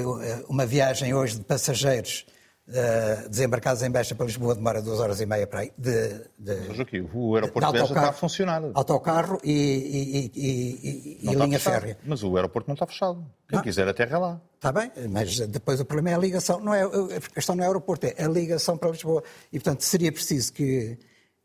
uma 0.49 0.65
viagem 0.65 1.13
hoje 1.13 1.37
de 1.37 1.45
passageiros 1.45 2.25
Uh, 2.69 3.27
desembarcados 3.27 3.81
em 3.81 3.89
Beja 3.89 4.13
para 4.13 4.27
Lisboa 4.27 4.53
demora 4.53 4.79
duas 4.79 4.99
horas 4.99 5.19
e 5.19 5.25
meia 5.25 5.47
para 5.47 5.61
aí. 5.61 5.71
De, 5.75 6.21
de, 6.37 6.75
Joaquim, 6.75 7.09
o 7.11 7.33
aeroporto 7.33 7.65
de, 7.65 7.73
Beja 7.73 7.85
está 7.85 8.09
a 8.09 8.13
funcionar. 8.13 8.61
Autocarro 8.75 9.39
e, 9.43 9.51
e, 9.51 10.31
e, 10.35 11.31
e 11.31 11.33
linha 11.33 11.59
férrea. 11.59 11.97
Mas 12.05 12.21
o 12.21 12.35
aeroporto 12.35 12.67
não 12.67 12.75
está 12.75 12.85
fechado. 12.85 13.25
Quem 13.47 13.57
não. 13.57 13.63
quiser 13.63 13.87
aterra 13.87 14.15
é 14.15 14.19
lá. 14.19 14.41
Está 14.53 14.71
bem, 14.71 14.91
mas 15.09 15.39
depois 15.47 15.79
o 15.79 15.85
problema 15.85 16.11
é 16.11 16.13
a 16.13 16.19
ligação. 16.19 16.59
Não 16.59 16.71
é, 16.71 16.83
a 16.83 17.33
questão 17.33 17.55
não 17.55 17.63
é 17.63 17.67
o 17.67 17.71
aeroporto, 17.71 18.05
é 18.05 18.23
a 18.23 18.27
ligação 18.27 18.77
para 18.77 18.91
Lisboa. 18.91 19.23
E, 19.51 19.59
portanto, 19.59 19.81
seria 19.81 20.11
preciso 20.11 20.53
que, 20.53 20.95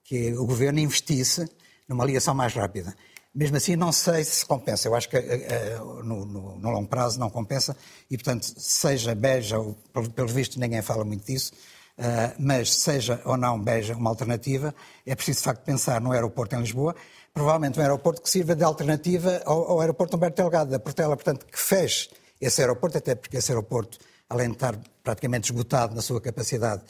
que 0.04 0.34
o 0.34 0.44
governo 0.44 0.78
investisse 0.78 1.48
numa 1.88 2.04
ligação 2.04 2.34
mais 2.34 2.52
rápida. 2.52 2.94
Mesmo 3.34 3.56
assim, 3.56 3.74
não 3.74 3.90
sei 3.90 4.22
se 4.22 4.46
compensa. 4.46 4.86
Eu 4.86 4.94
acho 4.94 5.08
que 5.08 5.18
uh, 5.18 6.02
no, 6.04 6.24
no, 6.24 6.58
no, 6.58 6.70
longo 6.70 6.86
prazo 6.86 7.18
não 7.18 7.28
compensa 7.28 7.76
e, 8.08 8.16
portanto, 8.16 8.44
seja 8.56 9.14
Beja, 9.14 9.58
ou, 9.58 9.74
pelos 10.14 10.30
vistos 10.30 10.56
ninguém 10.56 10.80
fala 10.82 11.04
muito 11.04 11.26
disso, 11.26 11.52
uh, 11.98 12.34
mas 12.38 12.72
seja 12.72 13.20
ou 13.24 13.36
não 13.36 13.60
Beja 13.60 13.94
uma 13.94 14.10
alternativa, 14.10 14.72
é 15.04 15.16
preciso, 15.16 15.38
de 15.38 15.44
facto, 15.44 15.64
pensar 15.64 16.00
no 16.00 16.12
aeroporto 16.12 16.54
em 16.54 16.60
Lisboa, 16.60 16.94
provavelmente 17.32 17.78
um 17.80 17.82
aeroporto 17.82 18.22
que 18.22 18.30
sirva 18.30 18.54
de 18.54 18.62
alternativa 18.62 19.42
ao, 19.44 19.72
ao 19.72 19.80
aeroporto 19.80 20.16
Humberto 20.16 20.40
Delgado 20.40 20.70
da 20.70 20.78
Portela, 20.78 21.16
portanto, 21.16 21.44
que 21.44 21.58
feche 21.58 22.10
esse 22.40 22.60
aeroporto, 22.60 22.98
até 22.98 23.16
porque 23.16 23.36
esse 23.38 23.50
aeroporto, 23.50 23.98
além 24.28 24.48
de 24.48 24.54
estar 24.54 24.78
praticamente 25.02 25.50
esgotado 25.50 25.92
na 25.92 26.02
sua 26.02 26.20
capacidade, 26.20 26.82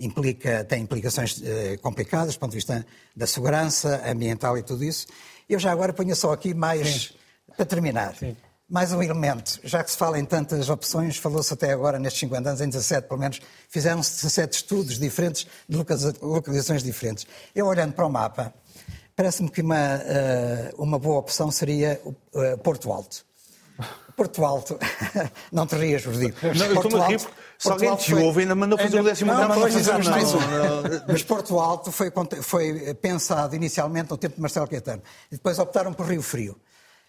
implica, 0.00 0.64
tem 0.64 0.82
implicações 0.82 1.38
uh, 1.38 1.78
complicadas 1.80 2.34
do 2.34 2.40
ponto 2.40 2.50
de 2.50 2.56
vista 2.56 2.84
da 3.14 3.26
segurança 3.26 4.02
ambiental 4.04 4.58
e 4.58 4.62
tudo 4.64 4.82
isso. 4.82 5.06
Eu 5.52 5.58
já 5.58 5.70
agora 5.70 5.92
ponho 5.92 6.16
só 6.16 6.32
aqui 6.32 6.54
mais, 6.54 7.08
Sim. 7.08 7.14
para 7.54 7.66
terminar, 7.66 8.16
Sim. 8.16 8.34
mais 8.66 8.90
um 8.90 9.02
elemento. 9.02 9.60
Já 9.62 9.84
que 9.84 9.90
se 9.90 9.98
fala 9.98 10.18
em 10.18 10.24
tantas 10.24 10.70
opções, 10.70 11.18
falou-se 11.18 11.52
até 11.52 11.70
agora, 11.70 11.98
nestes 11.98 12.20
50 12.20 12.48
anos, 12.48 12.60
em 12.62 12.70
17 12.70 13.06
pelo 13.06 13.20
menos, 13.20 13.38
fizeram-se 13.68 14.14
17 14.22 14.56
estudos 14.56 14.98
diferentes, 14.98 15.46
de 15.68 15.76
localizações 16.22 16.82
diferentes. 16.82 17.26
Eu 17.54 17.66
olhando 17.66 17.92
para 17.92 18.06
o 18.06 18.08
mapa, 18.08 18.54
parece-me 19.14 19.50
que 19.50 19.60
uma, 19.60 19.76
eh, 19.76 20.72
uma 20.78 20.98
boa 20.98 21.18
opção 21.18 21.50
seria 21.50 22.00
eh, 22.34 22.56
Porto 22.56 22.90
Alto. 22.90 23.22
Porto 24.16 24.46
Alto, 24.46 24.78
não 25.52 25.66
te 25.66 25.76
rias. 25.76 26.06
Não, 26.06 26.66
eu 26.66 26.74
estou-me 26.76 26.98
se 27.62 27.70
alguém 27.70 27.94
te 27.94 28.12
ouve 28.12 28.40
ainda 28.40 28.56
mandou 28.56 28.76
fazer 28.76 29.00
o 29.00 29.04
décimo 29.04 29.32
não, 29.32 29.48
não, 29.48 29.70
fizemos 29.70 30.08
mais 30.08 30.34
um. 30.34 30.38
Mas 31.06 31.22
Porto 31.22 31.60
Alto 31.60 31.92
foi, 31.92 32.10
foi 32.42 32.94
pensado 32.94 33.54
inicialmente 33.54 34.10
no 34.10 34.16
tempo 34.16 34.34
de 34.34 34.40
Marcelo 34.40 34.66
Caetano. 34.66 35.00
E 35.30 35.36
depois 35.36 35.60
optaram 35.60 35.92
por 35.92 36.06
Rio 36.06 36.22
Frio. 36.22 36.56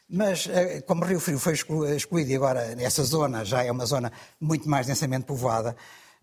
Mas, 0.07 0.47
eh, 0.47 0.81
como 0.81 1.03
Rio 1.05 1.19
Frio 1.19 1.39
foi 1.39 1.53
excluído 1.53 2.29
e 2.29 2.35
agora 2.35 2.75
essa 2.79 3.03
zona 3.03 3.43
já 3.43 3.63
é 3.63 3.71
uma 3.71 3.85
zona 3.85 4.11
muito 4.39 4.69
mais 4.69 4.85
densamente 4.85 5.25
povoada, 5.25 5.75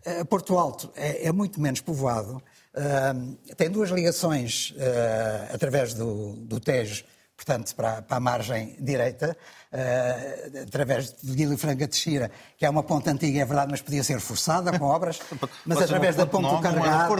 eh, 0.05 0.23
Porto 0.23 0.57
Alto 0.57 0.93
é, 0.95 1.27
é 1.27 1.33
muito 1.33 1.61
menos 1.61 1.81
povoado, 1.81 2.37
uh, 2.37 3.55
tem 3.57 3.69
duas 3.69 3.91
ligações 3.91 4.75
uh, 4.77 5.55
através 5.55 5.93
do, 5.93 6.37
do 6.37 6.61
Tejo 6.61 7.05
portanto, 7.41 7.75
para, 7.75 8.03
para 8.03 8.19
a 8.19 8.21
margem 8.21 8.77
direita, 8.79 9.35
uh, 9.73 10.63
através 10.63 11.15
de 11.23 11.33
Guilherme 11.33 11.57
Franca 11.57 11.89
de 11.89 11.97
Xira, 11.97 12.31
que 12.59 12.67
é 12.67 12.71
uma 12.71 12.83
ponte 12.83 13.09
antiga, 13.09 13.41
é 13.41 13.45
verdade, 13.47 13.71
mas 13.71 13.81
podia 13.81 14.05
ser 14.05 14.21
forçada 14.21 14.79
com 14.79 14.85
obras, 14.85 15.19
mas 15.65 15.81
através 15.81 16.17
da 16.17 16.27
ponte 16.27 16.55
do 16.55 16.61
Carregado, 16.61 17.15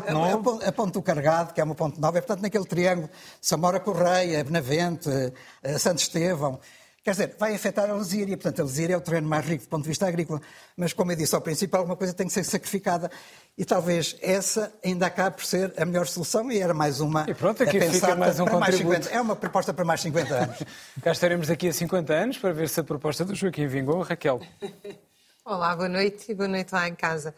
a, 0.63 0.69
a, 0.69 0.73
ponte 0.73 0.93
do 0.93 1.03
Carregado, 1.03 1.55
que 1.55 1.61
é 1.61 1.65
uma 1.65 1.75
ponte 1.75 1.99
nova, 1.99 2.19
é 2.19 2.21
portanto 2.21 2.43
naquele 2.43 2.67
triângulo 2.67 3.09
Samora 3.41 3.81
Correia, 3.81 4.45
Benavente, 4.45 5.09
uh, 5.09 5.79
Santo 5.79 6.03
Estevão, 6.03 6.61
Quer 7.03 7.13
dizer, 7.13 7.37
vai 7.39 7.55
afetar 7.55 7.89
a 7.89 7.95
lesíria. 7.95 8.37
Portanto, 8.37 8.61
a 8.61 8.65
lesíria 8.65 8.95
é 8.95 8.97
o 8.97 9.01
terreno 9.01 9.27
mais 9.27 9.47
rico 9.47 9.65
do 9.65 9.69
ponto 9.71 9.85
de 9.85 9.89
vista 9.89 10.07
agrícola. 10.07 10.41
Mas, 10.77 10.93
como 10.93 11.11
eu 11.11 11.17
disse 11.17 11.35
ao 11.35 11.41
princípio, 11.41 11.79
alguma 11.79 11.97
coisa 11.97 12.13
tem 12.13 12.27
que 12.27 12.33
ser 12.33 12.45
sacrificada. 12.45 13.11
E 13.57 13.65
talvez 13.65 14.17
essa 14.21 14.71
ainda 14.85 15.07
acabe 15.07 15.37
por 15.37 15.45
ser 15.47 15.73
a 15.79 15.85
melhor 15.87 16.07
solução 16.07 16.53
e 16.53 16.59
era 16.59 16.75
mais 16.75 17.01
uma. 17.01 17.25
E 17.27 17.33
pronto, 17.33 17.63
aqui 17.63 17.81
fica 17.81 18.15
mais 18.15 18.39
um 18.39 18.45
para 18.45 18.59
contributo. 18.59 18.89
Mais 18.89 19.05
50, 19.05 19.09
é 19.17 19.21
uma 19.21 19.35
proposta 19.35 19.73
para 19.73 19.85
mais 19.85 20.03
50 20.03 20.35
anos. 20.35 20.59
Cá 21.03 21.13
estaremos 21.13 21.49
daqui 21.49 21.69
a 21.69 21.73
50 21.73 22.13
anos 22.13 22.39
para 22.39 22.53
ver 22.53 22.69
se 22.69 22.81
a 22.81 22.85
proposta 22.85 23.25
do 23.25 23.35
Joaquim 23.35 23.67
vingou. 23.67 24.03
Raquel. 24.03 24.41
Olá, 25.43 25.75
boa 25.75 25.89
noite 25.89 26.31
e 26.31 26.35
boa 26.35 26.49
noite 26.49 26.71
lá 26.73 26.87
em 26.87 26.95
casa. 26.95 27.35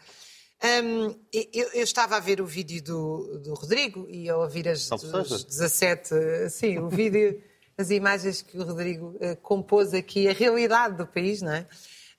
Um, 0.61 1.15
eu, 1.31 1.69
eu, 1.73 1.83
estava 1.83 2.17
a 2.17 2.19
ver 2.19 2.41
o 2.41 2.45
vídeo 2.45 2.83
do, 2.83 3.39
do 3.39 3.53
Rodrigo 3.53 4.07
e 4.09 4.29
a 4.29 4.37
ouvir 4.37 4.67
as, 4.67 4.89
os 4.91 5.43
17. 5.45 6.49
Sim, 6.49 6.79
o 6.79 6.89
vídeo 6.89 7.41
as 7.77 7.89
imagens 7.89 8.41
que 8.41 8.57
o 8.57 8.63
Rodrigo 8.63 9.17
uh, 9.21 9.35
compôs 9.41 9.93
aqui, 9.93 10.27
a 10.27 10.33
realidade 10.33 10.97
do 10.97 11.07
país, 11.07 11.41
não 11.41 11.51
é? 11.51 11.61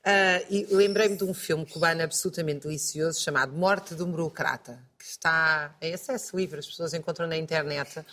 Uh, 0.04 0.46
e 0.50 0.66
lembrei-me 0.70 1.16
de 1.16 1.24
um 1.24 1.32
filme 1.32 1.64
cubano 1.64 2.02
absolutamente 2.02 2.66
delicioso 2.66 3.20
chamado 3.20 3.54
Morte 3.54 3.94
um 3.94 4.10
Burocrata, 4.10 4.78
que 4.98 5.04
está 5.04 5.74
em 5.80 5.94
acesso 5.94 6.36
livre, 6.36 6.58
as 6.58 6.66
pessoas 6.66 6.92
encontram 6.92 7.26
na 7.26 7.38
internet, 7.38 8.04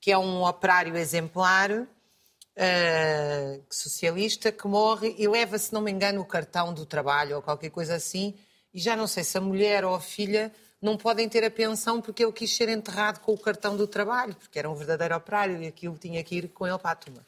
que 0.00 0.12
é 0.12 0.18
um 0.18 0.44
operário 0.44 0.96
exemplar 0.96 1.70
uh, 1.72 3.64
socialista 3.68 4.52
que 4.52 4.68
morre 4.68 5.16
e 5.18 5.26
leva, 5.26 5.58
se 5.58 5.72
não 5.72 5.80
me 5.80 5.90
engano, 5.90 6.20
o 6.20 6.24
cartão 6.24 6.72
do 6.72 6.86
trabalho 6.86 7.36
ou 7.36 7.42
qualquer 7.42 7.70
coisa 7.70 7.96
assim, 7.96 8.36
e 8.72 8.80
já 8.80 8.94
não 8.94 9.08
sei 9.08 9.24
se 9.24 9.36
a 9.36 9.40
mulher 9.40 9.84
ou 9.84 9.94
a 9.94 10.00
filha 10.00 10.52
não 10.82 10.96
podem 10.96 11.28
ter 11.28 11.44
a 11.44 11.50
pensão 11.50 12.02
porque 12.02 12.24
ele 12.24 12.32
quis 12.32 12.54
ser 12.54 12.68
enterrado 12.68 13.20
com 13.20 13.32
o 13.32 13.38
cartão 13.38 13.76
do 13.76 13.86
trabalho, 13.86 14.34
porque 14.34 14.58
era 14.58 14.68
um 14.68 14.74
verdadeiro 14.74 15.14
operário 15.14 15.62
e 15.62 15.68
aquilo 15.68 15.96
tinha 15.96 16.22
que 16.24 16.34
ir 16.34 16.48
com 16.48 16.66
ele 16.66 16.76
para 16.78 16.90
a 16.90 16.96
tumba. 16.96 17.24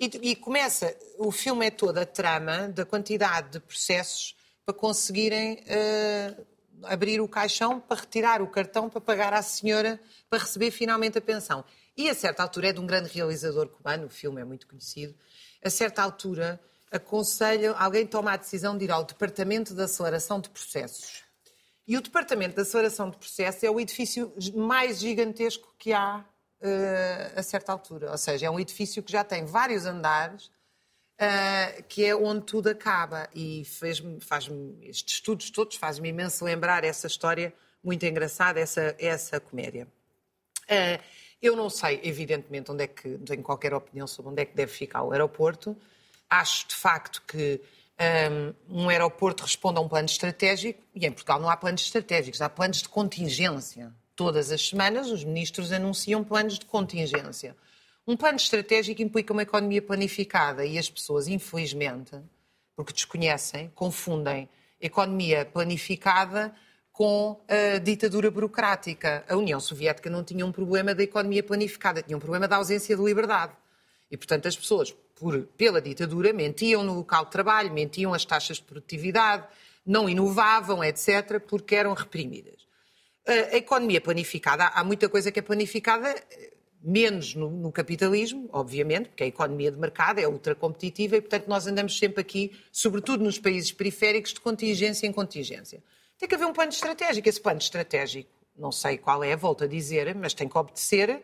E, 0.00 0.06
e 0.30 0.36
começa, 0.36 0.94
o 1.16 1.30
filme 1.30 1.66
é 1.66 1.70
toda 1.70 2.02
a 2.02 2.06
trama 2.06 2.68
da 2.68 2.84
quantidade 2.84 3.50
de 3.50 3.60
processos 3.60 4.34
para 4.66 4.74
conseguirem 4.74 5.54
uh, 5.54 6.46
abrir 6.82 7.20
o 7.20 7.28
caixão 7.28 7.78
para 7.78 8.00
retirar 8.00 8.42
o 8.42 8.48
cartão 8.48 8.90
para 8.90 9.00
pagar 9.00 9.32
à 9.32 9.42
senhora 9.42 10.00
para 10.28 10.40
receber 10.40 10.72
finalmente 10.72 11.18
a 11.18 11.20
pensão. 11.20 11.64
E 11.96 12.10
a 12.10 12.14
certa 12.14 12.42
altura 12.42 12.68
é 12.68 12.72
de 12.72 12.80
um 12.80 12.86
grande 12.86 13.08
realizador 13.10 13.68
cubano, 13.68 14.06
o 14.06 14.10
filme 14.10 14.40
é 14.40 14.44
muito 14.44 14.66
conhecido, 14.66 15.14
a 15.64 15.70
certa 15.70 16.02
altura 16.02 16.60
aconselha, 16.90 17.72
alguém 17.72 18.06
toma 18.06 18.32
a 18.32 18.36
decisão 18.36 18.76
de 18.76 18.84
ir 18.84 18.90
ao 18.90 19.04
Departamento 19.04 19.74
de 19.74 19.82
Aceleração 19.82 20.40
de 20.40 20.48
Processos 20.48 21.27
e 21.88 21.96
o 21.96 22.02
Departamento 22.02 22.54
de 22.54 22.60
Aceleração 22.60 23.08
de 23.08 23.16
Processo 23.16 23.64
é 23.64 23.70
o 23.70 23.80
edifício 23.80 24.30
mais 24.54 25.00
gigantesco 25.00 25.74
que 25.78 25.94
há 25.94 26.22
uh, 26.60 27.38
a 27.38 27.42
certa 27.42 27.72
altura. 27.72 28.10
Ou 28.10 28.18
seja, 28.18 28.44
é 28.44 28.50
um 28.50 28.60
edifício 28.60 29.02
que 29.02 29.10
já 29.10 29.24
tem 29.24 29.46
vários 29.46 29.86
andares, 29.86 30.50
uh, 31.18 31.82
que 31.88 32.04
é 32.04 32.14
onde 32.14 32.44
tudo 32.44 32.68
acaba. 32.68 33.26
E 33.34 33.64
faz, 33.64 34.02
faz 34.20 34.50
estes 34.82 35.14
estudos 35.14 35.48
todos 35.48 35.78
fazem-me 35.78 36.10
imenso 36.10 36.44
lembrar 36.44 36.84
essa 36.84 37.06
história 37.06 37.54
muito 37.82 38.04
engraçada, 38.04 38.60
essa, 38.60 38.94
essa 38.98 39.40
comédia. 39.40 39.88
Uh, 40.64 41.02
eu 41.40 41.56
não 41.56 41.70
sei, 41.70 42.00
evidentemente, 42.04 42.70
onde 42.70 42.84
é 42.84 42.86
que, 42.86 43.16
tenho 43.16 43.42
qualquer 43.42 43.72
opinião 43.72 44.06
sobre 44.06 44.30
onde 44.30 44.42
é 44.42 44.44
que 44.44 44.54
deve 44.54 44.70
ficar 44.70 45.04
o 45.04 45.12
aeroporto. 45.12 45.74
Acho, 46.28 46.68
de 46.68 46.74
facto, 46.74 47.22
que 47.26 47.62
um 48.68 48.88
aeroporto 48.88 49.42
responde 49.42 49.78
a 49.78 49.80
um 49.80 49.88
plano 49.88 50.06
estratégico 50.06 50.80
e 50.94 51.04
em 51.06 51.10
Portugal 51.10 51.40
não 51.40 51.50
há 51.50 51.56
planos 51.56 51.82
estratégicos, 51.82 52.40
há 52.40 52.48
planos 52.48 52.82
de 52.82 52.88
contingência. 52.88 53.92
todas 54.18 54.50
as 54.50 54.68
semanas 54.68 55.10
os 55.12 55.22
ministros 55.22 55.70
anunciam 55.70 56.24
planos 56.24 56.58
de 56.58 56.66
contingência. 56.66 57.56
Um 58.04 58.16
plano 58.16 58.36
estratégico 58.36 59.00
implica 59.00 59.32
uma 59.32 59.42
economia 59.42 59.80
planificada 59.80 60.66
e 60.66 60.76
as 60.76 60.90
pessoas, 60.90 61.28
infelizmente, 61.28 62.18
porque 62.74 62.92
desconhecem, 62.92 63.70
confundem 63.76 64.48
economia 64.80 65.44
planificada 65.44 66.52
com 66.90 67.40
a 67.46 67.78
ditadura 67.78 68.28
burocrática. 68.28 69.24
A 69.28 69.36
União 69.36 69.60
Soviética 69.60 70.10
não 70.10 70.24
tinha 70.24 70.44
um 70.44 70.50
problema 70.50 70.96
da 70.96 71.02
economia 71.04 71.44
planificada, 71.44 72.02
tinha 72.02 72.16
um 72.16 72.20
problema 72.20 72.48
da 72.48 72.56
ausência 72.56 72.96
de 72.96 73.02
liberdade. 73.02 73.52
E, 74.10 74.16
portanto, 74.16 74.48
as 74.48 74.56
pessoas, 74.56 74.92
por, 75.18 75.42
pela 75.56 75.80
ditadura, 75.80 76.32
mentiam 76.32 76.82
no 76.82 76.94
local 76.94 77.24
de 77.24 77.30
trabalho, 77.30 77.72
mentiam 77.72 78.14
as 78.14 78.24
taxas 78.24 78.58
de 78.58 78.64
produtividade, 78.64 79.46
não 79.84 80.08
inovavam, 80.08 80.84
etc., 80.84 81.40
porque 81.46 81.74
eram 81.74 81.92
reprimidas. 81.94 82.66
A 83.26 83.56
economia 83.56 84.00
planificada, 84.00 84.66
há 84.66 84.82
muita 84.82 85.08
coisa 85.08 85.30
que 85.30 85.38
é 85.38 85.42
planificada 85.42 86.14
menos 86.80 87.34
no, 87.34 87.50
no, 87.50 87.72
capitalismo, 87.72 88.48
obviamente, 88.52 89.08
porque 89.08 89.24
a 89.24 89.26
economia 89.26 89.70
de 89.70 89.78
mercado 89.78 90.20
é 90.20 90.28
ultra 90.28 90.54
competitiva 90.54 91.16
e, 91.16 91.20
portanto, 91.20 91.46
nós 91.48 91.66
andamos 91.66 91.98
sempre 91.98 92.20
aqui, 92.20 92.52
sobretudo 92.70 93.24
nos 93.24 93.38
países 93.38 93.72
periféricos, 93.72 94.32
de 94.32 94.40
contingência 94.40 95.06
em 95.06 95.12
contingência. 95.12 95.82
Tem 96.18 96.28
que 96.28 96.34
haver 96.34 96.46
um 96.46 96.52
plano 96.52 96.70
estratégico. 96.70 97.28
Esse 97.28 97.40
plano 97.40 97.58
estratégico, 97.58 98.30
não 98.56 98.72
sei 98.72 98.96
qual 98.96 99.22
é, 99.22 99.36
volto 99.36 99.64
a 99.64 99.66
dizer, 99.66 100.14
mas 100.14 100.34
tem 100.34 100.48
que 100.48 100.56
obedecer 100.56 101.22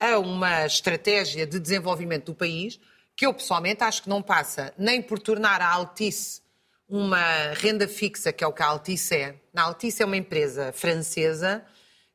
a 0.00 0.18
uma 0.18 0.66
estratégia 0.66 1.46
de 1.46 1.58
desenvolvimento 1.58 2.26
do 2.26 2.34
país 2.34 2.78
que 3.18 3.26
eu, 3.26 3.34
pessoalmente, 3.34 3.82
acho 3.82 4.04
que 4.04 4.08
não 4.08 4.22
passa 4.22 4.72
nem 4.78 5.02
por 5.02 5.18
tornar 5.18 5.60
a 5.60 5.68
Altice 5.68 6.40
uma 6.88 7.52
renda 7.54 7.88
fixa, 7.88 8.32
que 8.32 8.44
é 8.44 8.46
o 8.46 8.52
que 8.52 8.62
a 8.62 8.66
Altice 8.66 9.16
é. 9.16 9.34
A 9.56 9.62
Altice 9.62 10.04
é 10.04 10.06
uma 10.06 10.16
empresa 10.16 10.72
francesa 10.72 11.64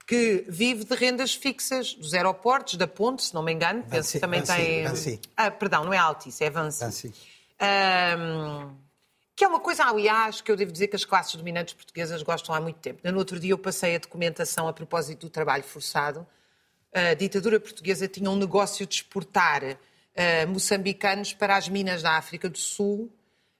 que 0.07 0.45
vive 0.47 0.85
de 0.85 0.95
rendas 0.95 1.35
fixas 1.35 1.93
dos 1.93 2.13
aeroportos, 2.13 2.75
da 2.75 2.87
ponte, 2.87 3.21
se 3.21 3.33
não 3.33 3.43
me 3.43 3.51
engano. 3.51 3.83
Penso 3.83 4.13
que 4.13 4.19
também 4.19 4.39
Vancy, 4.39 4.55
tem. 4.55 4.83
Vancy. 4.85 5.21
Ah, 5.35 5.51
perdão, 5.51 5.83
não 5.83 5.93
é 5.93 5.97
Altice, 5.97 6.41
é 6.41 6.49
Vancy. 6.49 6.79
Vancy. 6.85 7.13
Um, 8.17 8.73
que 9.35 9.43
é 9.43 9.47
uma 9.47 9.59
coisa, 9.59 9.83
aliás, 9.83 10.39
que 10.39 10.49
eu 10.49 10.55
devo 10.55 10.71
dizer 10.71 10.87
que 10.87 10.95
as 10.95 11.03
classes 11.03 11.35
dominantes 11.35 11.73
portuguesas 11.73 12.23
gostam 12.23 12.55
há 12.55 12.61
muito 12.61 12.79
tempo. 12.79 13.01
No 13.11 13.17
outro 13.17 13.37
dia 13.41 13.51
eu 13.51 13.57
passei 13.57 13.97
a 13.97 13.99
documentação 13.99 14.69
a 14.69 14.73
propósito 14.73 15.27
do 15.27 15.29
trabalho 15.29 15.63
forçado. 15.63 16.25
A 16.93 17.13
ditadura 17.13 17.59
portuguesa 17.59 18.07
tinha 18.07 18.29
um 18.29 18.37
negócio 18.37 18.87
de 18.87 18.95
exportar 18.95 19.77
uh, 20.15 20.47
moçambicanos 20.47 21.33
para 21.33 21.55
as 21.55 21.67
minas 21.69 22.01
da 22.01 22.17
África 22.17 22.49
do 22.49 22.57
Sul 22.57 23.11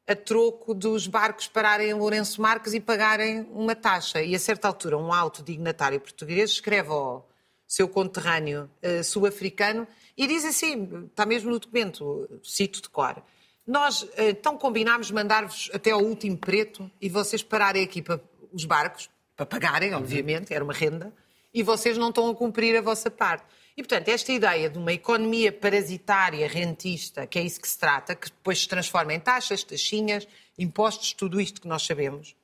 a 0.05 0.15
troco 0.15 0.73
dos 0.73 1.07
barcos 1.07 1.47
pararem 1.47 1.89
em 1.89 1.93
Lourenço 1.93 2.41
Marques 2.41 2.73
e 2.73 2.79
pagarem 2.79 3.47
uma 3.51 3.73
taxa. 3.73 4.21
E 4.21 4.35
a 4.35 4.39
certa 4.39 4.67
altura, 4.67 4.97
um 4.97 5.13
alto 5.13 5.41
dignatário 5.41 5.99
português 5.99 6.51
escreve 6.51 6.89
ao 6.89 7.29
seu 7.65 7.87
conterrâneo 7.87 8.69
uh, 8.83 9.03
sul-africano 9.03 9.87
e 10.17 10.27
diz 10.27 10.43
assim, 10.45 11.07
está 11.09 11.25
mesmo 11.25 11.49
no 11.49 11.59
documento, 11.59 12.29
cito 12.43 12.81
de 12.81 12.89
cor, 12.89 13.23
nós 13.65 14.05
então 14.17 14.57
combinámos 14.57 15.09
mandar-vos 15.09 15.71
até 15.73 15.91
ao 15.91 16.01
último 16.01 16.37
preto 16.37 16.91
e 17.01 17.07
vocês 17.07 17.41
pararem 17.41 17.83
aqui 17.83 18.01
para 18.01 18.19
os 18.51 18.65
barcos, 18.65 19.09
para 19.35 19.45
pagarem, 19.45 19.93
obviamente, 19.93 20.53
era 20.53 20.63
uma 20.63 20.73
renda, 20.73 21.13
e 21.53 21.63
vocês 21.63 21.97
não 21.97 22.09
estão 22.09 22.29
a 22.29 22.35
cumprir 22.35 22.77
a 22.77 22.81
vossa 22.81 23.09
parte. 23.09 23.45
E, 23.75 23.81
portanto, 23.81 24.09
esta 24.09 24.31
ideia 24.31 24.69
de 24.69 24.77
uma 24.77 24.93
economia 24.93 25.51
parasitária, 25.51 26.47
rentista, 26.47 27.25
que 27.25 27.39
é 27.39 27.41
isso 27.41 27.59
que 27.59 27.67
se 27.67 27.77
trata, 27.77 28.15
que 28.15 28.29
depois 28.29 28.59
se 28.59 28.67
transforma 28.67 29.13
em 29.13 29.19
taxas, 29.19 29.63
taxinhas, 29.63 30.27
impostos, 30.57 31.13
tudo 31.13 31.41
isto 31.41 31.59
que 31.59 31.67
nós 31.67 31.83
sabemos, 31.83 32.36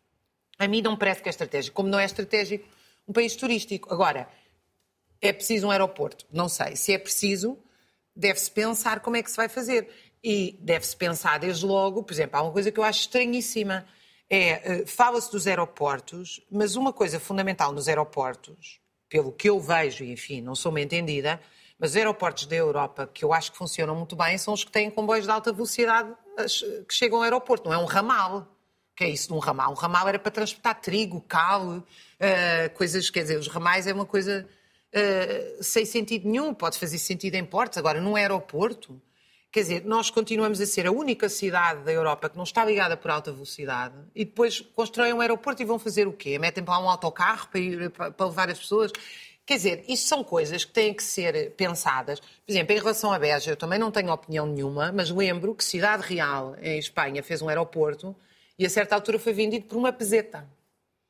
a 0.58 0.68
mim 0.68 0.82
não 0.82 0.98
parece 0.98 1.22
que 1.22 1.30
é 1.30 1.32
estratégico. 1.32 1.76
Como 1.76 1.88
não 1.88 2.00
é 2.00 2.06
estratégico 2.06 2.68
um 3.08 3.14
país 3.14 3.36
turístico. 3.36 3.94
Agora, 3.94 4.28
é 5.22 5.32
preciso 5.32 5.68
um 5.68 5.72
aeroporto? 5.72 6.26
Não 6.32 6.50
sei. 6.50 6.76
Se 6.76 6.94
é 6.94 6.98
preciso, 6.98 7.58
deve-se 8.16 8.52
pensar 8.52 9.00
como 9.00 9.16
é 9.16 9.24
que 9.24 9.30
se 9.30 9.38
vai 9.38 9.48
fazer. 9.48 9.90
E 10.24 10.58
deve-se 10.60 10.96
pensar 10.96 11.38
desde 11.40 11.66
logo, 11.66 12.04
por 12.04 12.12
exemplo, 12.12 12.38
há 12.38 12.44
uma 12.44 12.52
coisa 12.52 12.72
que 12.72 12.80
eu 12.80 12.84
acho 12.84 13.02
estranhíssima. 13.02 13.86
É, 14.30 14.82
eh, 14.82 14.86
fala-se 14.86 15.32
dos 15.32 15.48
aeroportos, 15.48 16.42
mas 16.52 16.76
uma 16.76 16.92
coisa 16.92 17.20
fundamental 17.20 17.72
nos 17.72 17.88
aeroportos 17.88 18.80
pelo 19.10 19.32
que 19.32 19.50
eu 19.50 19.60
vejo, 19.60 20.04
enfim, 20.04 20.40
não 20.40 20.56
sou 20.56 20.70
uma 20.70 20.80
entendida, 20.80 21.42
mas 21.80 21.92
os 21.92 21.98
aeroportos 21.98 22.46
da 22.46 22.56
Europa 22.56 23.10
que 23.12 23.26
eu 23.26 23.34
acho 23.34 23.52
que 23.52 23.58
funcionam 23.58 23.96
muito 23.96 24.16
bem 24.16 24.38
são 24.38 24.54
os 24.54 24.64
que 24.64 24.72
têm 24.72 24.92
comboios 24.92 25.26
de 25.26 25.32
alta 25.32 25.52
velocidade 25.52 26.14
que 26.88 26.94
chegam 26.94 27.18
ao 27.18 27.24
aeroporto, 27.24 27.68
não 27.68 27.74
é 27.74 27.78
um 27.78 27.86
ramal. 27.86 28.48
Que 28.96 29.06
é 29.06 29.10
isso 29.10 29.30
de 29.30 29.34
um 29.34 29.40
ramal? 29.40 29.72
Um 29.72 29.76
ramal 29.76 30.10
era 30.10 30.20
para 30.20 30.30
transportar 30.30 30.82
trigo, 30.82 31.22
cal, 31.22 31.78
uh, 31.78 31.84
coisas, 32.76 33.10
quer 33.10 33.22
dizer, 33.22 33.38
os 33.38 33.48
ramais 33.48 33.88
é 33.88 33.94
uma 33.94 34.06
coisa 34.06 34.46
uh, 34.94 35.64
sem 35.64 35.86
sentido 35.86 36.28
nenhum, 36.28 36.54
pode 36.54 36.78
fazer 36.78 36.98
sentido 36.98 37.36
em 37.36 37.46
portos, 37.46 37.78
agora 37.78 38.02
num 38.02 38.18
aeroporto. 38.18 39.02
Quer 39.52 39.62
dizer, 39.62 39.86
nós 39.86 40.12
continuamos 40.12 40.62
a 40.62 40.66
ser 40.68 40.86
a 40.86 40.92
única 40.92 41.28
cidade 41.28 41.84
da 41.84 41.92
Europa 41.92 42.30
que 42.30 42.38
não 42.38 42.44
está 42.44 42.64
ligada 42.64 42.96
por 42.96 43.10
alta 43.10 43.32
velocidade 43.32 43.96
e 44.14 44.24
depois 44.24 44.62
constroem 44.76 45.12
um 45.12 45.22
aeroporto 45.22 45.60
e 45.64 45.66
vão 45.66 45.80
fazer 45.80 46.08
o 46.08 46.14
quê? 46.14 46.38
Metem 46.38 46.64
para 46.64 46.78
lá 46.78 46.86
um 46.86 46.90
autocarro 46.90 47.48
para, 47.48 47.60
ir, 47.60 47.90
para 47.90 48.26
levar 48.28 48.50
as 48.52 48.60
pessoas? 48.60 48.92
Quer 49.48 49.56
dizer, 49.56 49.86
isto 49.88 50.08
são 50.08 50.24
coisas 50.24 50.64
que 50.64 50.72
têm 50.72 50.94
que 50.94 51.04
ser 51.04 51.56
pensadas. 51.56 52.20
Por 52.20 52.30
exemplo, 52.48 52.76
em 52.76 52.78
relação 52.78 53.12
à 53.12 53.18
Beja, 53.18 53.50
eu 53.50 53.58
também 53.58 53.80
não 53.80 53.90
tenho 53.90 54.12
opinião 54.12 54.46
nenhuma, 54.46 54.92
mas 54.92 55.10
lembro 55.10 55.56
que 55.56 55.64
Cidade 55.64 56.04
Real, 56.04 56.56
em 56.62 56.78
Espanha, 56.78 57.24
fez 57.24 57.42
um 57.42 57.50
aeroporto 57.50 58.16
e 58.60 58.68
a 58.68 58.70
certa 58.70 58.94
altura 58.94 59.18
foi 59.18 59.34
vendido 59.34 59.66
por 59.66 59.78
uma 59.78 59.92
peseta. 59.92 60.48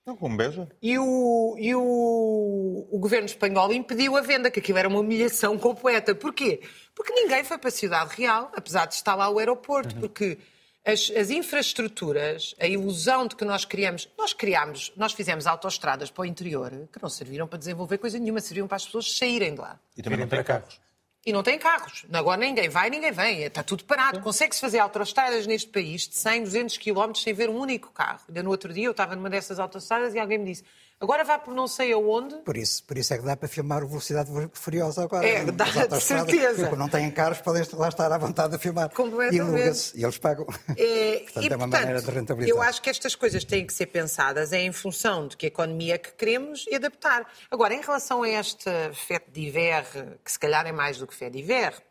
Não, 0.10 0.16
com 0.16 0.36
Beja. 0.36 0.68
E, 0.82 0.98
o, 0.98 1.56
e 1.60 1.76
o, 1.76 2.88
o 2.90 2.98
governo 2.98 3.28
espanhol 3.28 3.72
impediu 3.72 4.18
a 4.18 4.22
venda, 4.22 4.50
que 4.50 4.60
aquilo 4.60 4.80
era 4.80 4.88
uma 4.88 5.00
humilhação 5.00 5.56
completa. 5.56 6.16
Porquê? 6.16 6.62
Porque 6.96 7.14
ninguém 7.14 7.44
foi 7.44 7.60
para 7.60 7.68
a 7.68 7.72
Cidade 7.72 8.16
Real, 8.18 8.52
apesar 8.56 8.88
de 8.88 8.96
estar 8.96 9.14
lá 9.14 9.30
o 9.30 9.38
aeroporto, 9.38 9.94
uhum. 9.94 10.02
porque 10.02 10.40
as, 10.84 11.12
as, 11.16 11.30
infraestruturas, 11.30 12.56
a 12.60 12.66
ilusão 12.66 13.28
de 13.28 13.36
que 13.36 13.46
nós 13.46 13.66
criamos, 13.66 14.10
nós 14.18 14.34
criámos, 14.34 14.92
nós 14.98 15.14
fizemos 15.14 15.46
autoestradas 15.46 16.10
para 16.10 16.24
o 16.24 16.26
interior 16.26 16.72
que 16.92 17.00
não 17.00 17.10
serviram 17.10 17.48
para 17.48 17.60
desenvolver 17.60 18.00
coisa 18.00 18.18
nenhuma, 18.18 18.42
serviram 18.42 18.68
para 18.68 18.78
as 18.78 18.86
pessoas 18.86 19.16
saírem 19.16 19.54
de 19.54 19.62
lá. 19.62 19.80
E 19.96 20.02
também 20.02 20.18
não 20.18 20.28
têm 20.28 20.44
carros. 20.44 20.82
E 21.26 21.34
não 21.34 21.44
tem 21.44 21.60
carros. 21.60 22.06
Agora 22.14 22.40
ninguém 22.40 22.70
vai, 22.70 22.90
ninguém 22.90 23.12
vem. 23.12 23.44
Está 23.44 23.62
tudo 23.62 23.84
parado. 23.84 24.22
Consegue-se 24.22 24.62
fazer 24.62 24.80
autoestradas 24.80 25.46
neste 25.46 25.70
país 25.70 26.08
de 26.08 26.16
100, 26.16 26.44
200 26.44 26.78
quilómetros 26.78 27.24
sem 27.24 27.34
ver 27.34 27.50
um 27.50 27.58
único 27.58 27.92
carro. 27.92 28.22
Ainda 28.28 28.42
no 28.42 28.50
outro 28.50 28.74
dia 28.74 28.86
eu 28.86 28.92
estava 28.92 29.16
numa 29.16 29.30
dessas 29.30 29.60
autoestradas 29.60 30.14
e 30.16 30.20
alguém 30.20 30.38
me 30.38 30.46
disse 30.46 30.64
Agora 31.02 31.24
vá 31.24 31.40
por 31.40 31.54
não 31.54 31.66
sei 31.66 31.94
aonde. 31.94 32.36
Por 32.40 32.58
isso, 32.58 32.84
por 32.84 32.98
isso 32.98 33.14
é 33.14 33.18
que 33.18 33.24
dá 33.24 33.38
para 33.38 33.48
filmar 33.48 33.84
o 33.86 33.88
Velocidade 33.88 34.30
Furiosa 34.52 35.04
agora. 35.04 35.26
É, 35.26 35.46
dá, 35.46 35.64
de 35.64 36.02
certeza. 36.02 36.64
Porque 36.64 36.76
não 36.76 36.90
têm 36.90 37.10
carros, 37.10 37.40
podem 37.40 37.64
lá 37.74 37.88
estar 37.88 38.12
à 38.12 38.18
vontade 38.18 38.54
a 38.54 38.60
filmar. 38.60 38.90
Completamente. 38.94 39.96
E, 39.96 40.02
e 40.02 40.04
eles 40.04 40.18
pagam. 40.18 40.46
É, 40.76 41.20
portanto, 41.24 41.44
e, 41.44 41.48
é 41.48 41.56
uma 41.56 41.58
portanto, 41.58 41.72
maneira 41.72 42.02
de 42.02 42.12
rentabilizar. 42.12 42.58
Eu 42.58 42.62
acho 42.62 42.82
que 42.82 42.90
estas 42.90 43.16
coisas 43.16 43.46
têm 43.46 43.66
que 43.66 43.74
ser 43.74 43.86
pensadas 43.86 44.52
em 44.52 44.70
função 44.74 45.26
de 45.26 45.38
que 45.38 45.46
economia 45.46 45.98
que 45.98 46.12
queremos 46.12 46.66
e 46.70 46.76
adaptar. 46.76 47.26
Agora, 47.50 47.74
em 47.74 47.82
relação 47.82 48.24
a 48.24 48.30
este 48.30 48.70
fête 48.94 49.32
d'hiver, 49.32 49.86
que 50.24 50.32
se 50.32 50.38
calhar 50.38 50.68
é 50.68 50.74
mais 50.74 50.98
do 50.98 51.08
que 51.08 51.16
fête 51.16 51.32
d'hiver, 51.32 51.82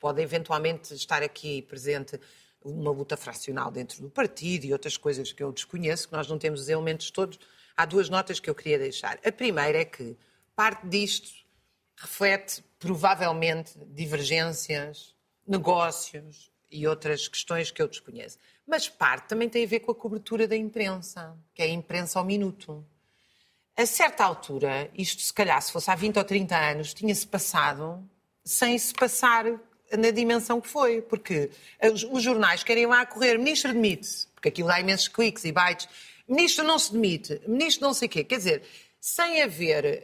pode 0.00 0.20
eventualmente 0.20 0.92
estar 0.92 1.22
aqui 1.22 1.62
presente 1.62 2.18
uma 2.64 2.90
luta 2.90 3.16
fracional 3.16 3.70
dentro 3.70 4.02
do 4.02 4.10
partido 4.10 4.64
e 4.64 4.72
outras 4.72 4.96
coisas 4.96 5.32
que 5.32 5.40
eu 5.40 5.52
desconheço, 5.52 6.08
que 6.08 6.14
nós 6.14 6.26
não 6.26 6.36
temos 6.36 6.62
os 6.62 6.68
elementos 6.68 7.12
todos 7.12 7.38
há 7.76 7.84
duas 7.84 8.08
notas 8.08 8.40
que 8.40 8.48
eu 8.48 8.54
queria 8.54 8.78
deixar. 8.78 9.18
A 9.24 9.32
primeira 9.32 9.78
é 9.78 9.84
que 9.84 10.16
parte 10.54 10.86
disto 10.86 11.30
reflete 11.96 12.62
provavelmente 12.78 13.72
divergências, 13.88 15.14
negócios 15.46 16.50
e 16.70 16.86
outras 16.86 17.28
questões 17.28 17.70
que 17.70 17.82
eu 17.82 17.88
desconheço. 17.88 18.38
Mas 18.66 18.88
parte 18.88 19.28
também 19.28 19.48
tem 19.48 19.64
a 19.64 19.68
ver 19.68 19.80
com 19.80 19.92
a 19.92 19.94
cobertura 19.94 20.46
da 20.46 20.56
imprensa, 20.56 21.36
que 21.54 21.62
é 21.62 21.66
a 21.66 21.68
imprensa 21.68 22.18
ao 22.18 22.24
minuto. 22.24 22.84
A 23.76 23.84
certa 23.84 24.24
altura, 24.24 24.90
isto 24.94 25.20
se 25.22 25.32
calhar 25.32 25.60
se 25.60 25.72
fosse 25.72 25.90
há 25.90 25.94
20 25.94 26.18
ou 26.18 26.24
30 26.24 26.56
anos, 26.56 26.94
tinha-se 26.94 27.26
passado 27.26 28.02
sem 28.44 28.78
se 28.78 28.94
passar 28.94 29.44
na 29.96 30.10
dimensão 30.10 30.60
que 30.60 30.68
foi, 30.68 31.02
porque 31.02 31.50
os, 31.92 32.04
os 32.04 32.22
jornais 32.22 32.62
querem 32.62 32.86
lá 32.86 33.04
correr, 33.04 33.36
ministro 33.38 33.72
demite, 33.72 34.28
porque 34.34 34.48
aquilo 34.48 34.68
dá 34.68 34.80
imensos 34.80 35.08
cliques 35.08 35.44
e 35.44 35.52
bytes, 35.52 35.88
ministro 36.30 36.64
não 36.64 36.78
se 36.78 36.92
demite, 36.92 37.40
ministro 37.46 37.86
não 37.86 37.92
sei 37.92 38.06
o 38.06 38.10
quê. 38.10 38.24
Quer 38.24 38.36
dizer, 38.38 38.62
sem 39.00 39.42
haver 39.42 40.02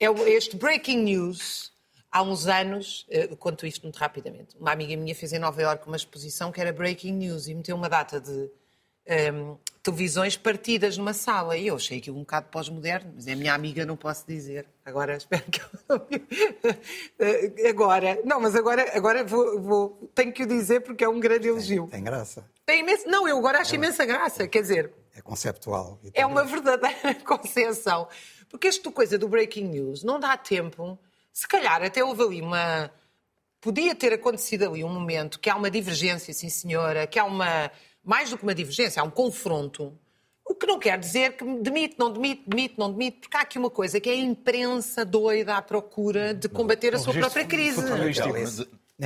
uh, 0.00 0.26
este 0.26 0.56
breaking 0.56 0.98
news, 0.98 1.72
há 2.10 2.22
uns 2.22 2.46
anos, 2.46 3.06
uh, 3.08 3.36
conto 3.36 3.66
isto 3.66 3.82
muito 3.82 3.96
rapidamente, 3.96 4.56
uma 4.58 4.72
amiga 4.72 4.96
minha 4.96 5.14
fez 5.14 5.32
em 5.32 5.38
Nova 5.38 5.62
Iorque 5.62 5.86
uma 5.86 5.96
exposição 5.96 6.50
que 6.50 6.60
era 6.60 6.72
breaking 6.72 7.12
news 7.12 7.46
e 7.46 7.54
meteu 7.54 7.76
uma 7.76 7.88
data 7.88 8.20
de 8.20 8.30
um, 8.30 8.50
ehm, 9.06 9.56
televisões 9.82 10.36
partidas 10.36 10.96
numa 10.96 11.12
sala. 11.12 11.56
E 11.56 11.66
eu 11.66 11.76
achei 11.76 11.98
aquilo 11.98 12.16
um 12.16 12.20
bocado 12.20 12.48
pós-moderno, 12.50 13.12
mas 13.14 13.26
é 13.26 13.34
minha 13.34 13.54
amiga, 13.54 13.84
não 13.86 13.96
posso 13.96 14.26
dizer. 14.26 14.66
Agora 14.84 15.16
espero 15.18 15.44
que 15.44 15.60
ela. 15.88 16.06
Agora, 17.68 18.18
não, 18.24 18.40
mas 18.40 18.54
agora, 18.54 18.96
agora 18.96 19.24
vou, 19.24 19.60
vou, 19.60 20.10
tenho 20.14 20.32
que 20.32 20.42
o 20.42 20.46
dizer 20.46 20.80
porque 20.80 21.04
é 21.04 21.08
um 21.08 21.20
grande 21.20 21.48
elogio. 21.48 21.82
Tem, 21.82 21.92
tem 21.92 22.04
graça. 22.04 22.44
Tem 22.66 22.80
imenso... 22.80 23.08
Não, 23.08 23.26
eu 23.26 23.38
agora 23.38 23.60
acho 23.60 23.72
é, 23.72 23.76
imensa 23.76 24.04
graça, 24.04 24.46
quer 24.46 24.62
dizer... 24.62 24.92
É 25.14 25.20
conceptual. 25.20 26.00
É 26.14 26.24
uma 26.24 26.44
verdadeira 26.44 27.14
concepção. 27.26 28.08
Porque 28.48 28.66
esta 28.66 28.90
coisa 28.90 29.16
do 29.16 29.28
breaking 29.28 29.68
news 29.68 30.02
não 30.02 30.18
dá 30.18 30.36
tempo. 30.36 30.98
Se 31.32 31.46
calhar 31.46 31.82
até 31.82 32.02
houve 32.04 32.22
ali 32.22 32.42
uma. 32.42 32.90
Podia 33.60 33.94
ter 33.94 34.12
acontecido 34.12 34.64
ali 34.64 34.82
um 34.82 34.88
momento 34.88 35.38
que 35.38 35.50
há 35.50 35.56
uma 35.56 35.70
divergência, 35.70 36.32
sim 36.32 36.48
senhora, 36.48 37.06
que 37.06 37.18
há 37.18 37.24
uma. 37.24 37.70
Mais 38.04 38.30
do 38.30 38.36
que 38.36 38.42
uma 38.42 38.54
divergência, 38.54 39.00
há 39.00 39.04
um 39.04 39.10
confronto. 39.10 39.96
O 40.44 40.54
que 40.54 40.66
não 40.66 40.78
quer 40.78 40.98
dizer 40.98 41.36
que 41.36 41.44
demite, 41.44 41.96
não 41.98 42.12
demite, 42.12 42.42
demite, 42.46 42.74
não 42.76 42.90
demite, 42.90 43.18
porque 43.20 43.36
há 43.36 43.40
aqui 43.40 43.58
uma 43.58 43.70
coisa 43.70 44.00
que 44.00 44.08
é 44.08 44.12
a 44.12 44.16
imprensa 44.16 45.04
doida 45.04 45.56
à 45.56 45.62
procura 45.62 46.34
de 46.34 46.48
combater 46.48 46.94
a 46.94 46.98
sua 46.98 47.12
própria 47.12 47.44
crise. 47.44 47.80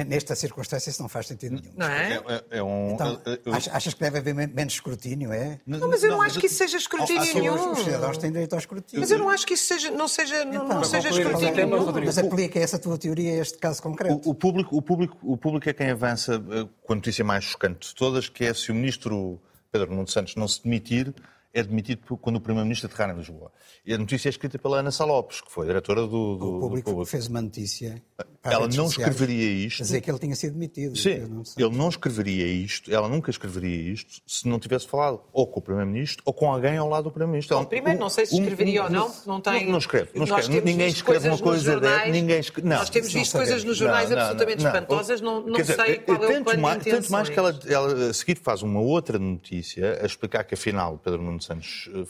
Nesta 0.02 0.34
circunstância 0.34 0.90
isso 0.90 1.00
não 1.00 1.08
faz 1.08 1.28
sentido 1.28 1.52
nenhum. 1.54 1.72
Não 1.76 1.86
é? 1.86 2.14
É, 2.50 2.58
é 2.58 2.62
um, 2.62 2.94
Então, 2.94 3.20
eu- 3.44 3.54
achas 3.54 3.94
que 3.94 4.00
deve 4.00 4.18
haver 4.18 4.34
menos 4.34 4.74
escrutínio, 4.74 5.32
é? 5.32 5.60
Não, 5.64 5.88
mas 5.88 6.02
eu 6.02 6.10
não, 6.10 6.20
acho 6.20 6.40
que 6.40 6.46
isso 6.46 6.56
seja 6.56 6.76
escrutínio 6.76 7.22
Os- 7.22 7.34
nenhum. 7.34 7.72
Os 7.72 7.78
cidadãos 7.78 8.18
têm 8.18 8.32
direito 8.32 8.52
ao 8.54 8.58
escrutínio. 8.58 9.00
Mas 9.00 9.10
eu 9.12 9.18
não 9.18 9.28
acho 9.30 9.46
que 9.46 9.54
isso 9.54 9.66
seja, 9.66 9.90
não 9.92 10.08
seja, 10.08 10.44
não, 10.44 10.64
Então, 10.64 10.68
não 10.68 10.84
seja 10.84 11.08
escrutínio 11.10 11.54
tema, 11.54 11.76
nenhum. 11.76 11.84
Rodrigo. 11.86 12.06
Mas 12.06 12.18
aplica 12.18 12.58
essa 12.58 12.78
tua 12.78 12.98
teoria 12.98 13.34
a 13.34 13.36
este 13.42 13.56
caso 13.58 13.80
concreto. 13.80 14.20
O, 14.26 14.30
o 14.30 14.34
público, 14.34 14.76
o, 14.76 14.82
público, 14.82 15.16
o 15.22 15.36
público 15.36 15.68
é 15.68 15.72
quem 15.72 15.90
avança 15.90 16.34
eh, 16.50 16.66
com 16.82 16.92
a 16.92 16.96
notícia 16.96 17.24
mais 17.24 17.44
chocante 17.44 17.88
de 17.88 17.94
todas, 17.94 18.28
que 18.28 18.44
é 18.44 18.52
se 18.52 18.72
o 18.72 18.74
ministro 18.74 19.40
Pedro 19.70 19.92
Nuno 19.94 20.08
Santos 20.08 20.34
não 20.34 20.48
se 20.48 20.62
demitir, 20.64 21.14
é 21.54 21.62
demitido 21.62 22.16
quando 22.18 22.36
o 22.36 22.40
primeiro-ministro 22.40 22.90
aterrar 22.92 23.14
em 23.14 23.18
Lisboa. 23.18 23.50
E 23.86 23.94
a 23.94 23.98
notícia 23.98 24.28
é 24.28 24.30
escrita 24.30 24.58
pela 24.58 24.78
Ana 24.80 24.90
Salopes, 24.90 25.40
que 25.40 25.50
foi 25.52 25.66
diretora 25.66 26.02
do, 26.02 26.08
do, 26.08 26.16
O 26.18 26.36
do 26.36 26.60
público 26.60 26.90
Público. 26.90 27.10
fez 27.10 27.28
uma 27.28 27.40
notícia. 27.40 28.02
Ela 28.42 28.68
não 28.68 28.86
escreveria 28.86 29.50
isto. 29.66 29.82
Dizer 29.82 30.00
que 30.02 30.10
ele 30.10 30.18
tinha 30.18 30.34
sido 30.36 30.52
demitido. 30.54 30.96
Sim, 30.98 31.20
não 31.20 31.42
ele 31.56 31.76
não 31.76 31.88
escreveria 31.88 32.46
isto, 32.46 32.92
ela 32.92 33.08
nunca 33.08 33.30
escreveria 33.30 33.92
isto 33.92 34.20
se 34.26 34.46
não 34.48 34.58
tivesse 34.58 34.86
falado 34.86 35.20
ou 35.32 35.46
com 35.46 35.60
o 35.60 35.62
Primeiro-Ministro 35.62 36.22
ou 36.26 36.34
com 36.34 36.52
alguém 36.52 36.76
ao 36.76 36.88
lado 36.88 37.04
do 37.04 37.10
Primeiro-Ministro. 37.10 37.56
Bom, 37.56 37.64
primeiro, 37.64 37.98
não 38.00 38.10
sei 38.10 38.26
se 38.26 38.34
um- 38.34 38.40
escreveria 38.40 38.82
um- 38.82 38.84
ou 38.84 38.90
não, 38.90 39.14
não 39.26 39.40
tem- 39.40 39.70
Não, 39.70 39.78
escreve, 39.78 40.10
não 40.14 40.26
Nós 40.26 40.28
escreve. 40.40 40.48
temos 40.48 40.64
Ninguém 40.70 40.86
visto 40.86 40.96
escreve 40.96 41.20
coisas 41.20 41.26
uma 41.26 41.32
nos 41.32 41.40
coisa 41.62 41.72
jornais- 41.72 42.12
Ninguém 42.12 42.40
escreve. 42.40 42.68
Não, 42.68 42.76
Nós 42.76 42.90
temos 42.90 43.14
não 43.14 43.20
visto 43.20 43.32
coisas 43.36 43.64
nos 43.64 43.76
jornais 43.78 44.10
Não, 44.10 44.16
não, 44.16 44.22
absolutamente 44.22 44.62
não. 44.62 44.70
espantosas, 44.72 45.20
não, 45.20 45.40
não 45.46 45.52
dizer, 45.56 45.76
sei 45.76 45.98
qual 45.98 46.24
é 46.24 46.38
o 46.40 46.44
plano 46.44 46.62
mais, 46.62 46.82
de 46.84 46.90
Tanto 46.90 47.12
mais 47.12 47.28
que 47.28 47.38
ela, 47.38 47.58
ela, 47.66 48.10
a 48.10 48.12
seguir 48.12 48.36
faz 48.36 48.62
uma 48.62 48.80
outra 48.80 49.18
notícia 49.18 50.00
a 50.02 50.06
explicar 50.06 50.44
que 50.44 50.54
afinal 50.54 50.98
Pedro 50.98 51.22
Nuno 51.22 51.40
Santos 51.44 51.88
eh, 51.94 52.04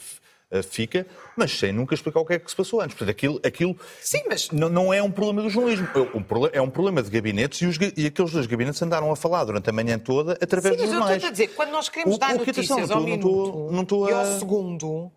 eh, 0.51 0.61
fica, 0.63 1.05
mas 1.35 1.51
sem 1.57 1.71
nunca 1.73 1.93
explicar 1.95 2.19
o 2.19 2.25
que 2.25 2.33
é 2.33 2.39
que 2.39 2.49
se 2.49 2.55
passou 2.55 2.79
antes. 2.81 2.95
Portanto, 2.95 3.09
aquilo, 3.09 3.39
aquilo 3.43 3.75
Sim, 4.01 4.23
mas- 4.29 4.49
não, 4.51 4.69
não 4.69 4.93
é 4.93 5.01
um 5.01 5.09
problema 5.11 5.41
do 5.41 5.49
jornalismo. 5.49 5.87
É 5.95 6.17
um, 6.17 6.21
proble- 6.23 6.51
problema 6.71 7.01
de 7.01 7.09
gabinetes 7.09 7.61
e, 7.61 7.65
os 7.65 7.77
e 7.97 8.05
aqueles 8.05 8.31
dois 8.31 8.45
gabinetes 8.47 8.81
andaram 8.81 9.11
a 9.11 9.15
falar 9.15 9.43
durante 9.43 9.69
a 9.69 9.73
manhã 9.73 9.97
toda 9.99 10.33
através 10.33 10.75
Sim, 10.75 10.81
mas 10.81 10.81
dos 10.81 10.87
eu 10.87 10.93
jornais. 10.99 11.15
estou 11.17 11.29
a 11.29 11.31
dizer, 11.31 11.47
quando 11.55 11.71
nós 11.71 11.89
queremos 11.89 12.15
O- 12.15 12.19
dar 12.19 12.35
o 12.35 12.39
que 12.43 12.49
atenção, 12.51 12.77
notícias 12.77 12.89
não 12.89 12.97
ao 12.97 13.15
estou- 13.15 13.31
não 13.31 13.33
minuto 13.33 13.47
estou- 13.47 13.71
não 13.71 13.81
estou 13.83 14.09
e 14.09 14.13
a- 14.13 14.19
ao 14.19 14.39
segundo, 14.39 15.11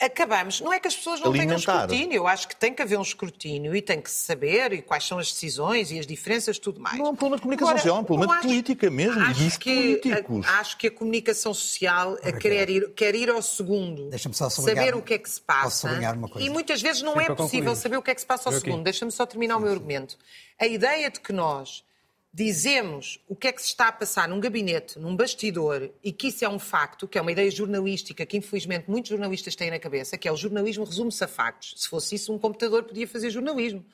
acabamos. 0.00 0.60
Não 0.60 0.72
é 0.72 0.80
que 0.80 0.88
as 0.88 0.96
pessoas 0.96 1.20
não 1.20 1.30
tenham 1.32 1.50
Alimentar. 1.50 1.84
escrutínio, 1.84 2.16
eu 2.16 2.26
acho 2.26 2.48
que 2.48 2.56
tem 2.56 2.72
que 2.72 2.80
haver 2.82 2.98
um 2.98 3.02
escrutínio 3.02 3.74
e 3.76 3.82
tem 3.82 4.00
que 4.00 4.10
se 4.10 4.24
saber 4.24 4.72
e 4.72 4.82
quais 4.82 5.04
são 5.06 5.18
as 5.18 5.30
decisões 5.32 5.90
e 5.90 5.98
as 5.98 6.06
diferenças 6.06 6.56
e 6.56 6.60
tudo 6.60 6.80
mais. 6.80 6.98
Não 6.98 7.06
é 7.06 7.08
um 7.10 7.14
problema 7.14 7.36
de 7.36 7.42
comunicação 7.42 7.76
social, 7.76 7.96
é 7.96 8.00
um 8.00 8.04
problema 8.04 8.36
de 8.36 8.42
política 8.42 8.90
mesmo, 8.90 9.20
e 9.20 9.24
acho 9.24 9.44
dos 9.44 9.56
que 9.58 9.74
políticos. 9.74 10.46
A, 10.46 10.60
acho 10.60 10.76
que 10.78 10.86
a 10.86 10.90
comunicação 10.90 11.52
social 11.54 12.16
a 12.22 12.32
querer 12.32 12.70
ir, 12.70 12.90
quer 12.94 13.14
ir 13.14 13.30
ao 13.30 13.42
segundo, 13.42 14.08
Deixa-me 14.10 14.34
só 14.34 14.48
sublinhar- 14.48 14.86
saber 14.86 14.96
o 14.98 15.02
que 15.02 15.14
é 15.14 15.18
que 15.18 15.28
se 15.30 15.40
posso 15.40 15.60
passa. 15.62 15.88
sublinhar 15.88 16.16
uma 16.16 16.28
coisa? 16.28 16.46
E 16.46 16.50
muitas 16.50 16.80
vezes 16.80 17.02
não 17.02 17.12
Sim, 17.14 17.20
é 17.20 17.26
possível 17.34 17.58
concluir. 17.66 17.76
saber 17.76 17.96
o 17.98 18.02
que 18.02 18.10
é 18.10 18.14
que 18.14 18.20
se 18.20 18.26
passa 18.26 18.48
ao 18.48 18.54
Eu 18.54 18.60
segundo. 18.60 18.82
Deixa-me 18.82 19.12
só 19.12 19.26
terminar 19.26 19.56
o 19.56 19.60
meu 19.60 19.70
argumento. 19.72 20.16
A 20.58 20.66
ideia 20.66 21.10
de 21.10 21.20
que 21.20 21.32
nós 21.32 21.84
dizemos 22.32 23.18
o 23.28 23.34
que 23.34 23.48
é 23.48 23.52
que 23.52 23.60
se 23.60 23.68
está 23.68 23.88
a 23.88 23.92
passar 23.92 24.28
num 24.28 24.38
gabinete, 24.38 24.98
num 24.98 25.16
bastidor, 25.16 25.90
e 26.02 26.12
que 26.12 26.28
isso 26.28 26.44
é 26.44 26.48
um 26.48 26.58
facto, 26.58 27.08
que 27.08 27.18
é 27.18 27.20
uma 27.20 27.32
ideia 27.32 27.50
jornalística 27.50 28.24
que 28.24 28.36
infelizmente 28.36 28.88
muitos 28.88 29.10
jornalistas 29.10 29.56
têm 29.56 29.70
na 29.70 29.78
cabeça, 29.78 30.16
que 30.16 30.28
é 30.28 30.32
o 30.32 30.36
jornalismo 30.36 30.84
resume-se 30.84 31.22
a 31.24 31.28
factos. 31.28 31.74
Se 31.76 31.88
fosse 31.88 32.14
isso, 32.14 32.32
um 32.32 32.38
computador 32.38 32.84
podia 32.84 33.06
fazer 33.08 33.30
jornalismo. 33.30 33.84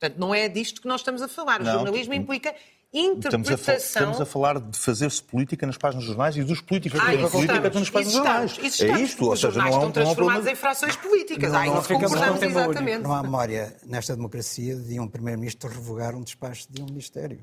Portanto, 0.00 0.18
não 0.18 0.34
é 0.34 0.48
disto 0.48 0.80
que 0.80 0.88
nós 0.88 1.00
estamos 1.00 1.22
a 1.22 1.28
falar. 1.28 1.60
O 1.60 1.64
Não, 1.64 1.72
jornalismo 1.74 2.14
implica 2.14 2.54
Estamos 2.92 3.48
a, 3.48 3.52
interpretação. 3.54 4.02
estamos 4.02 4.20
a 4.20 4.26
falar 4.26 4.60
de 4.60 4.78
fazer-se 4.78 5.22
política 5.22 5.66
nas 5.66 5.78
páginas 5.78 6.04
dos 6.04 6.14
jornais 6.14 6.36
e 6.36 6.44
dos 6.44 6.60
políticos 6.60 7.00
Ah, 7.00 7.14
isso 7.14 7.30
política 7.30 7.56
estamos, 7.56 7.80
nas 7.80 7.90
páginas 7.90 8.12
isso 8.12 8.22
dos 8.22 8.26
jornais. 8.26 8.58
isso 8.62 8.84
é 8.84 9.00
isto, 9.00 9.24
ou 9.24 9.32
os 9.32 9.40
seja, 9.40 9.52
jornais 9.52 9.74
não 9.74 9.80
é 9.80 9.84
um, 9.84 9.88
estão 9.88 10.02
transformados 10.04 10.46
em 10.46 10.54
frações 10.54 10.96
políticas. 10.96 11.52
Não, 11.52 11.58
Aí 11.58 11.70
não 11.70 11.82
ficamos 11.82 12.12
concordamos 12.12 12.42
exatamente. 12.42 13.02
Não 13.02 13.14
há 13.14 13.22
memória 13.22 13.74
nesta 13.86 14.14
democracia 14.14 14.76
de 14.76 15.00
um 15.00 15.08
primeiro-ministro 15.08 15.70
revogar 15.70 16.14
um 16.14 16.22
despacho 16.22 16.66
de 16.70 16.82
um 16.82 16.84
ministério. 16.84 17.42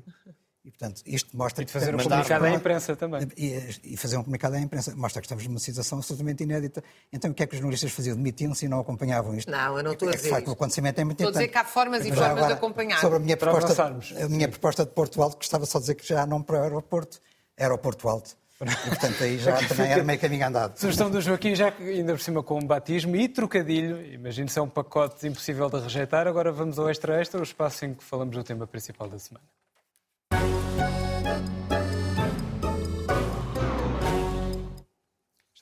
E, 0.62 0.70
portanto, 0.70 1.02
isto 1.06 1.34
mostra 1.34 1.64
que... 1.64 1.70
fazer 1.72 1.94
um 1.94 1.98
comunicado 1.98 2.44
à 2.44 2.50
imprensa 2.50 2.94
também. 2.94 3.26
E, 3.36 3.94
e 3.94 3.96
fazer 3.96 4.18
um 4.18 4.22
comunicado 4.22 4.56
à 4.56 4.60
imprensa 4.60 4.94
mostra 4.94 5.22
que 5.22 5.26
estamos 5.26 5.46
numa 5.46 5.58
situação 5.58 5.98
absolutamente 5.98 6.42
inédita. 6.42 6.84
Então, 7.10 7.30
o 7.30 7.34
que 7.34 7.42
é 7.42 7.46
que 7.46 7.54
os 7.54 7.58
jornalistas 7.58 7.90
faziam? 7.92 8.14
Demitiam-se 8.14 8.66
e 8.66 8.68
não 8.68 8.78
acompanhavam 8.78 9.34
isto? 9.34 9.50
Não, 9.50 9.78
eu 9.78 9.82
não 9.82 9.92
estou 9.92 10.08
a 10.08 10.10
É 10.10 10.14
que, 10.14 10.18
dizer 10.18 10.28
de 10.28 10.34
facto, 10.34 10.48
o 10.48 10.52
acontecimento 10.52 11.00
é 11.00 11.04
muito 11.04 11.20
Estou 11.20 11.28
a 11.28 11.32
dizer 11.32 11.48
que 11.48 11.58
há 11.58 11.64
formas 11.64 12.04
e 12.04 12.12
formas 12.12 12.46
de 12.46 12.52
acompanhar. 12.52 13.00
Sobre 13.00 13.16
a 13.16 13.20
minha, 13.20 13.36
Para 13.38 13.52
proposta, 13.52 13.82
avançarmos. 13.82 14.22
a 14.22 14.28
minha 14.28 14.48
proposta 14.48 14.84
de 14.84 14.90
Porto 14.90 15.22
Alto, 15.22 15.36
gostava 15.36 15.64
só 15.64 15.78
de 15.78 15.84
dizer 15.84 15.94
que 15.94 16.06
já 16.06 16.26
não 16.26 16.42
para 16.42 16.60
o 16.60 16.62
aeroporto, 16.62 17.20
era 17.56 17.72
o 17.72 17.78
Porto 17.78 18.06
Alto. 18.08 18.36
E, 18.60 18.88
portanto, 18.88 19.24
aí 19.24 19.38
já 19.38 19.56
também 19.66 19.90
era 19.90 20.04
meio 20.04 20.20
caminho 20.20 20.46
andado. 20.46 20.78
Sugestão 20.78 21.10
do 21.10 21.22
Joaquim, 21.22 21.54
já 21.54 21.70
que 21.70 21.82
ainda 21.82 22.12
por 22.12 22.20
cima 22.20 22.42
com 22.42 22.58
um 22.58 22.66
batismo 22.66 23.16
e 23.16 23.26
trocadilho, 23.26 24.04
imagino 24.12 24.50
se 24.50 24.58
é 24.58 24.62
um 24.62 24.68
pacote 24.68 25.26
impossível 25.26 25.70
de 25.70 25.78
rejeitar. 25.78 26.26
Agora 26.26 26.52
vamos 26.52 26.78
ao 26.78 26.90
extra-extra, 26.90 27.40
o 27.40 27.42
espaço 27.42 27.86
em 27.86 27.94
que 27.94 28.04
falamos 28.04 28.36
do 28.36 28.44
tema 28.44 28.66
principal 28.66 29.08
da 29.08 29.18
semana. 29.18 29.46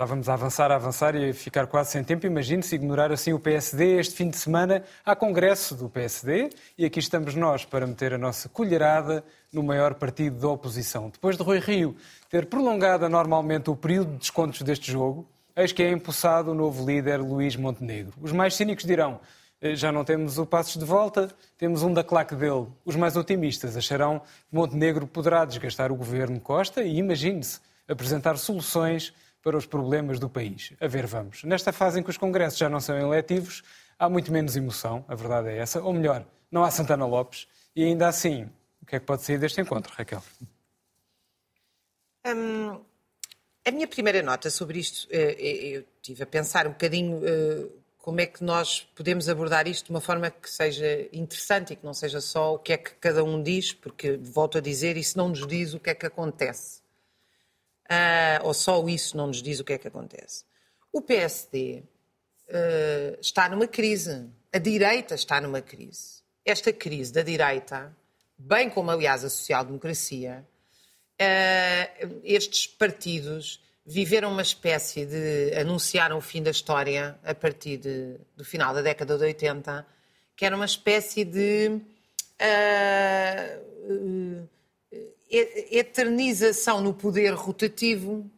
Estávamos 0.00 0.28
a 0.28 0.34
avançar, 0.34 0.70
a 0.70 0.76
avançar 0.76 1.16
e 1.16 1.30
a 1.30 1.34
ficar 1.34 1.66
quase 1.66 1.90
sem 1.90 2.04
tempo. 2.04 2.24
Imagine-se 2.24 2.72
ignorar 2.72 3.10
assim 3.10 3.32
o 3.32 3.38
PSD. 3.40 3.98
Este 3.98 4.14
fim 4.14 4.30
de 4.30 4.36
semana 4.36 4.84
há 5.04 5.16
congresso 5.16 5.74
do 5.74 5.88
PSD 5.88 6.50
e 6.78 6.84
aqui 6.84 7.00
estamos 7.00 7.34
nós 7.34 7.64
para 7.64 7.84
meter 7.84 8.14
a 8.14 8.18
nossa 8.18 8.48
colherada 8.48 9.24
no 9.52 9.60
maior 9.60 9.94
partido 9.94 10.38
da 10.38 10.48
oposição. 10.50 11.10
Depois 11.10 11.36
de 11.36 11.42
Rui 11.42 11.58
Rio 11.58 11.96
ter 12.30 12.46
prolongado 12.46 13.06
anormalmente 13.06 13.70
o 13.70 13.74
período 13.74 14.12
de 14.12 14.18
descontos 14.18 14.62
deste 14.62 14.92
jogo, 14.92 15.26
eis 15.56 15.72
que 15.72 15.82
é 15.82 15.90
empossado 15.90 16.52
o 16.52 16.54
novo 16.54 16.86
líder 16.86 17.20
Luís 17.20 17.56
Montenegro. 17.56 18.14
Os 18.22 18.30
mais 18.30 18.54
cínicos 18.54 18.84
dirão, 18.84 19.18
"Eh, 19.60 19.74
já 19.74 19.90
não 19.90 20.04
temos 20.04 20.38
o 20.38 20.46
Passos 20.46 20.76
de 20.76 20.84
volta, 20.84 21.28
temos 21.58 21.82
um 21.82 21.92
da 21.92 22.04
claque 22.04 22.36
dele. 22.36 22.68
Os 22.84 22.94
mais 22.94 23.16
otimistas 23.16 23.76
acharão 23.76 24.20
que 24.20 24.56
Montenegro 24.56 25.08
poderá 25.08 25.44
desgastar 25.44 25.90
o 25.90 25.96
governo 25.96 26.38
Costa 26.38 26.84
e, 26.84 26.98
imagine-se, 26.98 27.58
apresentar 27.88 28.36
soluções 28.36 29.12
para 29.42 29.56
os 29.56 29.66
problemas 29.66 30.18
do 30.18 30.28
país. 30.28 30.72
A 30.80 30.86
ver, 30.86 31.06
vamos. 31.06 31.44
Nesta 31.44 31.72
fase 31.72 32.00
em 32.00 32.02
que 32.02 32.10
os 32.10 32.16
congressos 32.16 32.58
já 32.58 32.68
não 32.68 32.80
são 32.80 32.98
eletivos, 32.98 33.62
há 33.98 34.08
muito 34.08 34.32
menos 34.32 34.56
emoção, 34.56 35.04
a 35.08 35.14
verdade 35.14 35.48
é 35.48 35.58
essa. 35.58 35.82
Ou 35.82 35.92
melhor, 35.92 36.24
não 36.50 36.64
há 36.64 36.70
Santana 36.70 37.06
Lopes. 37.06 37.46
E 37.74 37.84
ainda 37.84 38.08
assim, 38.08 38.48
o 38.82 38.86
que 38.86 38.96
é 38.96 39.00
que 39.00 39.06
pode 39.06 39.22
sair 39.22 39.38
deste 39.38 39.60
encontro, 39.60 39.92
Raquel? 39.94 40.22
Hum, 42.26 42.80
a 43.64 43.70
minha 43.70 43.86
primeira 43.86 44.22
nota 44.22 44.50
sobre 44.50 44.78
isto, 44.78 45.06
eh, 45.10 45.36
eh, 45.38 45.76
eu 45.76 45.84
estive 45.96 46.22
a 46.22 46.26
pensar 46.26 46.66
um 46.66 46.70
bocadinho 46.70 47.20
eh, 47.24 47.68
como 47.98 48.20
é 48.20 48.26
que 48.26 48.42
nós 48.42 48.88
podemos 48.96 49.28
abordar 49.28 49.68
isto 49.68 49.86
de 49.86 49.90
uma 49.90 50.00
forma 50.00 50.30
que 50.30 50.50
seja 50.50 51.08
interessante 51.12 51.74
e 51.74 51.76
que 51.76 51.84
não 51.84 51.92
seja 51.92 52.20
só 52.20 52.54
o 52.54 52.58
que 52.58 52.72
é 52.72 52.78
que 52.78 52.92
cada 52.94 53.22
um 53.22 53.42
diz, 53.42 53.74
porque, 53.74 54.16
volto 54.16 54.56
a 54.56 54.60
dizer, 54.62 54.96
isso 54.96 55.18
não 55.18 55.28
nos 55.28 55.46
diz 55.46 55.74
o 55.74 55.78
que 55.78 55.90
é 55.90 55.94
que 55.94 56.06
acontece. 56.06 56.80
Ah, 57.88 58.40
ou 58.44 58.52
só 58.52 58.86
isso 58.88 59.16
não 59.16 59.28
nos 59.28 59.42
diz 59.42 59.60
o 59.60 59.64
que 59.64 59.72
é 59.72 59.78
que 59.78 59.88
acontece. 59.88 60.44
O 60.92 61.00
PSD 61.00 61.82
eh, 62.48 63.18
está 63.20 63.48
numa 63.48 63.66
crise. 63.66 64.28
A 64.52 64.58
direita 64.58 65.14
está 65.14 65.40
numa 65.40 65.60
crise. 65.60 66.22
Esta 66.44 66.72
crise 66.72 67.12
da 67.12 67.22
direita, 67.22 67.94
bem 68.38 68.68
como, 68.70 68.90
aliás, 68.90 69.24
a 69.24 69.30
social-democracia, 69.30 70.46
eh, 71.18 71.90
estes 72.24 72.66
partidos 72.66 73.62
viveram 73.84 74.30
uma 74.32 74.42
espécie 74.42 75.06
de. 75.06 75.52
anunciaram 75.58 76.18
o 76.18 76.20
fim 76.20 76.42
da 76.42 76.50
história 76.50 77.18
a 77.24 77.34
partir 77.34 77.78
de- 77.78 78.18
do 78.36 78.44
final 78.44 78.74
da 78.74 78.82
década 78.82 79.16
de 79.16 79.24
80, 79.24 79.86
que 80.36 80.44
era 80.44 80.54
uma 80.54 80.64
espécie 80.66 81.24
de. 81.24 81.80
ah, 82.38 83.58
eh, 83.90 84.42
eternização 85.30 86.80
no 86.80 86.94
poder 86.94 87.34
rotativo 87.34 88.30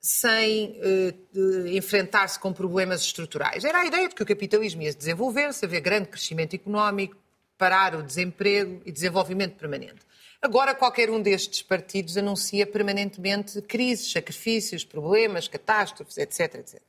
sem 0.00 0.78
eh, 0.80 1.14
enfrentar-se 1.72 2.38
com 2.38 2.52
problemas 2.52 3.02
estruturais. 3.02 3.64
Era 3.64 3.80
a 3.80 3.86
ideia 3.86 4.08
de 4.08 4.14
que 4.14 4.22
o 4.22 4.26
capitalismo 4.26 4.80
ia 4.82 4.92
se 4.92 4.98
desenvolver-se, 4.98 5.64
haver 5.64 5.80
grande 5.80 6.08
crescimento 6.08 6.54
económico, 6.54 7.16
parar 7.58 7.94
o 7.94 8.02
desemprego 8.02 8.80
e 8.86 8.92
desenvolvimento 8.92 9.56
permanente. 9.56 10.00
Agora, 10.40 10.74
qualquer 10.74 11.10
um 11.10 11.20
destes 11.20 11.60
partidos 11.60 12.16
anuncia 12.16 12.66
permanentemente 12.66 13.60
crises, 13.60 14.10
sacrifícios, 14.10 14.84
problemas, 14.84 15.46
catástrofes, 15.46 16.16
etc, 16.16 16.54
etc. 16.54 16.80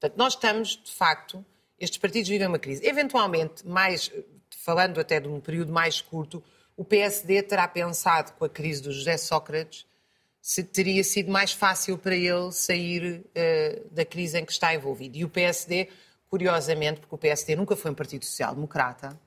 Portanto, 0.00 0.18
nós 0.18 0.32
estamos, 0.32 0.80
de 0.82 0.92
facto, 0.92 1.44
estes 1.78 1.98
partidos 1.98 2.28
vivem 2.28 2.48
uma 2.48 2.58
crise. 2.58 2.84
Eventualmente, 2.84 3.64
mais, 3.64 4.10
falando 4.50 4.98
até 4.98 5.20
de 5.20 5.28
um 5.28 5.38
período 5.38 5.72
mais 5.72 6.00
curto, 6.00 6.42
o 6.78 6.84
PSD 6.84 7.42
terá 7.42 7.66
pensado 7.66 8.32
com 8.34 8.44
a 8.44 8.48
crise 8.48 8.80
do 8.80 8.92
José 8.92 9.16
Sócrates 9.16 9.84
se 10.40 10.62
teria 10.62 11.02
sido 11.02 11.28
mais 11.28 11.52
fácil 11.52 11.98
para 11.98 12.14
ele 12.14 12.52
sair 12.52 13.26
eh, 13.34 13.82
da 13.90 14.04
crise 14.04 14.38
em 14.38 14.44
que 14.44 14.52
está 14.52 14.72
envolvido. 14.72 15.16
E 15.16 15.24
o 15.24 15.28
PSD 15.28 15.88
curiosamente, 16.30 17.00
porque 17.00 17.16
o 17.16 17.18
PSD 17.18 17.56
nunca 17.56 17.74
foi 17.74 17.90
um 17.90 17.94
partido 17.94 18.24
social-democrata, 18.24 19.18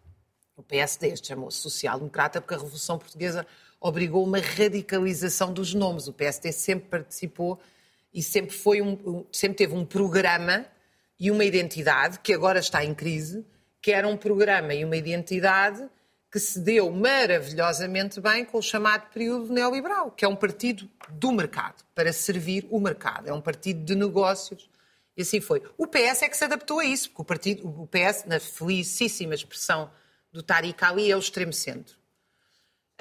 o 0.56 0.64
PSD 0.64 1.14
chamou-se 1.18 1.58
social-democrata 1.58 2.40
porque 2.40 2.54
a 2.54 2.58
Revolução 2.58 2.98
Portuguesa 2.98 3.46
obrigou 3.82 4.24
uma 4.24 4.40
radicalização 4.40 5.52
dos 5.52 5.74
nomes. 5.74 6.08
O 6.08 6.14
PSD 6.14 6.54
sempre 6.54 6.88
participou 6.88 7.60
e 8.14 8.24
sempre, 8.24 8.56
foi 8.56 8.82
um, 8.82 9.26
sempre 9.30 9.58
teve 9.58 9.74
um 9.74 9.84
programa 9.84 10.66
e 11.20 11.30
uma 11.30 11.44
identidade, 11.44 12.20
que 12.20 12.34
agora 12.34 12.60
está 12.60 12.86
em 12.86 12.94
crise, 12.94 13.46
que 13.82 13.92
era 13.92 14.08
um 14.08 14.16
programa 14.16 14.74
e 14.74 14.86
uma 14.86 14.96
identidade 14.96 15.86
que 16.32 16.40
se 16.40 16.60
deu 16.60 16.90
maravilhosamente 16.90 18.22
bem 18.22 18.46
com 18.46 18.58
o 18.58 18.62
chamado 18.62 19.10
período 19.12 19.52
neoliberal, 19.52 20.12
que 20.12 20.24
é 20.24 20.28
um 20.28 20.36
partido 20.36 20.90
do 21.10 21.32
mercado, 21.32 21.84
para 21.94 22.14
servir 22.14 22.66
o 22.72 22.80
mercado. 22.80 23.28
É 23.28 23.34
um 23.34 23.42
partido 23.42 23.84
de 23.84 23.96
negócios. 23.96 24.70
E 25.18 25.24
assim 25.24 25.42
foi. 25.42 25.62
O 25.78 25.86
PS 25.86 26.22
é 26.22 26.30
que 26.30 26.38
se 26.38 26.46
adaptou 26.46 26.80
a 26.80 26.86
isso, 26.86 27.10
porque 27.10 27.22
o, 27.22 27.26
partido, 27.26 27.68
o 27.68 27.86
PS, 27.86 28.24
na 28.26 28.40
felicíssima 28.40 29.36
expressão 29.36 29.92
do 30.32 30.42
Tariq 30.42 30.82
Ali, 30.86 31.12
é 31.12 31.16
o 31.18 31.20
extremo 31.20 31.52
centro. 31.52 32.00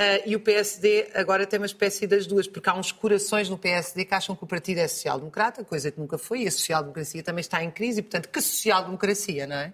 Uh, 0.00 0.26
e 0.26 0.34
o 0.34 0.40
PSD 0.40 1.10
agora 1.14 1.46
tem 1.46 1.60
uma 1.60 1.66
espécie 1.66 2.06
das 2.08 2.26
duas, 2.26 2.48
porque 2.48 2.68
há 2.68 2.74
uns 2.74 2.90
corações 2.90 3.48
no 3.48 3.56
PSD 3.56 4.06
que 4.06 4.14
acham 4.14 4.34
que 4.34 4.42
o 4.42 4.46
partido 4.46 4.78
é 4.78 4.88
social-democrata, 4.88 5.62
coisa 5.62 5.90
que 5.90 6.00
nunca 6.00 6.18
foi, 6.18 6.42
e 6.42 6.48
a 6.48 6.50
social-democracia 6.50 7.22
também 7.22 7.42
está 7.42 7.62
em 7.62 7.70
crise, 7.70 8.00
e 8.00 8.02
portanto, 8.02 8.28
que 8.28 8.40
social-democracia, 8.40 9.46
não 9.46 9.56
é? 9.56 9.72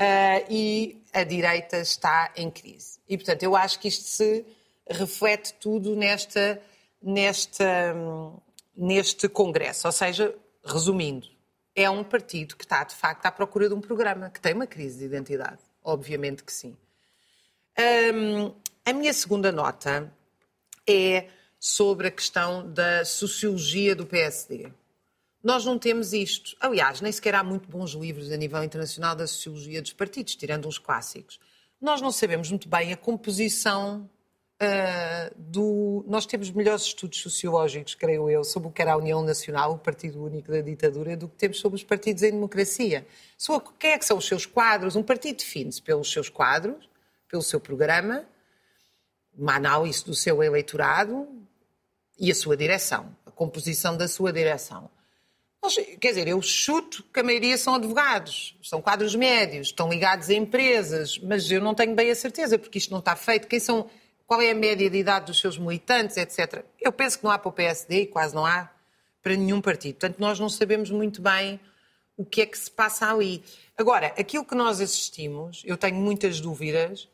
Uh, 0.00 0.46
e 0.50 1.02
a 1.12 1.24
direita 1.24 1.78
está 1.78 2.32
em 2.36 2.50
crise. 2.50 2.98
E, 3.08 3.16
portanto, 3.16 3.42
eu 3.42 3.56
acho 3.56 3.78
que 3.78 3.88
isto 3.88 4.04
se 4.04 4.44
reflete 4.88 5.54
tudo 5.54 5.96
nesta, 5.96 6.60
nesta, 7.02 7.94
neste 8.76 9.28
Congresso. 9.28 9.86
Ou 9.86 9.92
seja, 9.92 10.34
resumindo, 10.64 11.28
é 11.74 11.88
um 11.90 12.02
partido 12.02 12.56
que 12.56 12.64
está, 12.64 12.84
de 12.84 12.94
facto, 12.94 13.26
à 13.26 13.32
procura 13.32 13.68
de 13.68 13.74
um 13.74 13.80
programa, 13.80 14.30
que 14.30 14.40
tem 14.40 14.54
uma 14.54 14.66
crise 14.66 14.98
de 14.98 15.04
identidade. 15.04 15.58
Obviamente 15.84 16.42
que 16.42 16.52
sim. 16.52 16.76
Um, 17.78 18.54
a 18.84 18.92
minha 18.92 19.12
segunda 19.12 19.52
nota 19.52 20.12
é 20.88 21.28
sobre 21.58 22.08
a 22.08 22.10
questão 22.10 22.72
da 22.72 23.04
sociologia 23.04 23.94
do 23.94 24.06
PSD. 24.06 24.72
Nós 25.46 25.64
não 25.64 25.78
temos 25.78 26.12
isto. 26.12 26.56
Aliás, 26.58 27.00
nem 27.00 27.12
sequer 27.12 27.36
há 27.36 27.44
muito 27.44 27.68
bons 27.68 27.92
livros 27.92 28.32
a 28.32 28.36
nível 28.36 28.64
internacional 28.64 29.14
da 29.14 29.28
sociologia 29.28 29.80
dos 29.80 29.92
partidos, 29.92 30.34
tirando 30.34 30.66
uns 30.66 30.76
clássicos. 30.76 31.38
Nós 31.80 32.00
não 32.00 32.10
sabemos 32.10 32.50
muito 32.50 32.68
bem 32.68 32.92
a 32.92 32.96
composição 32.96 34.10
uh, 34.60 35.34
do. 35.38 36.04
Nós 36.08 36.26
temos 36.26 36.50
melhores 36.50 36.82
estudos 36.82 37.20
sociológicos, 37.20 37.94
creio 37.94 38.28
eu, 38.28 38.42
sobre 38.42 38.70
o 38.70 38.72
que 38.72 38.82
era 38.82 38.94
a 38.94 38.96
União 38.96 39.22
Nacional, 39.22 39.74
o 39.74 39.78
Partido 39.78 40.24
Único 40.24 40.50
da 40.50 40.60
Ditadura, 40.60 41.16
do 41.16 41.28
que 41.28 41.36
temos 41.36 41.60
sobre 41.60 41.76
os 41.76 41.84
partidos 41.84 42.24
em 42.24 42.32
democracia. 42.32 43.06
Sobre 43.38 43.68
quem 43.78 43.92
é 43.92 43.98
que 43.98 44.04
são 44.04 44.18
os 44.18 44.26
seus 44.26 44.46
quadros? 44.46 44.96
Um 44.96 45.02
partido 45.04 45.36
define-se 45.36 45.80
pelos 45.80 46.10
seus 46.10 46.28
quadros, 46.28 46.90
pelo 47.28 47.42
seu 47.42 47.60
programa, 47.60 48.26
uma 49.32 49.54
análise 49.54 50.04
do 50.04 50.12
seu 50.12 50.42
eleitorado 50.42 51.28
e 52.18 52.32
a 52.32 52.34
sua 52.34 52.56
direção, 52.56 53.16
a 53.24 53.30
composição 53.30 53.96
da 53.96 54.08
sua 54.08 54.32
direção. 54.32 54.90
Quer 56.00 56.08
dizer, 56.08 56.28
eu 56.28 56.40
chuto 56.42 57.04
que 57.12 57.20
a 57.20 57.22
maioria 57.22 57.56
são 57.58 57.74
advogados, 57.74 58.56
são 58.62 58.80
quadros 58.80 59.14
médios, 59.14 59.68
estão 59.68 59.88
ligados 59.88 60.28
a 60.28 60.34
empresas, 60.34 61.18
mas 61.18 61.50
eu 61.50 61.60
não 61.60 61.74
tenho 61.74 61.94
bem 61.94 62.10
a 62.10 62.14
certeza, 62.14 62.58
porque 62.58 62.78
isto 62.78 62.90
não 62.90 62.98
está 62.98 63.16
feito. 63.16 63.48
Quem 63.48 63.60
são, 63.60 63.88
qual 64.26 64.40
é 64.40 64.50
a 64.50 64.54
média 64.54 64.88
de 64.88 64.98
idade 64.98 65.26
dos 65.26 65.40
seus 65.40 65.58
militantes, 65.58 66.16
etc. 66.16 66.64
Eu 66.80 66.92
penso 66.92 67.18
que 67.18 67.24
não 67.24 67.30
há 67.30 67.38
para 67.38 67.48
o 67.48 67.52
PSD 67.52 68.02
e 68.02 68.06
quase 68.06 68.34
não 68.34 68.44
há 68.46 68.70
para 69.22 69.34
nenhum 69.36 69.60
partido. 69.60 69.94
Portanto, 69.94 70.18
nós 70.18 70.38
não 70.38 70.48
sabemos 70.48 70.90
muito 70.90 71.20
bem 71.20 71.58
o 72.16 72.24
que 72.24 72.42
é 72.42 72.46
que 72.46 72.56
se 72.56 72.70
passa 72.70 73.10
ali. 73.10 73.42
Agora, 73.76 74.14
aquilo 74.18 74.44
que 74.44 74.54
nós 74.54 74.80
assistimos, 74.80 75.62
eu 75.66 75.76
tenho 75.76 75.96
muitas 75.96 76.40
dúvidas, 76.40 77.08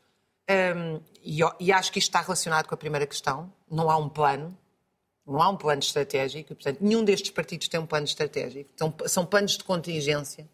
um, 0.49 0.99
e, 1.23 1.39
e 1.59 1.71
acho 1.71 1.91
que 1.91 1.99
isto 1.99 2.09
está 2.09 2.21
relacionado 2.21 2.67
com 2.67 2.75
a 2.75 2.77
primeira 2.77 3.07
questão, 3.07 3.51
não 3.69 3.89
há 3.89 3.97
um 3.97 4.07
plano, 4.07 4.57
não 5.25 5.41
há 5.41 5.49
um 5.49 5.57
plano 5.57 5.79
estratégico, 5.79 6.53
portanto, 6.53 6.79
nenhum 6.81 7.03
destes 7.03 7.31
partidos 7.31 7.67
tem 7.67 7.79
um 7.79 7.85
plano 7.85 8.05
estratégico. 8.05 8.69
São, 8.75 8.93
são 9.07 9.25
planos 9.25 9.57
de 9.57 9.63
contingência. 9.63 10.47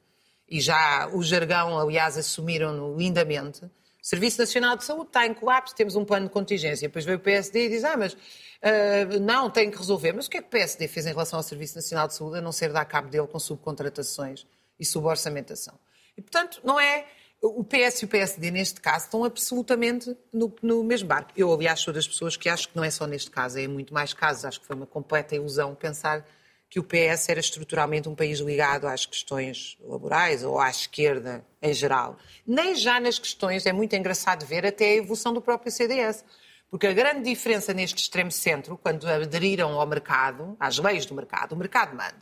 E 0.47 0.59
já 0.59 1.07
o 1.13 1.21
jargão, 1.21 1.77
aliás, 1.77 2.17
assumiram-no 2.17 2.97
lindamente. 2.97 3.65
O 3.65 3.71
Serviço 4.01 4.39
Nacional 4.39 4.77
de 4.77 4.83
Saúde 4.83 5.07
está 5.07 5.25
em 5.25 5.33
colapso, 5.33 5.75
temos 5.75 5.95
um 5.95 6.05
plano 6.05 6.27
de 6.27 6.33
contingência. 6.33 6.87
Depois 6.87 7.05
veio 7.05 7.17
o 7.17 7.21
PSD 7.21 7.65
e 7.65 7.69
diz: 7.69 7.83
Ah, 7.83 7.97
mas 7.97 8.13
uh, 8.13 9.19
não, 9.21 9.49
tem 9.49 9.69
que 9.69 9.77
resolver. 9.77 10.13
Mas 10.13 10.25
o 10.25 10.29
que 10.29 10.37
é 10.37 10.41
que 10.41 10.47
o 10.47 10.51
PSD 10.51 10.87
fez 10.87 11.05
em 11.05 11.09
relação 11.09 11.37
ao 11.37 11.43
Serviço 11.43 11.75
Nacional 11.75 12.07
de 12.07 12.15
Saúde 12.15 12.37
a 12.37 12.41
não 12.41 12.51
ser 12.51 12.71
dar 12.71 12.85
cabo 12.85 13.09
dele 13.09 13.27
com 13.27 13.37
subcontratações 13.37 14.45
e 14.79 14.85
suborçamentação? 14.85 15.77
E, 16.17 16.21
portanto, 16.21 16.61
não 16.63 16.79
é 16.79 17.05
o 17.41 17.63
PS 17.63 18.01
e 18.01 18.05
o 18.05 18.07
PSD, 18.07 18.51
neste 18.51 18.81
caso, 18.81 19.05
estão 19.05 19.23
absolutamente 19.23 20.15
no, 20.31 20.53
no, 20.61 20.83
mesmo 20.83 21.07
barco. 21.07 21.31
Eu, 21.37 21.53
aliás, 21.53 21.79
sou 21.79 21.93
das 21.93 22.07
pessoas 22.07 22.35
que 22.35 22.49
acho 22.49 22.69
que 22.69 22.75
não 22.75 22.83
é 22.83 22.91
só 22.91 23.07
neste 23.07 23.31
caso, 23.31 23.57
é 23.57 23.67
muito 23.67 23.93
mais 23.93 24.13
casos. 24.13 24.45
Acho 24.45 24.59
que 24.59 24.67
foi 24.67 24.75
uma 24.75 24.85
completa 24.85 25.35
ilusão 25.35 25.73
pensar 25.73 26.25
que 26.69 26.79
o 26.79 26.83
PS 26.83 27.29
era 27.29 27.39
estruturalmente 27.39 28.07
um 28.07 28.15
país 28.15 28.39
ligado 28.39 28.87
às 28.87 29.05
questões 29.05 29.77
laborais 29.81 30.43
ou 30.43 30.59
à 30.59 30.69
esquerda 30.69 31.43
em 31.61 31.73
geral. 31.73 32.17
Nem 32.45 32.75
já 32.75 32.99
nas 32.99 33.17
questões, 33.17 33.65
é 33.65 33.73
muito 33.73 33.95
engraçado 33.95 34.45
ver 34.45 34.65
até 34.65 34.85
a 34.85 34.95
evolução 34.95 35.33
do 35.33 35.41
próprio 35.41 35.71
CDS. 35.71 36.23
Porque 36.69 36.85
a 36.85 36.93
grande 36.93 37.23
diferença 37.23 37.73
neste 37.73 38.03
extremo 38.03 38.31
centro, 38.31 38.77
quando 38.77 39.07
aderiram 39.07 39.79
ao 39.79 39.87
mercado, 39.87 40.55
às 40.59 40.77
leis 40.77 41.05
do 41.05 41.15
mercado, 41.15 41.53
o 41.53 41.57
mercado 41.57 41.95
manda, 41.95 42.21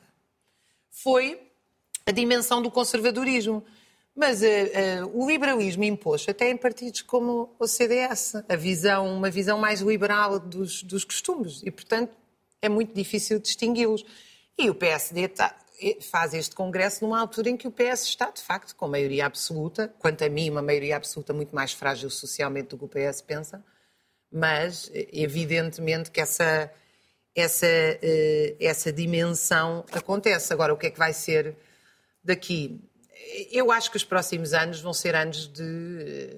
foi 0.89 1.41
a 2.06 2.12
dimensão 2.12 2.62
do 2.62 2.71
conservadorismo. 2.71 3.65
Mas 4.17 4.41
uh, 4.41 4.45
uh, 4.45 5.23
o 5.23 5.30
liberalismo 5.30 5.84
imposto 5.84 6.32
até 6.32 6.49
em 6.49 6.58
partidos 6.58 7.03
como 7.03 7.56
o 7.60 7.67
CDS, 7.67 8.34
a 8.49 8.56
visão, 8.56 9.15
uma 9.15 9.30
visão 9.30 9.60
mais 9.60 9.82
liberal 9.82 10.39
dos, 10.39 10.82
dos 10.82 11.03
costumes, 11.03 11.62
e 11.63 11.69
portanto 11.69 12.17
é 12.60 12.67
muito 12.67 12.95
difícil 12.95 13.38
distingui-los. 13.38 14.03
E 14.58 14.71
o 14.71 14.73
PSD 14.73 15.27
tá, 15.27 15.56
faz 16.10 16.34
este 16.34 16.56
congresso 16.56 17.06
numa 17.06 17.19
altura 17.19 17.51
em 17.51 17.56
que 17.56 17.67
o 17.67 17.71
PS 17.71 18.06
está, 18.06 18.32
de 18.32 18.41
facto, 18.41 18.75
com 18.75 18.88
maioria 18.88 19.27
absoluta, 19.27 19.93
quanto 19.99 20.23
a 20.23 20.30
mim, 20.30 20.49
uma 20.49 20.63
maioria 20.63 20.97
absoluta 20.97 21.32
muito 21.32 21.53
mais 21.53 21.71
frágil 21.71 22.10
socialmente 22.10 22.69
do 22.69 22.77
que 22.80 22.86
o 22.86 22.88
PS 22.88 23.21
pensa, 23.21 23.63
mas 24.32 24.89
evidentemente 25.13 26.10
que 26.10 26.19
essa, 26.19 26.73
essa, 27.36 27.67
essa 28.60 28.91
dimensão 28.91 29.86
acontece. 29.91 30.51
Agora, 30.51 30.73
o 30.73 30.77
que 30.77 30.88
é 30.88 30.89
que 30.89 30.97
vai 30.97 31.13
ser 31.13 31.56
daqui? 32.23 32.82
Eu 33.51 33.71
acho 33.71 33.91
que 33.91 33.97
os 33.97 34.03
próximos 34.03 34.53
anos 34.53 34.82
vão 34.82 34.93
ser 34.93 35.15
anos 35.15 35.47
de, 35.47 36.30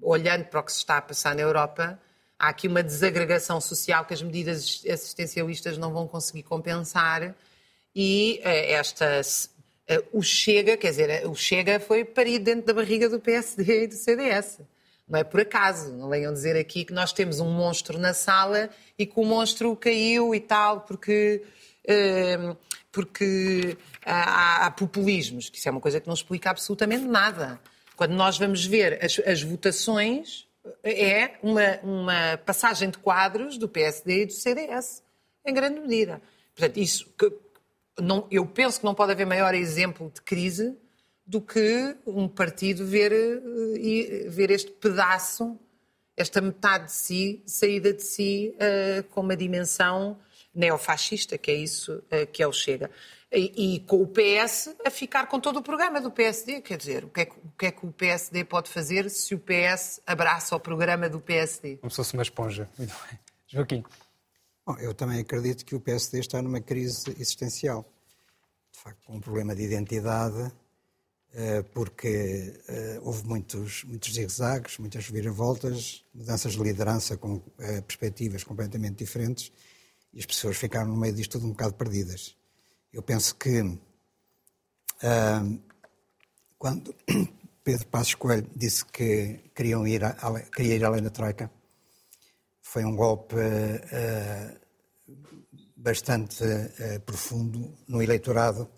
olhando 0.00 0.44
para 0.44 0.60
o 0.60 0.62
que 0.62 0.72
se 0.72 0.78
está 0.78 0.98
a 0.98 1.02
passar 1.02 1.34
na 1.34 1.42
Europa, 1.42 2.00
há 2.38 2.48
aqui 2.48 2.68
uma 2.68 2.82
desagregação 2.82 3.60
social 3.60 4.04
que 4.04 4.14
as 4.14 4.22
medidas 4.22 4.82
assistencialistas 4.90 5.76
não 5.78 5.92
vão 5.92 6.06
conseguir 6.06 6.42
compensar 6.42 7.34
e 7.94 8.40
eh, 8.42 8.72
esta 8.72 9.20
eh, 9.86 10.04
o 10.12 10.22
Chega, 10.22 10.76
quer 10.76 10.90
dizer, 10.90 11.26
o 11.26 11.34
Chega 11.34 11.80
foi 11.80 12.04
parido 12.04 12.44
dentro 12.44 12.66
da 12.66 12.74
barriga 12.74 13.08
do 13.08 13.18
PSD 13.20 13.84
e 13.84 13.86
do 13.88 13.94
CDS. 13.94 14.60
Não 15.08 15.18
é 15.18 15.24
por 15.24 15.40
acaso, 15.40 15.92
não 15.92 16.08
venham 16.08 16.32
dizer 16.32 16.56
aqui 16.56 16.84
que 16.84 16.92
nós 16.92 17.12
temos 17.12 17.40
um 17.40 17.50
monstro 17.50 17.98
na 17.98 18.12
sala 18.12 18.68
e 18.98 19.06
que 19.06 19.18
o 19.18 19.24
monstro 19.24 19.74
caiu 19.74 20.34
e 20.34 20.40
tal, 20.40 20.82
porque 20.82 21.42
Ehm, 21.88 22.54
porque 22.90 23.76
há, 24.04 24.66
há 24.66 24.70
populismos, 24.70 25.48
que 25.48 25.58
isso 25.58 25.68
é 25.68 25.72
uma 25.72 25.80
coisa 25.80 26.00
que 26.00 26.06
não 26.06 26.14
explica 26.14 26.50
absolutamente 26.50 27.04
nada. 27.04 27.60
Quando 27.96 28.12
nós 28.12 28.38
vamos 28.38 28.64
ver 28.64 29.04
as, 29.04 29.18
as 29.20 29.42
votações, 29.42 30.46
é 30.82 31.32
uma, 31.42 31.78
uma, 31.82 32.38
passagem 32.38 32.90
de 32.90 32.98
quadros 32.98 33.58
do 33.58 33.68
PSD 33.68 34.22
e 34.22 34.26
do 34.26 34.32
CDS, 34.32 35.02
em 35.44 35.54
grande 35.54 35.80
medida. 35.80 36.20
Portanto, 36.54 36.76
isso 36.78 37.06
que, 37.18 37.32
não, 38.00 38.26
eu 38.30 38.46
penso 38.46 38.80
que 38.80 38.86
não 38.86 38.94
pode 38.94 39.12
haver 39.12 39.26
maior 39.26 39.54
exemplo 39.54 40.10
de 40.14 40.22
crise 40.22 40.76
do 41.26 41.40
que 41.40 41.96
um 42.06 42.26
partido 42.26 42.86
ver, 42.86 43.12
eh, 43.12 44.28
ver 44.28 44.50
este 44.50 44.70
pedaço, 44.70 45.58
esta 46.16 46.40
metade 46.40 46.86
de 46.86 46.92
si, 46.92 47.42
saída 47.46 47.92
de 47.92 48.02
si, 48.02 48.54
uh, 48.54 49.02
com 49.10 49.20
uma 49.20 49.36
dimensão 49.36 50.18
neofascista, 50.58 51.38
que 51.38 51.50
é 51.50 51.54
isso 51.54 51.94
uh, 51.94 52.26
que 52.32 52.42
é 52.42 52.46
o 52.46 52.52
Chega. 52.52 52.90
E, 53.30 53.74
e, 53.74 53.80
com 53.80 54.02
o 54.02 54.06
PS 54.06 54.74
a 54.84 54.90
ficar 54.90 55.26
com 55.26 55.38
todo 55.38 55.58
o 55.58 55.62
programa 55.62 56.00
do 56.00 56.10
PSD. 56.10 56.62
Quer 56.62 56.78
dizer, 56.78 57.04
o 57.04 57.10
que, 57.10 57.20
é 57.20 57.24
que, 57.26 57.36
o 57.36 57.52
que, 57.58 57.66
é 57.66 57.70
que 57.70 57.86
o 57.86 57.92
PSD 57.92 58.42
pode 58.44 58.70
fazer 58.70 59.10
se 59.10 59.34
o 59.34 59.38
PS 59.38 60.00
abraça 60.06 60.56
o 60.56 60.60
programa 60.60 61.10
do 61.10 61.20
PSD? 61.20 61.76
Como 61.76 61.90
se 61.90 61.96
fosse 61.96 62.14
uma 62.14 62.22
esponja. 62.22 62.68
Joaquim. 63.46 63.84
Bom, 64.66 64.76
eu 64.78 64.94
também 64.94 65.20
acredito 65.20 65.64
que 65.64 65.74
o 65.74 65.80
PSD 65.80 66.20
está 66.20 66.40
numa 66.40 66.60
crise 66.60 67.10
existencial. 67.18 67.86
De 68.72 68.80
facto, 68.80 69.04
com 69.06 69.16
um 69.16 69.20
problema 69.20 69.54
de 69.54 69.62
identidade, 69.62 70.50
eh, 71.34 71.62
porque 71.74 72.54
eh, 72.66 72.98
houve 73.02 73.26
muitos, 73.26 73.84
muitos 73.84 74.14
zigue-zagues, 74.14 74.78
muitas 74.78 75.06
viravoltas, 75.06 76.02
mudanças 76.14 76.52
de 76.52 76.62
liderança 76.62 77.16
com 77.16 77.40
perspectivas 77.86 78.42
completamente 78.42 78.96
diferentes 78.96 79.52
e 80.12 80.20
as 80.20 80.26
pessoas 80.26 80.56
ficaram 80.56 80.88
no 80.88 80.96
meio 80.96 81.14
disto 81.14 81.32
tudo 81.32 81.46
um 81.46 81.50
bocado 81.50 81.74
perdidas. 81.74 82.36
Eu 82.92 83.02
penso 83.02 83.34
que 83.36 83.60
uh, 83.60 83.78
quando 86.58 86.94
Pedro 87.62 87.86
Passos 87.88 88.14
Coelho 88.14 88.48
disse 88.56 88.84
que 88.84 89.50
queriam 89.54 89.86
ir, 89.86 90.02
a, 90.02 90.14
queria 90.54 90.76
ir 90.76 90.84
além 90.84 91.02
da 91.02 91.10
Troika, 91.10 91.50
foi 92.60 92.84
um 92.84 92.96
golpe 92.96 93.36
uh, 93.36 94.60
bastante 95.76 96.42
uh, 96.44 97.00
profundo 97.04 97.76
no 97.86 98.02
eleitorado 98.02 98.68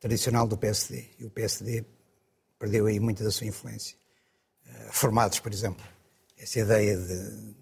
tradicional 0.00 0.46
do 0.46 0.56
PSD. 0.56 1.10
E 1.18 1.24
o 1.24 1.30
PSD 1.30 1.84
perdeu 2.58 2.86
aí 2.86 3.00
muita 3.00 3.24
da 3.24 3.30
sua 3.30 3.46
influência. 3.46 3.96
Formados, 4.90 5.40
por 5.40 5.52
exemplo, 5.52 5.84
essa 6.36 6.60
ideia 6.60 6.96
de. 6.96 7.56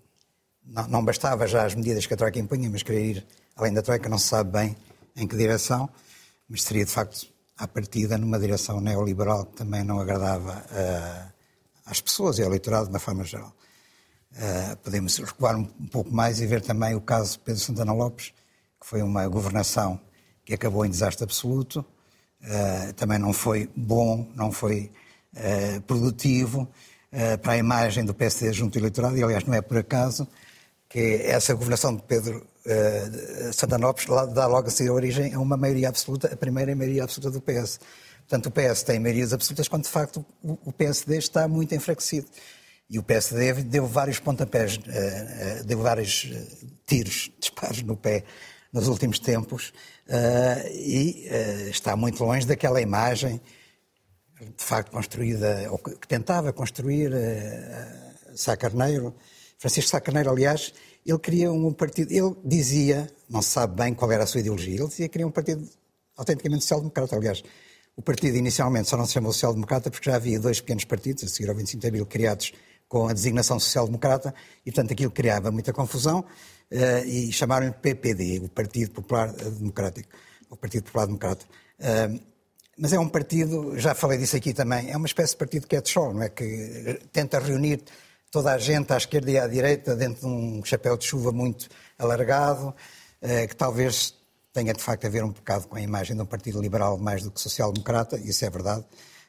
Não, 0.66 0.88
não, 0.88 1.04
bastava 1.04 1.46
já 1.46 1.64
as 1.64 1.74
medidas 1.74 2.06
que 2.06 2.14
a 2.14 2.16
Troika 2.16 2.38
impunha, 2.38 2.68
mas 2.68 2.82
querer 2.82 3.04
ir 3.04 3.26
além 3.56 3.72
da 3.72 3.82
Troika 3.82 4.08
não 4.08 4.18
se 4.18 4.26
sabe 4.26 4.50
bem 4.50 4.76
em 5.16 5.26
que 5.26 5.36
direção, 5.36 5.88
mas 6.48 6.62
seria 6.62 6.84
de 6.84 6.90
facto 6.90 7.26
à 7.56 7.66
partida 7.66 8.18
numa 8.18 8.38
direção 8.38 8.80
neoliberal 8.80 9.46
que 9.46 9.56
também 9.56 9.82
não 9.82 9.98
agradava 9.98 10.64
uh, 10.70 11.32
às 11.86 12.00
pessoas 12.00 12.38
e 12.38 12.42
ao 12.42 12.48
eleitorado 12.48 12.86
de 12.86 12.90
uma 12.90 12.98
forma 12.98 13.24
geral. 13.24 13.54
Uh, 14.32 14.76
podemos 14.78 15.16
recuar 15.18 15.56
um, 15.56 15.66
um, 15.80 15.86
pouco 15.86 16.12
mais 16.12 16.40
e 16.40 16.46
ver 16.46 16.60
também 16.60 16.94
o 16.94 17.00
caso 17.00 17.32
de 17.32 17.38
Pedro 17.38 17.60
Santana 17.60 17.92
Lopes, 17.92 18.34
que 18.78 18.86
foi 18.86 19.02
uma 19.02 19.26
governação 19.26 19.98
que 20.44 20.52
acabou 20.52 20.84
em 20.84 20.90
desastre 20.90 21.24
absoluto, 21.24 21.84
uh, 22.42 22.92
também 22.94 23.18
não 23.18 23.32
foi 23.32 23.70
bom, 23.74 24.30
não 24.34 24.52
foi 24.52 24.92
produtivo 25.86 26.66
para 27.42 27.52
a 27.52 27.56
imagem 27.58 28.06
do 28.06 28.14
PSD 28.14 28.54
junto 28.54 28.78
ao 28.78 28.80
eleitorado, 28.80 29.18
e 29.18 29.22
aliás 29.22 29.44
não 29.44 29.52
é 29.52 29.60
por 29.60 29.76
acaso 29.76 30.26
que 30.97 31.20
essa 31.26 31.53
governação 31.53 31.94
de 31.94 32.03
Pedro 32.05 32.38
uh, 32.64 33.53
Santana 33.53 33.86
Lopes 33.86 34.07
dá 34.32 34.47
logo 34.47 34.68
a 34.68 34.70
seguir 34.70 34.88
origem 34.88 35.34
a 35.34 35.38
uma 35.38 35.55
maioria 35.55 35.90
absoluta, 35.90 36.32
a 36.32 36.36
primeira 36.38 36.74
maioria 36.74 37.05
absoluta 37.05 37.30
do 37.30 37.38
PS. 37.38 37.78
Portanto, 38.20 38.47
o 38.47 38.51
PS 38.51 38.82
tem 38.82 38.99
maiorias 38.99 39.34
absolutas 39.34 39.68
quando, 39.68 39.82
de 39.82 39.90
facto, 39.90 40.24
o 40.42 40.72
PSD 40.72 41.18
está 41.18 41.47
muito 41.47 41.74
enfraquecido. 41.74 42.26
E 42.88 42.99
o 42.99 43.03
PSD 43.03 43.53
deu 43.64 43.86
vários 43.86 44.18
pontapés, 44.20 44.78
uh, 44.78 45.64
deu 45.66 45.80
vários 45.80 46.30
tiros, 46.86 47.30
disparos 47.38 47.82
no 47.82 47.94
pé 47.94 48.24
nos 48.72 48.88
últimos 48.88 49.18
tempos 49.18 49.74
uh, 50.09 50.66
e 50.72 51.28
uh, 51.28 51.68
está 51.68 51.94
muito 51.94 52.24
longe 52.24 52.47
daquela 52.47 52.80
imagem 52.80 53.38
de 54.40 54.64
facto 54.64 54.90
construída, 54.90 55.68
ou 55.70 55.76
que 55.76 56.09
tentava 56.09 56.55
construir 56.55 57.12
uh, 57.12 58.34
Sá 58.34 58.57
Carneiro, 58.57 59.14
Francisco 59.59 59.90
Sá 59.90 60.01
Carneiro, 60.01 60.30
aliás, 60.30 60.72
ele 61.07 61.18
queria 61.18 61.52
um 61.52 61.72
partido, 61.72 62.12
ele 62.12 62.34
dizia, 62.44 63.09
não 63.30 63.40
se 63.40 63.50
sabe 63.50 63.76
bem 63.76 63.94
qual 63.94 64.11
era 64.11 64.24
a 64.24 64.26
sua 64.26 64.40
ideologia, 64.40 64.74
ele 64.74 64.88
dizia 64.88 65.07
que 65.07 65.12
queria 65.12 65.26
um 65.26 65.30
partido 65.30 65.66
autenticamente 66.16 66.62
social-democrata. 66.62 67.14
Aliás, 67.14 67.42
o 67.96 68.02
partido 68.02 68.36
inicialmente 68.36 68.88
só 68.88 68.96
não 68.96 69.07
se 69.07 69.12
chamou 69.12 69.32
social-democrata 69.32 69.90
porque 69.90 70.11
já 70.11 70.16
havia 70.16 70.40
dois 70.40 70.61
pequenos 70.61 70.84
partidos, 70.84 71.24
a 71.24 71.28
seguir 71.28 71.48
ao 71.48 71.54
25 71.54 71.80
de 71.80 71.86
abril, 71.86 72.07
criados 72.07 72.52
com 72.88 73.09
a 73.09 73.12
designação 73.12 73.59
social-democrata, 73.59 74.34
e 74.64 74.72
portanto 74.72 74.92
aquilo 74.92 75.11
criava 75.11 75.50
muita 75.50 75.72
confusão, 75.72 76.20
uh, 76.20 77.07
e 77.07 77.32
chamaram-lhe 77.32 77.72
PPD, 77.72 78.40
o 78.44 78.48
Partido 78.48 78.90
Popular 78.90 79.32
Democrático, 79.32 80.09
o 80.50 80.57
Partido 80.57 80.84
Popular 80.84 81.07
Democrata. 81.07 81.46
Uh, 81.78 82.20
mas 82.78 82.92
é 82.92 82.98
um 82.98 83.09
partido, 83.09 83.78
já 83.78 83.94
falei 83.94 84.18
disso 84.18 84.36
aqui 84.36 84.52
também, 84.52 84.90
é 84.90 84.96
uma 84.96 85.07
espécie 85.07 85.32
de 85.32 85.38
partido 85.38 85.66
que 85.66 85.76
é 85.76 85.82
não 85.96 86.22
é? 86.22 86.28
Que 86.28 87.00
tenta 87.11 87.38
reunir 87.38 87.82
toda 88.37 88.53
a 88.53 88.59
gente 88.59 88.93
à 88.93 88.99
esquerda 88.99 89.30
e 89.30 89.39
à 89.39 89.47
direita 89.47 89.97
dentro 89.97 90.20
de 90.20 90.26
um 90.26 90.62
chapéu 90.62 90.95
de 90.99 91.07
chuva 91.07 91.32
muito 91.32 91.70
alargado, 91.99 92.74
eh, 93.22 93.47
que 93.47 93.57
talvez 93.57 94.14
tenha 94.53 94.74
de 94.74 94.82
facto 94.82 95.07
a 95.07 95.09
ver 95.09 95.24
um 95.24 95.30
bocado 95.30 95.66
com 95.66 95.74
a 95.74 95.80
imagem 95.80 96.14
de 96.14 96.20
um 96.20 96.26
partido 96.26 96.61
liberal 96.61 96.99
mais 96.99 97.22
do 97.22 97.30
que 97.30 97.41
social-democrata, 97.41 98.18
isso 98.18 98.45
é 98.45 98.51
verdade. 98.51 98.84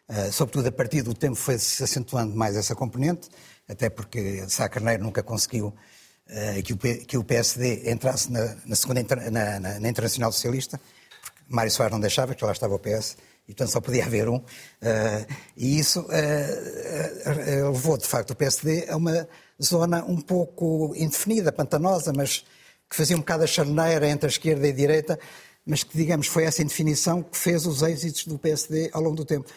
Uh, 0.10 0.30
sobretudo 0.30 0.68
a 0.68 0.72
partir 0.74 1.04
do 1.04 1.14
tempo 1.14 1.36
foi-se 1.36 1.82
acentuando 1.82 2.36
mais 2.36 2.58
essa 2.58 2.76
componente, 2.76 3.30
até 3.66 3.90
porque 3.90 4.44
Sá 4.50 4.68
Carneiro 4.68 5.04
nunca 5.04 5.24
conseguiu 5.24 5.68
uh, 5.68 6.64
que, 7.08 7.18
o, 7.18 7.24
PSD 7.24 7.90
entrasse 7.90 8.30
na 8.30 8.76
segunda 8.76 9.06
na, 9.32 9.60
na, 9.62 9.80
na, 9.80 9.90
Internacional 9.90 10.34
Socialista, 10.34 10.82
porque 11.22 11.40
Mário 11.48 11.72
Soares 11.72 11.94
não 11.94 12.02
deixava, 12.02 12.36
que 12.36 12.44
lá 12.44 12.52
estava 12.52 12.76
o 12.76 12.80
PS, 12.80 13.16
e 13.48 13.54
portanto 13.54 13.72
só 13.72 13.80
podia 13.80 14.06
haver 14.06 14.28
um. 14.28 14.38
Uh, 14.38 15.26
e 15.56 15.80
isso 15.80 16.02
uh, 16.02 16.04
uh, 16.04 17.72
levou, 17.72 17.98
de 17.98 18.06
facto, 18.06 18.32
o 18.32 18.36
PSD 18.36 18.88
a 18.90 18.98
uma 18.98 19.28
zona 19.62 20.04
um 20.04 20.20
pouco 20.20 20.94
indefinida, 20.96 21.52
pantanosa, 21.52 22.12
mas 22.14 22.46
que 22.90 22.96
fazia 22.96 23.16
um 23.16 23.20
bocado 23.20 23.44
a 23.44 23.48
charneira 23.48 24.08
entre 24.08 24.28
a 24.28 24.30
esquerda 24.30 24.68
e 24.68 24.72
a 24.72 24.74
direita, 24.74 25.20
mas 25.66 25.84
que, 25.84 25.98
digamos, 25.98 26.28
foi 26.28 26.44
essa 26.44 26.62
indefinição 26.62 27.24
que 27.24 27.38
fez 27.38 27.66
os 27.66 27.82
êxitos 27.82 28.26
do 28.26 28.38
PSD 28.38 28.90
ao 28.94 29.02
longo 29.02 29.16
do 29.16 29.26
tempo. 29.26 29.50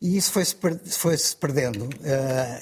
E 0.00 0.16
isso 0.16 0.30
foi-se 0.30 0.54
foi 0.98 1.16
-se 1.16 1.34
perdendo. 1.34 1.88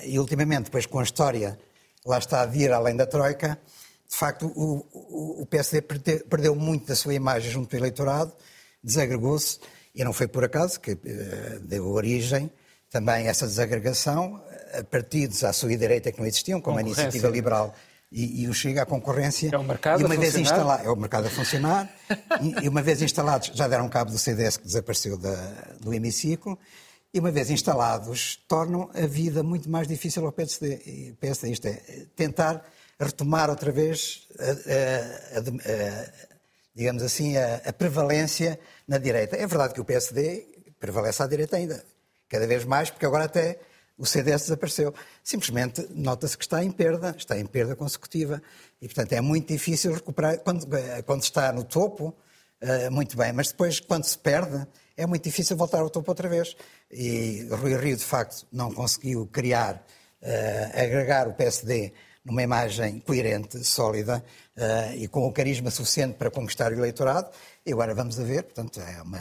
e, 0.04 0.18
ultimamente, 0.18 0.66
depois 0.66 0.86
com 0.86 1.00
a 1.00 1.02
história, 1.02 1.58
lá 2.06 2.18
está 2.18 2.46
de 2.46 2.58
ir 2.58 2.72
além 2.72 2.96
da 2.96 3.06
Troika, 3.06 3.58
de 4.08 4.16
facto, 4.16 4.46
o, 4.54 4.86
o, 4.92 5.42
o 5.42 5.46
PSD 5.46 5.82
perdeu, 5.82 6.20
perdeu 6.20 6.54
muito 6.54 6.86
da 6.86 6.94
sua 6.94 7.14
imagem 7.14 7.50
junto 7.50 7.74
ao 7.74 7.80
eleitorado, 7.80 8.32
desagregou-se, 8.82 9.58
e 9.94 10.02
não 10.04 10.12
foi 10.12 10.26
por 10.26 10.44
acaso 10.44 10.80
que 10.80 10.92
uh, 10.92 11.60
deu 11.60 11.86
origem 11.88 12.50
também 12.90 13.26
a 13.26 13.30
essa 13.30 13.46
desagregação 13.46 14.42
a 14.78 14.84
partidos 14.84 15.44
à 15.44 15.52
sua 15.52 15.76
direita 15.76 16.10
que 16.10 16.18
não 16.18 16.26
existiam, 16.26 16.60
como 16.60 16.78
a 16.78 16.80
Iniciativa 16.80 17.28
Liberal 17.28 17.74
e, 18.14 18.42
e 18.42 18.48
o 18.48 18.54
Chega, 18.54 18.82
a 18.82 18.86
concorrência. 18.86 19.50
É 19.52 19.58
o 19.58 19.64
mercado 19.64 20.00
e 20.00 20.04
uma 20.04 20.14
a 20.14 20.18
vez 20.18 20.36
instalado, 20.36 20.86
É 20.86 20.90
o 20.90 20.96
mercado 20.96 21.26
a 21.26 21.30
funcionar. 21.30 21.92
e, 22.62 22.68
uma 22.68 22.82
vez 22.82 23.02
instalados, 23.02 23.50
já 23.54 23.66
deram 23.66 23.88
cabo 23.88 24.12
do 24.12 24.18
CDS 24.18 24.56
que 24.56 24.64
desapareceu 24.64 25.18
da, 25.18 25.34
do 25.80 25.92
hemiciclo. 25.92 26.58
E 27.12 27.18
uma 27.18 27.30
vez 27.30 27.50
instalados, 27.50 28.36
tornam 28.48 28.90
a 28.94 29.06
vida 29.06 29.42
muito 29.42 29.68
mais 29.68 29.88
difícil 29.88 30.24
ao 30.24 30.32
PSD. 30.32 31.16
PSD 31.20 31.50
isto 31.50 31.66
é, 31.66 32.06
tentar 32.14 32.64
retomar 32.98 33.50
outra 33.50 33.72
vez 33.72 34.28
a, 34.38 34.44
a, 34.44 35.40
a, 35.40 36.12
digamos 36.74 37.02
assim, 37.02 37.36
a, 37.36 37.72
prevalência 37.72 38.58
na 38.86 38.98
direita. 38.98 39.36
É 39.36 39.46
verdade 39.46 39.74
que 39.74 39.80
o 39.80 39.84
PSD 39.84 40.46
prevalece 40.78 41.22
à 41.22 41.26
direita 41.26 41.56
ainda, 41.56 41.84
cada 42.28 42.46
vez 42.46 42.64
mais, 42.64 42.90
porque 42.90 43.06
agora 43.06 43.24
até 43.24 43.58
o 43.96 44.04
CDS 44.04 44.42
desapareceu. 44.42 44.92
Simplesmente 45.22 45.86
nota-se 45.90 46.36
que 46.36 46.44
está 46.44 46.62
em 46.64 46.70
perda, 46.70 47.14
está 47.16 47.38
em 47.38 47.46
perda 47.46 47.76
consecutiva. 47.76 48.42
E, 48.80 48.86
portanto, 48.86 49.12
é 49.12 49.20
muito 49.20 49.48
difícil 49.48 49.94
recuperar. 49.94 50.38
Quando, 50.40 50.66
quando 51.06 51.22
está 51.22 51.52
no 51.52 51.64
topo, 51.64 52.14
uh, 52.62 52.90
muito 52.90 53.16
bem, 53.16 53.32
mas 53.32 53.48
depois, 53.48 53.80
quando 53.80 54.04
se 54.04 54.18
perde, 54.18 54.66
é 54.96 55.06
muito 55.06 55.24
difícil 55.24 55.56
voltar 55.56 55.80
ao 55.80 55.90
topo 55.90 56.10
outra 56.10 56.28
vez. 56.28 56.56
E 56.90 57.46
Rui 57.50 57.76
Rio, 57.76 57.96
de 57.96 58.04
facto, 58.04 58.46
não 58.52 58.72
conseguiu 58.72 59.26
criar, 59.26 59.84
uh, 60.20 60.80
agregar 60.80 61.28
o 61.28 61.34
PSD 61.34 61.92
numa 62.24 62.42
imagem 62.42 63.00
coerente, 63.00 63.62
sólida 63.62 64.24
e 64.96 65.06
com 65.08 65.26
o 65.26 65.32
carisma 65.32 65.70
suficiente 65.70 66.14
para 66.14 66.30
conquistar 66.30 66.72
o 66.72 66.74
eleitorado. 66.74 67.28
E 67.66 67.72
agora 67.72 67.94
vamos 67.94 68.20
a 68.20 68.24
ver, 68.24 68.42
portanto, 68.42 68.78
é 68.80 69.00
uma 69.00 69.18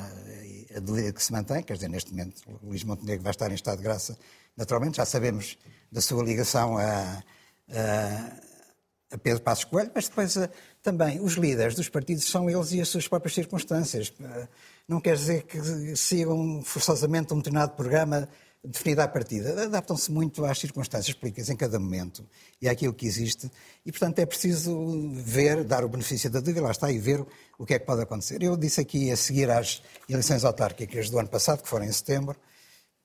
a 0.76 0.80
dúvida 0.80 1.14
que 1.14 1.24
se 1.24 1.32
mantém, 1.32 1.64
quer 1.64 1.76
dizer, 1.76 1.88
neste 1.88 2.12
momento 2.12 2.42
Luís 2.64 2.84
Montenegro 2.84 3.24
vai 3.24 3.32
estar 3.32 3.50
em 3.52 3.56
estado 3.56 3.78
de 3.78 3.84
graça, 3.84 4.18
naturalmente, 4.58 4.98
já 4.98 5.06
sabemos 5.06 5.58
da 5.92 6.02
sua 6.02 6.24
ligação 6.24 6.78
a, 6.78 7.24
a, 7.70 9.14
a 9.14 9.18
Pedro 9.18 9.42
Passos 9.42 9.66
Coelho, 9.66 9.92
mas 9.94 10.08
depois 10.08 10.36
a, 10.36 10.46
eh, 10.46 10.50
também 10.82 11.22
os 11.22 11.34
líderes 11.34 11.76
dos 11.76 11.88
partidos 11.88 12.26
são 12.26 12.50
eles 12.50 12.72
e 12.72 12.82
as 12.82 12.90
suas 12.90 13.08
próprias 13.08 13.34
circunstâncias. 13.34 14.10
Uh, 14.10 14.48
não 14.88 15.00
quer 15.00 15.16
dizer 15.16 15.44
que 15.44 15.96
sigam 15.96 16.62
forçosamente 16.64 17.34
um 17.34 17.38
determinado 17.38 17.74
programa 17.74 18.28
definida 18.64 19.04
à 19.04 19.08
partida. 19.08 19.64
Adaptam-se 19.66 20.12
muito 20.12 20.46
às 20.46 20.58
circunstâncias 20.58 21.16
políticas 21.16 21.50
em 21.50 21.56
cada 21.56 21.78
momento 21.78 22.26
e 22.62 22.70
àquilo 22.70 22.94
que 22.94 23.06
existe. 23.06 23.52
E, 23.86 23.92
portanto, 23.92 24.20
é 24.20 24.26
preciso 24.26 25.12
ver, 25.14 25.64
dar 25.64 25.84
o 25.84 25.90
benefício 25.90 26.30
da 26.30 26.40
dúvida, 26.40 26.62
lá 26.62 26.72
está, 26.72 26.90
e 26.90 26.98
ver 26.98 27.26
o 27.58 27.66
que 27.66 27.74
é 27.74 27.80
que 27.80 27.86
pode 27.86 28.02
acontecer. 28.02 28.42
Eu 28.42 28.56
disse 28.56 28.80
aqui, 28.80 29.12
a 29.12 29.18
seguir 29.18 29.50
às 29.50 29.84
eleições 30.08 30.46
autárquicas 30.46 31.10
do 31.10 31.20
ano 31.20 31.28
passado, 31.28 31.62
que 31.62 31.68
foram 31.68 31.86
em 31.86 31.92
setembro, 31.92 32.38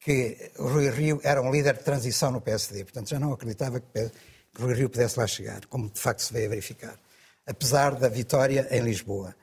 que 0.00 0.52
Rui 0.56 0.88
Rio 0.90 1.20
era 1.24 1.42
um 1.42 1.50
líder 1.50 1.76
de 1.76 1.82
transição 1.82 2.30
no 2.30 2.40
PSD. 2.40 2.84
Portanto, 2.84 3.08
já 3.08 3.18
não 3.18 3.32
acreditava 3.32 3.80
que 3.80 4.10
Rui 4.56 4.74
Rio 4.74 4.88
pudesse 4.88 5.18
lá 5.18 5.26
chegar, 5.26 5.66
como 5.66 5.90
de 5.90 5.98
facto 6.00 6.20
se 6.20 6.32
veio 6.32 6.46
a 6.46 6.50
verificar. 6.50 6.98
Apesar 7.44 7.96
da 7.96 8.08
vitória 8.08 8.68
em 8.70 8.80
Lisboa. 8.80 9.34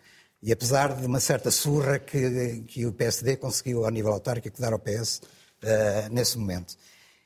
E 0.41 0.51
apesar 0.51 0.95
de 0.95 1.05
uma 1.05 1.19
certa 1.19 1.49
surra 1.49 1.99
que, 1.99 2.61
que 2.67 2.85
o 2.85 2.93
PSD 2.93 3.35
conseguiu, 3.35 3.83
ao 3.83 3.91
nível 3.91 4.13
autárquico, 4.13 4.61
dar 4.61 4.73
ao 4.73 4.79
PS 4.79 5.21
uh, 5.65 6.13
nesse 6.13 6.37
momento. 6.37 6.77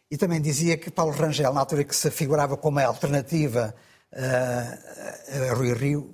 E 0.10 0.18
também 0.18 0.42
dizia 0.42 0.78
que 0.78 0.90
Paulo 0.90 1.12
Rangel, 1.12 1.54
na 1.54 1.60
altura 1.60 1.84
que 1.84 1.96
se 1.96 2.08
afigurava 2.08 2.58
como 2.58 2.80
a 2.80 2.86
alternativa 2.86 3.76
uh, 4.14 5.50
a 5.52 5.54
Rui 5.54 5.74
Rio, 5.74 6.14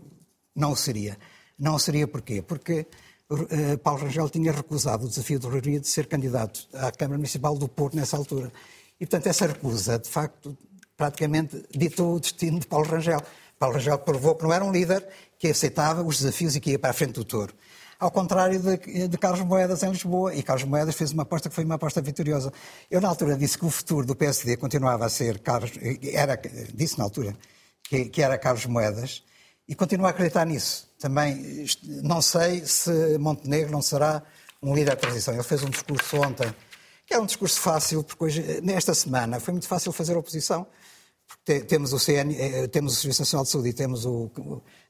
não 0.56 0.72
o 0.72 0.76
seria. 0.76 1.18
Não 1.58 1.76
o 1.76 1.80
seria 1.80 2.08
porquê? 2.08 2.42
Porque 2.42 2.86
uh, 3.30 3.78
Paulo 3.78 4.02
Rangel 4.04 4.30
tinha 4.30 4.52
recusado 4.52 5.06
o 5.06 5.10
desafio 5.10 5.40
de 5.40 5.48
Rui 5.48 5.62
Rio 5.62 5.80
de 5.80 5.88
ser 5.88 6.08
candidato 6.08 6.68
à 6.74 6.92
Câmara 6.92 7.18
Municipal 7.18 7.58
do 7.58 7.68
Porto 7.68 7.96
nessa 7.96 8.18
altura. 8.18 8.52
E, 9.00 9.06
portanto, 9.06 9.28
essa 9.28 9.48
recusa, 9.48 10.00
de 10.00 10.10
facto, 10.10 10.58
praticamente 10.98 11.64
ditou 11.72 12.16
o 12.16 12.20
destino 12.20 12.60
de 12.60 12.68
Paulo 12.68 12.88
Rangel. 12.88 13.22
Paulo 13.58 13.76
Rangel 13.76 14.00
provou 14.00 14.36
que 14.36 14.44
não 14.44 14.54
era 14.54 14.64
um 14.64 14.72
líder 14.72 15.08
que 15.38 15.48
aceitava 15.48 16.04
os 16.04 16.20
desafios 16.20 16.56
e 16.56 16.60
que 16.60 16.72
ia 16.72 16.80
para 16.80 16.90
a 16.90 16.94
frente 16.94 17.14
do 17.14 17.24
touro. 17.24 17.54
Ao 18.06 18.12
contrário 18.12 18.60
de, 18.60 19.08
de, 19.08 19.18
Carlos 19.18 19.41
Moedas 19.41 19.84
em 19.84 19.89
Lisboa. 19.89 20.34
E 20.34 20.43
Carlos 20.43 20.64
Moedas 20.64 20.95
fez 20.95 21.12
uma 21.12 21.24
aposta 21.24 21.49
que 21.49 21.56
foi 21.56 21.66
uma 21.66 21.76
aposta 21.76 22.01
vitoriosa. 22.01 22.53
Eu, 22.89 23.01
na 23.01 23.10
altura, 23.10 23.36
disse 23.36 23.58
que 23.58 23.66
o 23.66 23.70
futuro 23.70 24.06
do 24.06 24.16
PSD 24.16 24.58
continuava 24.58 25.06
a 25.06 25.10
ser 25.10 25.39
Carlos. 25.39 25.72
Era, 26.14 26.39
disse 26.74 26.97
na 26.97 27.03
altura 27.03 27.36
que, 27.84 28.06
que 28.06 28.22
era 28.22 28.38
Carlos 28.38 28.66
Moedas 28.68 29.24
e 29.68 29.74
continuo 29.74 30.06
a 30.06 30.10
acreditar 30.12 30.45
nisso. 30.45 30.88
Também 30.99 31.66
não 32.03 32.22
sei 32.22 32.66
se 32.66 33.18
Montenegro 33.18 33.72
não 33.72 33.82
será 33.82 34.22
um 34.62 34.76
líder 34.76 34.95
de 34.95 35.01
transição. 35.01 35.34
Ele 35.34 35.43
fez 35.43 35.64
um 35.64 35.70
discurso 35.70 36.18
ontem, 36.18 36.53
que 37.06 37.14
era 37.14 37.22
um 37.22 37.26
discurso 37.26 37.60
fácil, 37.60 38.03
porque 38.03 38.24
hoje, 38.24 38.62
nesta 38.62 38.93
semana 38.93 39.39
foi 39.39 39.51
muito 39.53 39.68
fácil 39.68 39.91
fazer 39.91 40.16
oposição. 40.16 40.68
Temos 41.68 41.94
o, 41.94 42.00
CN, 42.00 42.36
eh, 42.36 42.68
temos 42.68 42.94
o 42.94 42.96
Serviço 42.96 43.22
Nacional 43.22 43.46
de 43.46 43.52
Saúde 43.52 43.70
e 43.70 43.74
temos 43.74 44.04
o, 44.04 44.32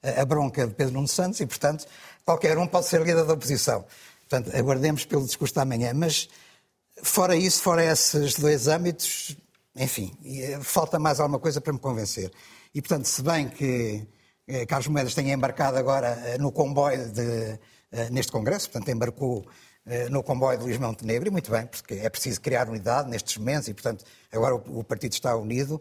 a 0.01 0.23
bronca 0.23 0.65
de 0.65 0.73
Pedro 0.73 0.93
Nuno 0.93 1.07
Santos 1.07 1.41
e, 1.41 1.45
portanto, 1.45 1.85
qualquer 2.23 2.57
um 2.57 2.65
pode 2.65 2.87
ser 2.87 3.01
líder 3.01 3.25
da 3.25 3.33
oposição. 3.33 3.85
Portanto, 4.21 4.55
aguardemos 4.55 5.03
pelo 5.03 5.25
discurso 5.25 5.53
da 5.53 5.65
manhã. 5.65 5.93
Mas, 5.93 6.29
fora 7.03 7.35
isso, 7.35 7.61
fora 7.61 7.83
esses 7.83 8.35
dois 8.35 8.69
âmbitos, 8.69 9.35
enfim, 9.75 10.13
eh, 10.23 10.57
falta 10.61 10.97
mais 10.97 11.19
alguma 11.19 11.39
coisa 11.39 11.59
para 11.59 11.73
me 11.73 11.79
convencer. 11.79 12.31
E, 12.73 12.81
portanto, 12.81 13.05
se 13.05 13.21
bem 13.21 13.49
que 13.49 14.07
eh, 14.47 14.65
Carlos 14.65 14.87
Moedas 14.87 15.13
tenha 15.13 15.33
embarcado 15.33 15.77
agora 15.77 16.37
no 16.39 16.53
comboio 16.53 17.11
de, 17.11 17.59
neste 18.11 18.31
Congresso, 18.31 18.69
portanto, 18.69 18.89
embarcou 18.89 19.45
no 20.09 20.23
comboio 20.23 20.57
de 20.57 20.63
Luís 20.63 20.79
Montenegro, 20.79 21.27
e 21.27 21.31
muito 21.31 21.51
bem, 21.51 21.67
porque 21.67 21.93
é 21.93 22.09
preciso 22.09 22.41
criar 22.41 22.67
unidade 22.67 23.07
nestes 23.07 23.37
momentos 23.37 23.67
e, 23.67 23.73
portanto, 23.73 24.03
agora 24.31 24.55
o 24.55 24.83
partido 24.83 25.13
está 25.13 25.35
unido. 25.35 25.79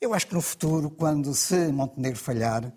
Eu 0.00 0.14
acho 0.14 0.28
que 0.28 0.34
no 0.34 0.40
futuro, 0.40 0.88
quando 0.88 1.34
se 1.34 1.70
Montenegro 1.70 2.18
falhar, 2.18 2.72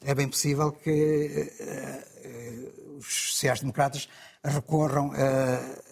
é 0.00 0.14
bem 0.14 0.28
possível 0.28 0.70
que 0.70 1.52
uh, 1.60 2.98
os 2.98 3.32
sociais-democratas 3.32 4.08
recorram 4.44 5.08
uh, 5.08 5.12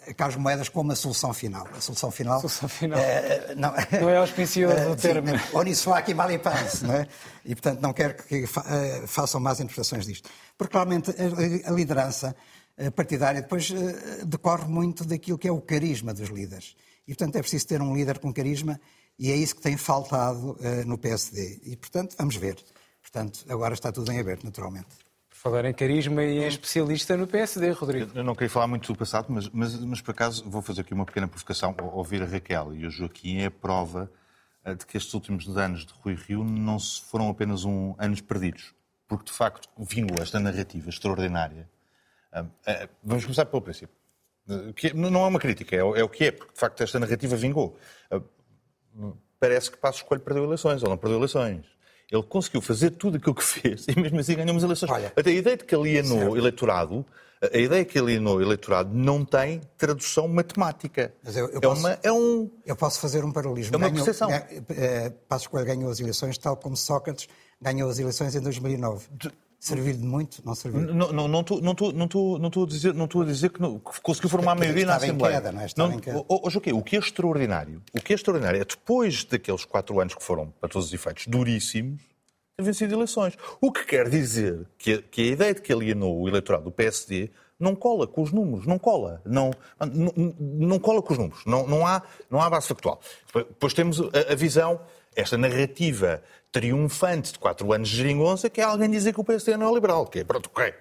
a 0.09 0.14
Carlos 0.14 0.37
Moedas 0.37 0.68
como 0.68 0.93
a 0.93 0.95
solução 0.95 1.34
final. 1.34 1.66
A 1.76 1.80
solução 1.80 2.12
final. 2.12 2.37
A 2.37 2.41
solução 2.41 2.68
final. 2.68 3.01
Uh, 3.01 3.57
não, 3.57 3.74
não 4.01 4.09
é 4.09 4.16
auspicioso 4.18 4.91
o 4.91 4.95
termo. 4.97 5.30
Onissoaki 5.55 6.14
malipans, 6.14 6.82
não 6.82 6.95
é? 6.95 7.09
E, 7.45 7.57
portanto, 7.57 7.80
não 7.80 7.93
quero 7.93 8.22
que 8.22 8.47
façam 9.09 9.41
mais 9.41 9.59
interpretações 9.59 10.07
disto. 10.07 10.30
Porque, 10.57 10.70
claramente, 10.70 11.11
a, 11.11 11.68
a 11.68 11.72
liderança 11.72 12.37
partidária 12.95 13.43
depois 13.43 13.72
decorre 14.24 14.68
muito 14.68 15.05
daquilo 15.05 15.37
que 15.37 15.49
é 15.49 15.53
o 15.53 15.61
carisma 15.61 16.14
dos 16.14 16.28
líderes. 16.28 16.76
E, 17.09 17.12
portanto, 17.12 17.34
é 17.34 17.41
preciso 17.41 17.66
ter 17.66 17.82
um 17.82 17.93
líder 17.93 18.20
com 18.20 18.32
carisma 18.32 18.80
e 19.18 19.30
é 19.30 19.36
isso 19.36 19.56
que 19.56 19.62
tem 19.62 19.76
faltado 19.76 20.56
no 20.86 20.98
PSD. 20.98 21.60
E, 21.64 21.76
portanto, 21.76 22.14
vamos 22.18 22.36
ver. 22.36 22.56
Portanto, 23.06 23.44
agora 23.48 23.72
está 23.72 23.92
tudo 23.92 24.10
em 24.12 24.18
aberto, 24.18 24.44
naturalmente. 24.44 24.88
Por 25.30 25.36
falar 25.36 25.64
em 25.64 25.72
carisma 25.72 26.24
e 26.24 26.38
em 26.38 26.48
especialista 26.48 27.16
no 27.16 27.26
PSD, 27.26 27.70
Rodrigo. 27.70 28.10
Eu 28.14 28.24
não 28.24 28.34
queria 28.34 28.50
falar 28.50 28.66
muito 28.66 28.92
do 28.92 28.98
passado, 28.98 29.26
mas, 29.28 29.48
mas, 29.48 29.78
mas 29.78 30.00
por 30.00 30.10
acaso 30.10 30.44
vou 30.48 30.60
fazer 30.60 30.80
aqui 30.80 30.92
uma 30.92 31.06
pequena 31.06 31.28
provocação. 31.28 31.74
Ouvir 31.94 32.22
a 32.22 32.26
Raquel 32.26 32.74
e 32.74 32.84
o 32.84 32.90
Joaquim 32.90 33.38
é 33.38 33.46
a 33.46 33.50
prova 33.50 34.10
eh, 34.64 34.74
de 34.74 34.84
que 34.84 34.96
estes 34.96 35.14
últimos 35.14 35.48
anos 35.56 35.86
de 35.86 35.92
Rui 36.02 36.14
Rio 36.14 36.42
não 36.42 36.78
foram 36.78 37.30
apenas 37.30 37.64
um, 37.64 37.94
anos 37.96 38.20
perdidos. 38.20 38.74
Porque, 39.06 39.26
de 39.26 39.32
facto, 39.32 39.68
vingou 39.78 40.20
esta 40.20 40.40
narrativa 40.40 40.88
extraordinária. 40.88 41.70
Eh, 42.66 42.88
vamos 43.04 43.24
começar 43.24 43.46
pelo 43.46 43.62
princípio. 43.62 43.94
Que 44.74 44.92
não 44.92 45.24
é 45.24 45.28
uma 45.28 45.40
crítica, 45.40 45.74
é, 45.74 45.78
é 45.78 46.04
o 46.04 46.08
que 46.08 46.24
é, 46.24 46.30
porque, 46.32 46.52
de 46.52 46.60
facto, 46.60 46.82
esta 46.82 47.00
narrativa 47.00 47.34
vingou. 47.34 47.78
Parece 49.38 49.70
que 49.70 49.76
Passo 49.76 49.99
Escolho 49.99 50.20
perdeu 50.20 50.44
eleições, 50.44 50.82
ou 50.82 50.88
não 50.88 50.97
perdeu 50.97 51.18
eleições 51.18 51.64
ele 52.11 52.22
conseguiu 52.22 52.61
fazer 52.61 52.90
tudo 52.90 53.16
aquilo 53.16 53.34
que 53.34 53.42
fez 53.44 53.86
e 53.88 53.99
mesmo 53.99 54.18
assim 54.20 54.34
ganhou 54.34 54.53
umas 54.53 54.62
eleições. 54.62 54.90
Olha, 54.90 55.12
Até 55.16 55.30
a 55.30 55.32
ideia 55.32 55.57
de 55.57 55.64
que 55.64 55.74
alienou 55.74 56.30
o 56.30 56.36
eleitorado, 56.36 57.05
a 57.53 57.59
ideia 57.59 57.84
de 57.84 57.90
que 57.90 57.99
alienou 57.99 58.36
o 58.36 58.42
eleitorado 58.42 58.94
não 58.94 59.24
tem 59.24 59.61
tradução 59.76 60.28
matemática. 60.28 61.12
Mas 61.22 61.36
eu, 61.36 61.49
eu 61.49 61.59
é, 61.59 61.61
posso, 61.61 61.80
uma, 61.80 61.99
é 62.03 62.12
um... 62.12 62.51
Eu 62.64 62.76
posso 62.76 63.01
fazer 63.01 63.24
um 63.24 63.32
paralelismo. 63.32 63.74
É 63.74 63.76
uma 63.76 63.88
ganhou, 63.88 64.05
percepção. 64.05 64.30
É, 64.30 65.11
Passos 65.28 65.49
Coelho 65.49 65.66
ganhou 65.66 65.90
as 65.90 66.01
eleições 66.01 66.38
tal 66.38 66.57
como 66.57 66.76
Sócrates 66.76 67.28
ganhou 67.61 67.90
as 67.90 67.99
eleições 67.99 68.34
em 68.34 68.40
2009. 68.40 69.07
Servir 69.66 69.96
de 69.96 70.04
muito? 70.04 70.40
Não 70.44 70.54
servir? 70.54 70.78
Não, 70.78 71.12
não, 71.12 71.26
não, 71.26 71.40
estou, 71.40 71.60
não, 71.60 71.72
estou, 71.72 71.92
não, 71.92 72.04
estou, 72.04 72.38
não, 72.38 72.46
estou 72.46 72.62
a 72.62 72.66
dizer, 72.68 72.94
não 72.94 73.04
estou 73.06 73.22
a 73.22 73.24
dizer 73.24 73.50
que, 73.50 73.60
não, 73.60 73.80
que 73.80 74.00
conseguiu 74.00 74.30
formar 74.30 74.52
a 74.52 74.54
maioria 74.54 74.86
na 74.86 74.94
Assembleia. 74.94 75.40
Queda, 75.40 75.50
não 75.50 75.60
é? 75.60 75.66
não. 75.76 76.24
Hoje, 76.28 76.58
o, 76.58 76.60
quê? 76.60 76.72
o 76.72 76.80
que 76.80 76.94
é 76.94 77.00
extraordinário? 77.00 77.82
O 77.92 78.00
que 78.00 78.12
é 78.12 78.14
extraordinário 78.14 78.62
é 78.62 78.64
depois 78.64 79.24
daqueles 79.24 79.64
quatro 79.64 79.98
anos 79.98 80.14
que 80.14 80.22
foram, 80.22 80.54
para 80.60 80.68
todos 80.68 80.86
os 80.86 80.94
efeitos, 80.94 81.26
duríssimos, 81.26 82.00
ter 82.56 82.62
vencido 82.62 82.94
eleições. 82.94 83.36
O 83.60 83.72
que 83.72 83.84
quer 83.84 84.08
dizer 84.08 84.68
que 84.78 84.92
a, 84.92 85.02
que 85.02 85.22
a 85.22 85.26
ideia 85.32 85.52
de 85.52 85.60
que 85.60 85.72
alienou 85.72 86.16
o 86.16 86.28
eleitorado 86.28 86.62
do 86.62 86.70
PSD 86.70 87.30
não 87.58 87.74
cola 87.74 88.06
com 88.06 88.22
os 88.22 88.30
números, 88.30 88.68
não 88.68 88.78
cola, 88.78 89.20
não, 89.26 89.50
não, 89.80 90.12
não 90.38 90.78
cola 90.78 91.02
com 91.02 91.12
os 91.12 91.18
números, 91.18 91.44
não, 91.44 91.66
não, 91.66 91.84
há, 91.84 92.02
não 92.30 92.40
há 92.40 92.48
base 92.48 92.68
factual. 92.68 93.00
Depois 93.34 93.74
temos 93.74 94.00
a, 94.00 94.32
a 94.32 94.34
visão, 94.36 94.80
esta 95.16 95.36
narrativa 95.36 96.22
triunfante 96.57 97.32
de 97.32 97.38
quatro 97.38 97.70
anos 97.70 97.90
de 97.90 97.96
geringonça, 97.96 98.48
que 98.48 98.62
é 98.62 98.64
alguém 98.64 98.88
dizer 98.88 99.12
que 99.12 99.20
o 99.20 99.24
PSD 99.24 99.52
é 99.52 99.57
neoliberal. 99.59 100.07
Que 100.07 100.20
é, 100.20 100.24
pronto, 100.24 100.50
ok, 100.54 100.72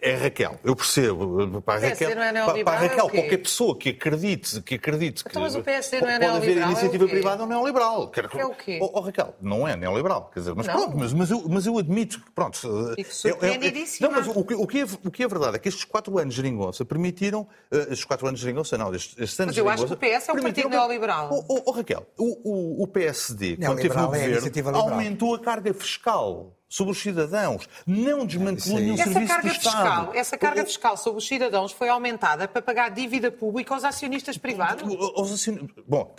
é 0.00 0.14
Raquel, 0.14 0.60
eu 0.62 0.76
percebo. 0.76 1.60
Para 1.60 1.86
a 1.86 1.88
Raquel, 1.88 2.14
não 2.14 2.22
é 2.22 2.32
para, 2.32 2.64
para 2.64 2.72
a 2.72 2.80
Raquel 2.80 3.06
é 3.06 3.10
qualquer 3.10 3.38
pessoa 3.38 3.76
que 3.76 3.88
acredite, 3.88 4.62
que 4.62 4.76
acredite 4.76 5.24
então, 5.28 5.42
mas 5.42 5.56
o 5.56 5.62
PSD 5.62 6.00
não 6.00 6.08
é 6.08 6.20
pode 6.20 6.36
haver 6.36 6.56
iniciativa 6.56 7.04
é 7.04 7.08
privada 7.08 7.42
ou 7.42 7.48
neoliberal. 7.48 8.08
Quer, 8.08 8.28
é 8.32 8.46
o 8.46 8.54
quê? 8.54 8.78
Oh, 8.80 8.90
oh, 8.94 9.00
Raquel, 9.00 9.34
não 9.40 9.66
é 9.66 9.74
neoliberal. 9.74 10.30
Quer 10.32 10.40
dizer, 10.40 10.54
mas 10.54 10.68
não. 10.68 10.74
pronto, 10.74 10.96
mas, 10.96 11.12
mas, 11.12 11.30
eu, 11.32 11.44
mas 11.48 11.66
eu 11.66 11.78
admito 11.78 12.20
que, 12.20 12.30
pronto... 12.30 12.58
Fico 12.94 13.12
surpreendidíssima. 13.12 14.06
É, 14.06 14.10
é, 14.10 14.12
não, 14.12 14.20
mas 14.20 14.36
o 14.36 14.44
que, 14.44 14.54
o, 14.54 14.66
que 14.66 14.80
é, 14.80 14.84
o 15.04 15.10
que 15.10 15.22
é 15.24 15.28
verdade 15.28 15.56
é 15.56 15.58
que 15.58 15.68
estes 15.68 15.84
quatro 15.84 16.16
anos 16.16 16.34
de 16.34 16.40
geringonça 16.40 16.84
permitiram... 16.84 17.42
Uh, 17.72 17.92
estes 17.92 18.04
quatro 18.04 18.28
anos 18.28 18.38
de 18.38 18.44
geringonça, 18.44 18.78
não, 18.78 18.94
estes, 18.94 19.18
estes 19.18 19.40
anos 19.40 19.56
Mas 19.56 19.58
eu 19.58 19.68
acho 19.68 19.86
que 19.86 19.92
o 19.92 19.96
PS 19.96 20.28
é 20.28 20.32
um 20.32 20.42
partido 20.42 20.68
neoliberal. 20.68 21.28
Oh, 21.32 21.44
oh, 21.48 21.62
oh, 21.66 21.70
Raquel, 21.72 22.06
o, 22.16 22.50
o, 22.50 22.82
o 22.84 22.86
PSD, 22.86 23.56
quando 23.56 23.80
teve 23.80 23.96
no 23.96 24.06
governo, 24.06 25.07
aumentou 25.08 25.34
a 25.34 25.38
carga 25.38 25.72
fiscal 25.72 26.54
sobre 26.68 26.92
os 26.92 26.98
cidadãos, 26.98 27.66
não 27.86 28.26
desmantelou 28.26 28.78
nenhum 28.78 28.94
essa 28.94 29.04
serviço 29.04 29.32
carga 29.32 29.48
do 29.48 29.54
fiscal, 29.54 29.72
Estado. 29.72 30.16
Essa 30.16 30.36
carga 30.36 30.64
fiscal 30.66 30.96
sobre 30.98 31.18
os 31.18 31.26
cidadãos 31.26 31.72
foi 31.72 31.88
aumentada 31.88 32.46
para 32.46 32.60
pagar 32.60 32.90
dívida 32.90 33.30
pública 33.30 33.72
aos 33.72 33.84
acionistas 33.84 34.36
privados? 34.36 34.84
Aos 35.16 35.32
acion... 35.32 35.66
Bom, 35.86 36.14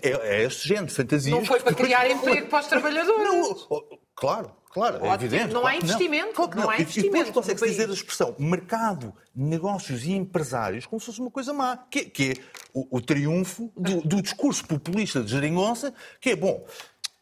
é, 0.00 0.10
é 0.10 0.44
este 0.44 0.68
género 0.68 0.86
de 0.86 0.94
fantasias... 0.94 1.36
Não 1.36 1.44
foi 1.44 1.58
para 1.58 1.74
criar 1.74 2.08
emprego 2.08 2.46
para 2.46 2.60
os 2.60 2.66
trabalhadores? 2.68 3.24
Não, 3.24 3.82
claro, 4.14 4.52
claro, 4.70 5.04
é 5.04 5.12
evidente. 5.12 5.52
Não 5.52 5.66
há 5.66 5.74
investimento. 5.74 6.34
Claro 6.34 6.54
não. 6.54 6.62
não. 6.62 6.70
há 6.70 6.80
investimento. 6.80 7.16
E 7.16 7.24
depois 7.24 7.34
consegue 7.34 7.70
dizer 7.72 7.90
a 7.90 7.92
expressão 7.92 8.36
mercado, 8.38 9.12
negócios 9.34 10.04
e 10.04 10.12
empresários 10.12 10.86
como 10.86 11.00
se 11.00 11.06
fosse 11.06 11.20
uma 11.20 11.32
coisa 11.32 11.52
má, 11.52 11.76
que, 11.76 12.04
que 12.04 12.30
é 12.30 12.34
o, 12.72 12.98
o 12.98 13.00
triunfo 13.00 13.72
do, 13.76 14.02
do 14.02 14.22
discurso 14.22 14.64
populista 14.64 15.20
de 15.20 15.32
Geringonça, 15.32 15.92
que 16.20 16.30
é, 16.30 16.36
bom, 16.36 16.64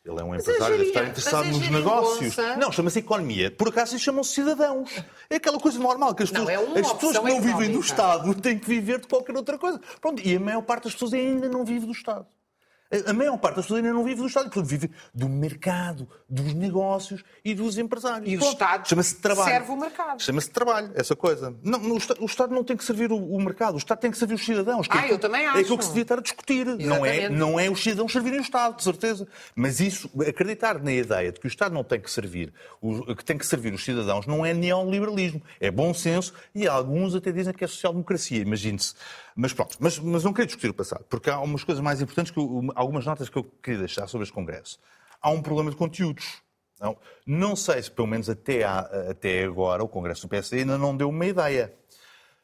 ele 0.04 0.20
é 0.20 0.24
um 0.24 0.34
empresário, 0.34 0.78
deve 0.78 0.88
estar 0.88 1.04
interessado 1.04 1.46
nos 1.46 1.68
negócios. 1.68 2.36
Não, 2.58 2.72
chama-se 2.72 3.00
economia. 3.00 3.50
Por 3.50 3.68
acaso 3.68 3.92
eles 3.92 4.02
chamam-se 4.02 4.32
cidadãos. 4.32 4.90
É 5.28 5.36
aquela 5.36 5.58
coisa 5.58 5.78
normal 5.78 6.14
que 6.14 6.22
as 6.22 6.30
pessoas, 6.30 6.48
não, 6.48 6.76
é 6.76 6.80
as 6.80 6.92
pessoas 6.92 7.18
que 7.18 7.24
não 7.24 7.40
vivem 7.40 7.72
do 7.72 7.80
Estado 7.80 8.34
têm 8.40 8.58
que 8.58 8.66
viver 8.66 9.00
de 9.00 9.06
qualquer 9.06 9.36
outra 9.36 9.58
coisa. 9.58 9.80
Pronto, 10.00 10.22
e 10.26 10.36
a 10.36 10.40
maior 10.40 10.62
parte 10.62 10.84
das 10.84 10.94
pessoas 10.94 11.12
ainda 11.12 11.48
não 11.48 11.64
vive 11.64 11.84
do 11.84 11.92
Estado. 11.92 12.26
A 13.06 13.12
maior 13.12 13.36
parte 13.36 13.56
das 13.56 13.66
pessoas 13.66 13.84
ainda 13.84 13.92
não 13.92 14.02
vive 14.02 14.22
do 14.22 14.26
Estado, 14.26 14.44
portanto, 14.44 14.64
vive 14.64 14.90
do 15.12 15.28
mercado, 15.28 16.08
dos 16.26 16.54
negócios 16.54 17.22
e 17.44 17.54
dos 17.54 17.76
empresários. 17.76 18.32
E 18.32 18.36
o 18.36 18.40
Estado 18.40 18.88
chama-se 18.88 19.16
trabalho. 19.16 19.50
serve 19.50 19.72
o 19.72 19.76
mercado. 19.76 20.22
Chama-se 20.22 20.50
trabalho, 20.50 20.90
essa 20.94 21.14
coisa. 21.14 21.54
Não, 21.62 21.78
o, 21.78 21.98
Estado, 21.98 22.22
o, 22.22 22.24
Estado, 22.24 22.54
não 22.54 22.64
tem 22.64 22.78
que 22.78 22.84
servir 22.84 23.12
o, 23.12 23.16
o, 23.16 23.38
mercado, 23.42 23.74
o 23.74 23.76
Estado 23.76 23.98
tem 23.98 24.10
que 24.10 24.16
servir 24.16 24.34
os 24.34 24.44
cidadãos. 24.44 24.86
ah, 24.88 25.06
é, 25.06 25.12
eu 25.12 25.18
também 25.18 25.44
acho. 25.44 25.58
É 25.58 25.60
aquilo 25.60 25.76
que 25.76 25.84
se 25.84 25.90
devia 25.90 26.02
estar 26.02 26.18
a 26.18 26.22
discutir. 26.22 26.64
Não 26.64 27.04
é, 27.04 27.28
não 27.28 27.60
é 27.60 27.68
os 27.68 27.82
cidadãos 27.82 28.10
servirem 28.10 28.38
o 28.38 28.42
Estado, 28.42 28.76
de 28.76 28.82
certeza. 28.82 29.28
Mas 29.54 29.80
isso, 29.80 30.10
acreditar 30.26 30.82
na 30.82 30.92
ideia 30.92 31.30
de 31.30 31.38
que 31.38 31.46
o 31.46 31.48
Estado 31.48 31.74
não 31.74 31.84
tem 31.84 32.00
que 32.00 32.10
servir, 32.10 32.54
o, 32.80 33.14
que 33.14 33.24
tem 33.24 33.36
que 33.36 33.46
servir 33.46 33.74
os 33.74 33.84
cidadãos, 33.84 34.26
não 34.26 34.46
é 34.46 34.54
neoliberalismo. 34.54 35.42
É 35.60 35.70
bom 35.70 35.92
senso 35.92 36.32
e 36.54 36.66
alguns 36.66 37.14
até 37.14 37.30
dizem 37.30 37.52
que 37.52 37.64
é 37.64 37.66
social-democracia, 37.66 38.40
imagine-se. 38.40 38.94
Mas 39.40 39.52
pronto, 39.52 39.76
mas, 39.78 39.96
mas 40.00 40.24
não 40.24 40.32
queria 40.32 40.46
discutir 40.46 40.68
o 40.68 40.74
passado, 40.74 41.04
porque 41.08 41.30
há 41.30 41.38
umas 41.38 41.62
coisas 41.62 41.80
mais 41.80 42.02
importantes, 42.02 42.32
que 42.32 42.40
eu, 42.40 42.72
algumas 42.74 43.06
notas 43.06 43.28
que 43.28 43.38
eu 43.38 43.44
queria 43.44 43.78
deixar 43.78 44.08
sobre 44.08 44.24
este 44.24 44.34
Congresso. 44.34 44.80
Há 45.22 45.30
um 45.30 45.40
problema 45.40 45.70
de 45.70 45.76
conteúdos. 45.76 46.42
Não, 46.80 46.96
não 47.24 47.54
sei 47.54 47.80
se, 47.80 47.88
pelo 47.88 48.08
menos 48.08 48.28
até, 48.28 48.64
até 48.64 49.44
agora, 49.44 49.84
o 49.84 49.88
Congresso 49.88 50.22
do 50.22 50.28
PSD 50.28 50.62
ainda 50.62 50.76
não 50.76 50.96
deu 50.96 51.08
uma 51.08 51.24
ideia. 51.24 51.72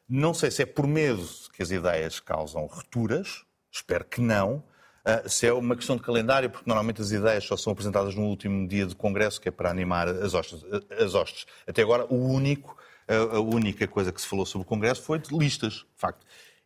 Não 0.09 0.33
sei 0.33 0.53
se 0.53 0.63
é 0.63 0.67
por 0.67 0.87
medo 0.87 1.21
que 1.53 1.65
as 1.65 1.73
ideias 1.73 2.21
causam 2.21 2.65
rupturas, 2.67 3.45
espero 3.73 4.05
que 4.05 4.21
não. 4.21 4.63
Uh, 5.05 5.29
se 5.29 5.49
é 5.49 5.53
uma 5.53 5.75
questão 5.75 5.97
de 5.97 6.03
calendário, 6.03 6.49
porque 6.49 6.65
normalmente 6.65 7.03
as 7.03 7.11
ideias 7.11 7.43
só 7.43 7.57
são 7.57 7.73
apresentadas 7.73 8.15
no 8.15 8.23
último 8.23 8.69
dia 8.69 8.87
de 8.87 8.95
Congresso, 8.95 9.41
que 9.41 9.49
é 9.49 9.53
para 9.53 9.69
animar 9.69 10.07
as 10.07 10.33
hostes. 10.33 10.65
As 10.97 11.13
hostes. 11.13 11.45
Até 11.67 11.83
agora, 11.83 12.07
o 12.09 12.33
único, 12.33 12.77
a 13.09 13.41
única 13.41 13.89
coisa 13.89 14.13
que 14.13 14.21
se 14.21 14.29
falou 14.29 14.47
sobre 14.47 14.65
o 14.65 14.69
Congresso 14.69 15.03
foi 15.03 15.19
de 15.19 15.37
listas, 15.37 15.73
de 15.73 15.87
facto. 15.97 16.25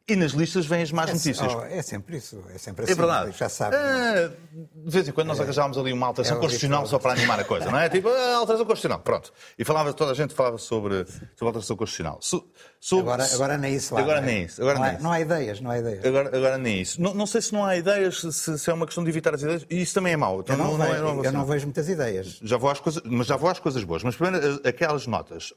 E 0.08 0.16
nas 0.16 0.32
listas 0.32 0.64
vêm 0.66 0.82
as 0.82 0.90
más 0.90 1.10
É, 1.10 1.12
notícias. 1.12 1.54
oh, 1.54 1.62
é 1.64 1.82
sempre 1.82 2.16
isso, 2.16 2.42
é 2.54 2.58
sempre 2.58 2.84
assim. 2.84 2.92
É 2.92 2.96
verdade. 2.96 3.36
Já 3.36 3.48
sabe. 3.48 3.76
Ah, 3.76 4.30
de 4.52 4.90
vez 4.90 5.06
em 5.08 5.12
quando 5.12 5.28
nós 5.28 5.38
arranjámos 5.40 5.76
ali 5.76 5.92
uma 5.92 6.06
alteração 6.06 6.38
é 6.38 6.40
constitucional 6.40 6.86
só 6.86 6.98
para 6.98 7.12
animar 7.12 7.38
a 7.38 7.44
coisa, 7.44 7.70
não 7.70 7.78
é? 7.78 7.88
Tipo, 7.90 8.08
ah, 8.08 8.36
alteração 8.36 8.64
constitucional, 8.66 9.00
pronto. 9.00 9.32
E 9.58 9.64
falava, 9.64 9.92
toda 9.92 10.12
a 10.12 10.14
gente 10.14 10.32
falava 10.34 10.56
sobre, 10.58 11.04
sobre 11.06 11.46
alteração 11.46 11.76
constitucional. 11.76 12.18
So- 12.22 12.46
sobre- 12.80 13.02
Agora, 13.12 13.24
agora 13.34 13.58
nem 13.58 13.74
isso 13.74 13.94
lá. 13.94 14.00
Agora 14.00 14.20
não 14.20 14.28
é? 14.28 14.32
nem 14.32 14.44
isso. 14.44 14.60
Agora 14.62 14.74
não, 14.78 14.82
nem 14.84 14.90
há, 14.90 14.94
isso. 14.94 15.02
não 15.04 15.12
há 15.12 15.20
ideias, 15.20 15.60
não 15.60 15.70
há 15.70 15.78
ideias. 15.78 16.04
Agora, 16.04 16.36
agora 16.36 16.58
nem 16.58 16.80
isso. 16.80 17.02
Não, 17.02 17.12
não 17.12 17.26
sei 17.26 17.40
se 17.42 17.52
não 17.52 17.64
há 17.64 17.76
ideias, 17.76 18.20
se, 18.20 18.58
se 18.58 18.70
é 18.70 18.72
uma 18.72 18.86
questão 18.86 19.04
de 19.04 19.10
evitar 19.10 19.34
as 19.34 19.42
ideias. 19.42 19.66
E 19.68 19.80
isso 19.82 19.94
também 19.94 20.12
é 20.12 20.16
mau. 20.16 20.40
Então, 20.40 20.56
Eu 20.56 20.62
não, 20.64 20.78
não, 20.78 20.86
vejo, 20.86 20.94
é, 20.94 21.00
não 21.00 21.24
é 21.24 21.26
eu 21.26 21.32
não 21.32 21.44
vejo 21.44 21.66
muitas 21.66 21.88
ideias. 21.88 22.38
Já 22.42 22.56
vou 22.56 22.70
às 22.70 22.80
coisas, 22.80 23.02
mas 23.04 23.26
já 23.26 23.36
vou 23.36 23.50
às 23.50 23.58
coisas 23.58 23.82
boas. 23.84 24.02
Mas 24.02 24.16
primeiro, 24.16 24.60
eh, 24.64 24.68
aquelas 24.68 25.06
notas. 25.06 25.52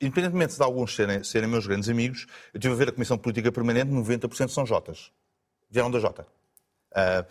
Independentemente 0.00 0.56
de 0.56 0.62
alguns 0.62 0.94
serem, 0.94 1.24
serem 1.24 1.48
meus 1.48 1.66
grandes 1.66 1.88
amigos, 1.88 2.26
eu 2.54 2.58
estive 2.58 2.74
a 2.74 2.76
ver 2.76 2.88
a 2.88 2.92
Comissão 2.92 3.18
Política 3.18 3.50
Permanente, 3.50 3.90
90% 3.90 4.48
são 4.48 4.64
Jotas. 4.64 5.10
Vieram 5.70 5.90
da 5.90 5.98
Jota. 5.98 6.26
Ah, 6.94 7.24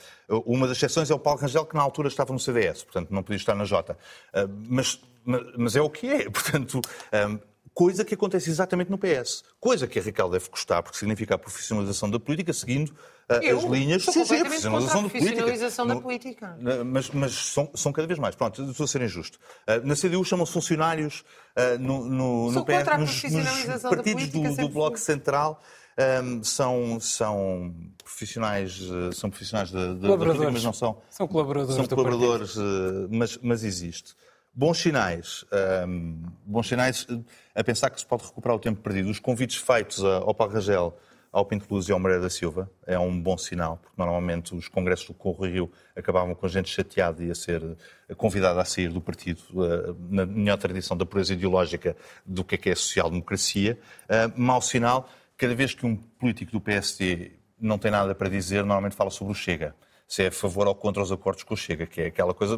uma 0.45 0.67
das 0.67 0.77
exceções 0.77 1.09
é 1.09 1.15
o 1.15 1.19
Paulo 1.19 1.39
Rangel, 1.39 1.65
que 1.65 1.75
na 1.75 1.81
altura 1.81 2.07
estava 2.07 2.31
no 2.31 2.39
CDS, 2.39 2.83
portanto 2.83 3.11
não 3.11 3.23
podia 3.23 3.37
estar 3.37 3.55
na 3.55 3.65
Jota. 3.65 3.97
Ah, 4.33 4.47
mas, 4.49 5.01
mas, 5.23 5.41
mas 5.57 5.75
é 5.75 5.81
o 5.81 5.89
que 5.89 6.07
é. 6.07 6.29
Portanto, 6.29 6.81
ah, 7.11 7.39
coisa 7.77 8.03
que 8.03 8.15
acontece 8.15 8.49
exatamente 8.49 8.89
no 8.89 8.97
PS. 8.97 9.43
Coisa 9.59 9.85
que 9.87 9.99
a 9.99 10.01
Raquel 10.01 10.29
deve 10.31 10.49
gostar, 10.49 10.81
porque 10.81 10.97
significa 10.97 11.35
a 11.35 11.37
profissionalização 11.37 12.09
da 12.09 12.19
política, 12.19 12.51
seguindo 12.51 12.91
Eu 13.43 13.59
as 13.59 13.63
linhas 13.65 14.01
sou 14.03 14.13
Sim, 14.13 14.25
sim, 14.25 14.37
a 14.37 14.45
profissionalização 14.45 15.85
da 15.85 15.93
No- 15.93 16.01
política. 16.01 16.57
Mas, 16.83 17.09
mas 17.11 17.33
são, 17.35 17.69
são 17.75 17.91
cada 17.93 18.07
vez 18.07 18.17
mais. 18.19 18.33
Pronto, 18.33 18.63
estou 18.71 18.85
a 18.85 18.87
ser 18.87 19.01
injusto. 19.03 19.37
Ah, 19.67 19.77
na 19.83 19.95
CDU 19.95 20.23
chamam-se 20.25 20.53
funcionários 20.53 21.23
ah, 21.55 21.77
no, 21.77 22.03
no, 22.05 22.51
no 22.51 22.65
PS, 22.65 22.77
contra 22.77 22.95
a 22.95 22.97
nos, 22.97 23.09
nos 23.11 23.19
profissionalização 23.21 23.91
da 23.91 23.95
partidos 23.97 24.23
política, 24.29 24.49
do, 24.49 24.67
do 24.67 24.69
Bloco. 24.73 24.97
Central 24.97 25.61
ah, 25.97 26.03
são, 26.41 26.99
são 26.99 27.75
profissionais, 28.03 28.79
são 29.13 29.29
profissionais 29.29 29.69
da, 29.71 29.79
da- 29.79 29.85
da 29.85 29.93
política, 29.93 30.07
Colaboradores. 30.07 30.53
mas 30.53 30.63
não 30.63 30.73
são. 30.73 30.99
São 31.11 31.27
colaboradores 31.27 31.75
São 31.75 31.85
do 31.85 31.95
colaboradores, 31.95 32.55
mas, 33.11 33.37
mas 33.43 33.63
existe. 33.63 34.15
Bons 34.57 34.79
sinais. 34.79 35.45
ah, 35.51 35.85
bons 36.43 36.67
sinais 36.67 37.05
ah, 37.11 37.19
a 37.53 37.63
pensar 37.63 37.91
que 37.91 37.99
se 37.99 38.05
pode 38.07 38.23
recuperar 38.25 38.57
o 38.57 38.59
tempo 38.59 38.81
perdido. 38.81 39.07
Os 39.07 39.19
convites 39.19 39.57
feitos 39.57 40.03
ao 40.03 40.33
Rangel 40.49 40.97
ao 41.31 41.45
Pinto 41.45 41.71
Luz 41.71 41.87
e 41.87 41.91
ao 41.91 41.99
Moreira 41.99 42.23
da 42.23 42.29
Silva 42.31 42.67
é 42.87 42.97
um 42.97 43.21
bom 43.21 43.37
sinal, 43.37 43.77
porque 43.77 43.93
normalmente 43.95 44.55
os 44.55 44.67
congressos 44.67 45.05
do 45.05 45.13
Corro 45.13 45.45
Rio 45.45 45.71
acabavam 45.95 46.33
com 46.33 46.47
gente 46.47 46.69
chateada 46.69 47.23
e 47.23 47.29
a 47.29 47.35
ser 47.35 47.77
eh, 48.09 48.15
convidada 48.15 48.59
a 48.59 48.65
sair 48.65 48.89
do 48.89 48.99
partido, 48.99 49.43
eh, 49.63 49.93
na 50.09 50.25
melhor 50.25 50.57
tradição 50.57 50.97
da 50.97 51.05
pureza 51.05 51.33
ideológica 51.33 51.95
do 52.25 52.43
que 52.43 52.55
é 52.55 52.57
que 52.57 52.69
é 52.71 52.73
social-democracia. 52.75 53.77
Eh, 54.09 54.31
Mau 54.35 54.59
sinal, 54.59 55.07
cada 55.37 55.53
vez 55.53 55.75
que 55.75 55.85
um 55.85 55.95
político 55.95 56.51
do 56.51 56.59
PSD 56.59 57.33
não 57.59 57.77
tem 57.77 57.91
nada 57.91 58.15
para 58.15 58.29
dizer, 58.29 58.59
normalmente 58.59 58.95
fala 58.95 59.11
sobre 59.11 59.33
o 59.33 59.35
Chega. 59.35 59.75
Se 60.07 60.23
é 60.23 60.27
a 60.27 60.31
favor 60.31 60.67
ou 60.67 60.73
contra 60.73 61.03
os 61.03 61.11
acordos 61.11 61.43
com 61.43 61.53
o 61.53 61.57
Chega, 61.57 61.85
que 61.85 62.01
é 62.01 62.05
aquela 62.07 62.33
coisa 62.33 62.57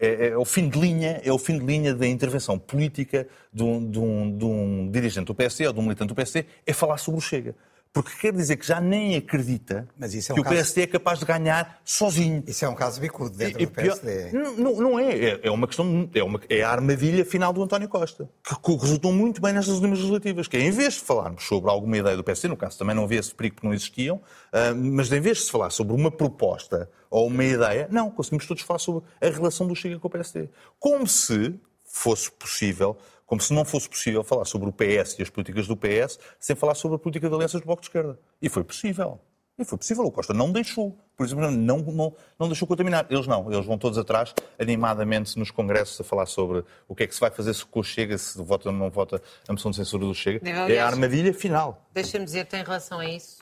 é, 0.00 0.28
é 0.28 0.36
o 0.36 0.44
fim 0.44 0.68
de 0.68 0.78
linha, 0.78 1.20
é 1.22 1.30
o 1.32 1.38
fim 1.38 1.58
de 1.58 1.64
linha 1.64 1.94
da 1.94 2.06
intervenção 2.06 2.58
política 2.58 3.26
de 3.52 3.62
um, 3.62 3.90
de 3.90 3.98
um- 3.98 4.36
de 4.38 4.44
um 4.44 4.90
dirigente 4.90 5.26
do 5.26 5.34
PSD 5.34 5.66
ou 5.66 5.72
de 5.72 5.78
um 5.78 5.82
militante 5.82 6.08
do 6.08 6.14
PSD, 6.14 6.46
é 6.66 6.72
falar 6.72 6.96
sobre 6.98 7.18
o 7.18 7.20
Chega. 7.20 7.54
Porque 7.92 8.12
quer 8.20 8.32
dizer 8.32 8.56
que 8.56 8.64
já 8.64 8.80
nem 8.80 9.16
acredita 9.16 9.88
é 10.00 10.06
que 10.08 10.32
um 10.32 10.34
o 10.34 10.42
caso- 10.44 10.54
PSD 10.54 10.82
é 10.82 10.86
capaz 10.86 11.18
de 11.18 11.24
ganhar 11.24 11.80
sozinho. 11.84 12.44
Isso 12.46 12.64
é 12.64 12.68
um 12.68 12.74
caso 12.76 13.00
bicudo 13.00 13.36
dentro 13.36 13.60
E- 13.60 13.66
do 13.66 13.72
pior- 13.72 13.98
PSD. 13.98 14.30
Não, 14.32 14.56
não- 14.56 14.80
não 14.80 14.98
é. 15.00 15.12
é. 15.18 15.40
É 15.42 15.50
uma 15.50 15.66
questão. 15.66 16.08
É, 16.14 16.22
uma, 16.22 16.40
é 16.48 16.62
a 16.62 16.70
armadilha 16.70 17.24
final 17.24 17.52
do 17.52 17.60
António 17.60 17.88
Costa. 17.88 18.30
Que, 18.46 18.54
que 18.54 18.76
resultou 18.76 19.12
muito 19.12 19.40
bem 19.42 19.52
nestas 19.52 19.74
últimas 19.74 19.98
legislativas. 19.98 20.46
Que 20.46 20.56
é, 20.56 20.60
em 20.60 20.70
vez 20.70 20.94
de 20.94 21.00
falarmos 21.00 21.42
sobre 21.42 21.68
alguma 21.68 21.96
ideia 21.96 22.16
do 22.16 22.22
PSD, 22.22 22.46
no 22.46 22.56
caso 22.56 22.78
também 22.78 22.94
não 22.94 23.02
havia 23.02 23.18
esse 23.18 23.34
perigo 23.34 23.56
porque 23.56 23.66
não 23.66 23.74
existiam, 23.74 24.20
ah, 24.52 24.72
mas 24.72 25.10
em 25.10 25.20
vez 25.20 25.38
de 25.38 25.44
se 25.46 25.50
falar 25.50 25.70
sobre 25.70 25.92
uma 25.92 26.12
proposta 26.12 26.88
ou 27.10 27.26
uma 27.26 27.44
ideia, 27.44 27.88
não, 27.90 28.08
conseguimos 28.08 28.46
todos 28.46 28.62
falar 28.62 28.78
sobre 28.78 29.02
a 29.20 29.28
relação 29.28 29.66
do 29.66 29.74
Chega 29.74 29.98
com 29.98 30.06
o 30.06 30.10
PSD. 30.10 30.48
Como 30.78 31.08
se 31.08 31.56
fosse 31.84 32.30
possível. 32.30 32.96
Como 33.30 33.40
se 33.40 33.52
não 33.54 33.64
fosse 33.64 33.88
possível 33.88 34.24
falar 34.24 34.44
sobre 34.44 34.68
o 34.68 34.72
PS 34.72 35.16
e 35.16 35.22
as 35.22 35.30
políticas 35.30 35.68
do 35.68 35.76
PS 35.76 36.18
sem 36.36 36.56
falar 36.56 36.74
sobre 36.74 36.96
a 36.96 36.98
política 36.98 37.28
de 37.28 37.34
alianças 37.36 37.60
do 37.60 37.64
Bloco 37.64 37.80
de 37.80 37.86
Esquerda. 37.86 38.18
E 38.42 38.48
foi 38.48 38.64
possível. 38.64 39.20
E 39.56 39.64
foi 39.64 39.78
possível. 39.78 40.04
O 40.04 40.10
Costa 40.10 40.34
não 40.34 40.50
deixou. 40.50 40.98
Por 41.16 41.24
exemplo, 41.24 41.48
não, 41.48 41.78
não, 41.78 42.16
não 42.36 42.48
deixou 42.48 42.66
contaminar. 42.66 43.06
Eles 43.08 43.28
não. 43.28 43.52
Eles 43.52 43.64
vão 43.64 43.78
todos 43.78 43.98
atrás, 43.98 44.34
animadamente, 44.58 45.38
nos 45.38 45.52
congressos, 45.52 46.00
a 46.00 46.02
falar 46.02 46.26
sobre 46.26 46.64
o 46.88 46.94
que 46.96 47.04
é 47.04 47.06
que 47.06 47.14
se 47.14 47.20
vai 47.20 47.30
fazer 47.30 47.54
se 47.54 47.64
o 47.70 47.82
Chega, 47.84 48.18
se 48.18 48.36
vota 48.42 48.68
ou 48.68 48.74
não 48.74 48.90
vota 48.90 49.22
a 49.46 49.52
moção 49.52 49.70
de 49.70 49.76
censura 49.76 50.04
do 50.04 50.12
Chega. 50.12 50.40
Deve, 50.40 50.56
É 50.58 50.60
a 50.60 50.64
aliás- 50.64 50.92
armadilha 50.94 51.32
final. 51.32 51.86
Deixa-me 51.94 52.24
dizer-te 52.24 52.56
em 52.56 52.64
relação 52.64 52.98
a 52.98 53.08
isso, 53.08 53.38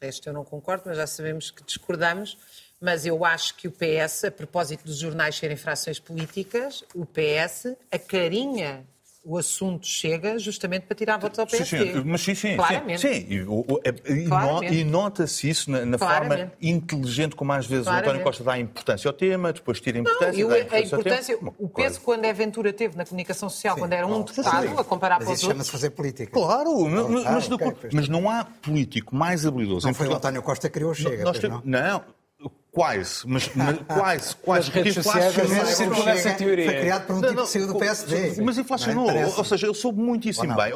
este 0.00 0.28
eu 0.28 0.32
não 0.34 0.44
concordo, 0.44 0.84
mas 0.86 0.98
já 0.98 1.06
sabemos 1.08 1.50
que 1.50 1.64
discordamos, 1.64 2.38
mas 2.80 3.04
eu 3.06 3.24
acho 3.24 3.56
que 3.56 3.66
o 3.66 3.72
PS, 3.72 4.24
a 4.28 4.30
propósito 4.30 4.84
dos 4.84 4.98
jornais 4.98 5.34
serem 5.36 5.56
frações 5.56 5.98
políticas, 5.98 6.84
o 6.94 7.04
PS 7.04 7.74
acarinha 7.90 8.86
o 9.28 9.36
assunto 9.36 9.84
chega 9.86 10.38
justamente 10.38 10.82
para 10.86 10.94
tirar 10.96 11.18
votos 11.18 11.38
ao 11.38 11.48
Sim, 11.48 11.56
PSD. 11.58 11.92
sim, 11.94 12.02
mas 12.06 12.20
sim, 12.20 12.34
sim. 12.36 12.56
Claramente. 12.56 13.00
Sim, 13.00 13.12
sim. 13.12 13.26
E, 13.28 13.42
o- 13.42 13.64
o- 13.68 13.80
é- 13.84 14.72
e 14.72 14.80
e 14.80 14.84
nota-se 14.84 15.48
isso 15.50 15.70
na, 15.70 15.84
na 15.84 15.98
forma 15.98 16.52
inteligente 16.62 17.34
como 17.34 17.52
às 17.52 17.66
vezes 17.66 17.82
o 17.86 17.90
Claramente. 17.90 18.08
António 18.10 18.24
Costa 18.24 18.44
dá 18.44 18.58
importância 18.58 19.08
ao 19.08 19.12
tema, 19.12 19.52
depois 19.52 19.80
tira 19.80 19.98
Não, 19.98 20.02
importância, 20.02 20.40
e 20.40 20.44
o- 20.44 20.48
dá 20.48 20.54
a 20.54 20.58
importância 20.60 20.78
ao 20.94 21.00
importância, 21.00 21.38
o 21.58 21.68
peso 21.68 22.00
que 22.00 22.08
o 22.08 22.12
André 22.12 22.32
Ventura 22.32 22.72
teve 22.72 22.96
na 22.96 23.04
comunicação 23.04 23.48
social 23.48 23.76
quando 23.76 23.92
era 23.92 24.06
um 24.06 24.22
deputado, 24.22 24.68
sim. 24.68 24.74
a 24.78 24.84
comparar 24.84 25.16
Mas 25.16 25.24
para 25.24 25.32
os 25.32 25.38
isso 25.40 25.46
chama-se 25.50 25.58
outros. 25.60 25.70
fazer 25.70 25.90
política. 25.90 26.30
Claro, 26.32 26.88
mas, 26.88 27.26
Ah, 27.26 27.32
mas, 27.32 27.50
ok, 27.50 27.66
do- 27.70 27.76
pois. 27.76 27.94
mas 27.94 28.08
não 28.08 28.30
há 28.30 28.44
político 28.44 29.14
mais 29.16 29.44
habilidoso 29.44 29.86
Não 29.86 29.94
foi 29.94 30.06
o. 30.08 30.14
António 30.14 30.42
Costa 30.42 30.68
que 30.68 30.74
criou 30.74 30.92
o 30.92 30.94
Chega, 30.94 31.24
Nós 31.24 31.42
não? 31.42 31.62
não, 31.64 32.02
quase, 32.76 33.26
mas, 33.26 33.50
mas 33.54 33.78
quase, 33.88 34.36
quase. 34.36 34.66
Nas 34.66 34.74
redes 34.74 34.94
porque 34.94 35.08
inflacionou- 35.08 35.66
circula 35.66 36.10
essa 36.10 36.34
teoria. 36.34 36.64
Foi 36.66 36.74
criado 36.74 37.06
por 37.06 37.16
um 37.16 37.20
Não, 37.20 37.28
tipo 37.28 37.40
não, 37.40 37.46
que 37.46 37.50
saiu 37.50 37.66
do 37.66 37.78
PSD. 37.78 38.42
Mas 38.42 38.58
inflacionou. 38.58 39.10
É? 39.10 39.26
Ou 39.26 39.44
seja, 39.44 39.66
eu 39.66 39.72
soube 39.72 39.98
muitíssimo 39.98 40.54
bem. 40.54 40.72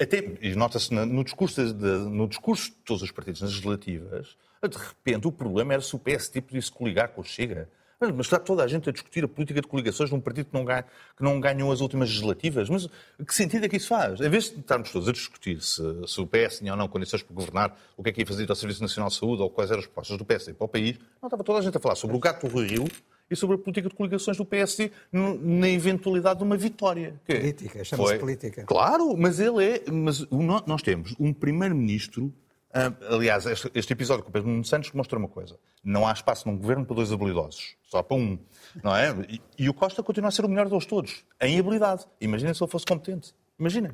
Até, 0.00 0.32
e 0.40 0.54
nota-se 0.54 0.94
no 0.94 1.22
discurso, 1.22 1.74
de, 1.74 1.84
no 1.84 2.26
discurso 2.26 2.70
de 2.70 2.76
todos 2.86 3.02
os 3.02 3.10
partidos 3.10 3.42
nas 3.42 3.50
legislativas, 3.50 4.28
de 4.66 4.78
repente 4.78 5.28
o 5.28 5.32
problema 5.32 5.74
era 5.74 5.82
se 5.82 5.94
o 5.94 5.98
PSD 5.98 6.40
podia-se 6.40 6.72
coligar 6.72 7.08
com 7.08 7.20
o 7.20 7.24
Chega. 7.24 7.68
Mas 8.00 8.26
está 8.26 8.38
toda 8.38 8.64
a 8.64 8.66
gente 8.66 8.88
a 8.88 8.92
discutir 8.92 9.22
a 9.24 9.28
política 9.28 9.60
de 9.60 9.66
coligações 9.66 10.08
de 10.08 10.16
um 10.16 10.20
partido 10.20 10.46
que 10.46 10.54
não, 10.54 10.64
ganha, 10.64 10.84
que 11.14 11.22
não 11.22 11.38
ganhou 11.38 11.70
as 11.70 11.82
últimas 11.82 12.08
legislativas. 12.08 12.70
Mas 12.70 12.88
que 13.26 13.34
sentido 13.34 13.66
é 13.66 13.68
que 13.68 13.76
isso 13.76 13.88
faz? 13.88 14.18
Em 14.22 14.30
vez 14.30 14.50
de 14.50 14.60
estarmos 14.60 14.90
todos 14.90 15.06
a 15.06 15.12
discutir 15.12 15.60
se, 15.60 15.82
se 16.06 16.18
o 16.18 16.26
PS 16.26 16.60
tinha 16.60 16.72
ou 16.72 16.78
não 16.78 16.88
condições 16.88 17.22
para 17.22 17.34
governar, 17.34 17.78
o 17.98 18.02
que 18.02 18.08
é 18.08 18.12
que 18.12 18.20
ia 18.22 18.26
fazer 18.26 18.48
ao 18.48 18.56
Serviço 18.56 18.80
Nacional 18.80 19.10
de 19.10 19.16
Saúde 19.16 19.42
ou 19.42 19.50
quais 19.50 19.70
eram 19.70 19.80
as 19.80 19.86
propostas 19.86 20.16
do 20.16 20.24
PSD 20.24 20.54
para 20.54 20.64
o 20.64 20.68
país, 20.68 20.98
não 21.20 21.26
estava 21.26 21.44
toda 21.44 21.58
a 21.58 21.62
gente 21.62 21.76
a 21.76 21.80
falar 21.80 21.94
sobre 21.94 22.16
o 22.16 22.18
gato 22.18 22.48
do 22.48 22.62
Rio 22.62 22.86
e 23.30 23.36
sobre 23.36 23.56
a 23.56 23.58
política 23.58 23.90
de 23.90 23.94
coligações 23.94 24.38
do 24.38 24.46
PSD 24.46 24.90
na 25.12 25.68
eventualidade 25.68 26.38
de 26.38 26.44
uma 26.44 26.56
vitória. 26.56 27.20
Que 27.26 27.34
Política, 27.34 27.84
chama-se 27.84 28.18
política. 28.18 28.64
Claro, 28.64 29.14
mas 29.14 29.38
ele 29.38 29.62
é. 29.62 29.90
Mas 29.90 30.26
nós 30.66 30.80
temos 30.80 31.14
um 31.20 31.34
primeiro-ministro. 31.34 32.32
Ah, 32.72 32.92
aliás, 33.14 33.46
este, 33.46 33.92
episódio 33.92 34.22
com 34.22 34.30
o 34.30 34.32
Pedro 34.32 34.48
Nuno 34.48 34.64
Santos 34.64 34.92
mostra 34.92 35.18
uma 35.18 35.28
coisa: 35.28 35.58
não 35.82 36.06
há 36.06 36.12
espaço 36.12 36.48
num 36.48 36.56
governo 36.56 36.84
para 36.84 36.96
dois 36.96 37.12
habilidosos, 37.12 37.74
só 37.82 38.02
para 38.02 38.16
um, 38.16 38.38
não 38.82 38.94
é? 38.94 39.10
E, 39.28 39.40
e 39.58 39.68
o 39.68 39.74
Costa 39.74 40.02
continua 40.02 40.28
a 40.28 40.30
ser 40.30 40.44
o 40.44 40.48
melhor 40.48 40.68
deles 40.68 40.86
todos, 40.86 41.24
em 41.40 41.58
habilidade. 41.58 42.06
Imaginem 42.20 42.54
se 42.54 42.62
ele 42.62 42.70
fosse 42.70 42.86
competente. 42.86 43.34
Imaginem. 43.58 43.92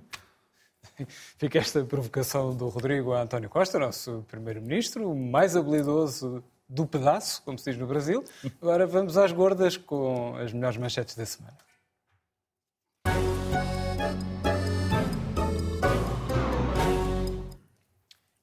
Fica 1.38 1.58
esta 1.58 1.84
provocação 1.84 2.54
do 2.54 2.68
Rodrigo 2.68 3.12
a 3.12 3.22
António 3.22 3.48
Costa, 3.48 3.78
nosso 3.78 4.24
primeiro-ministro, 4.28 5.10
o 5.10 5.16
mais 5.16 5.56
habilidoso 5.56 6.44
do 6.68 6.86
pedaço, 6.86 7.42
como 7.44 7.58
se 7.58 7.70
diz 7.70 7.80
no 7.80 7.86
Brasil. 7.86 8.24
Agora 8.60 8.86
vamos 8.86 9.16
às 9.16 9.32
gordas 9.32 9.76
com 9.76 10.36
as 10.36 10.52
melhores 10.52 10.76
manchetes 10.76 11.14
da 11.14 11.24
semana. 11.24 11.65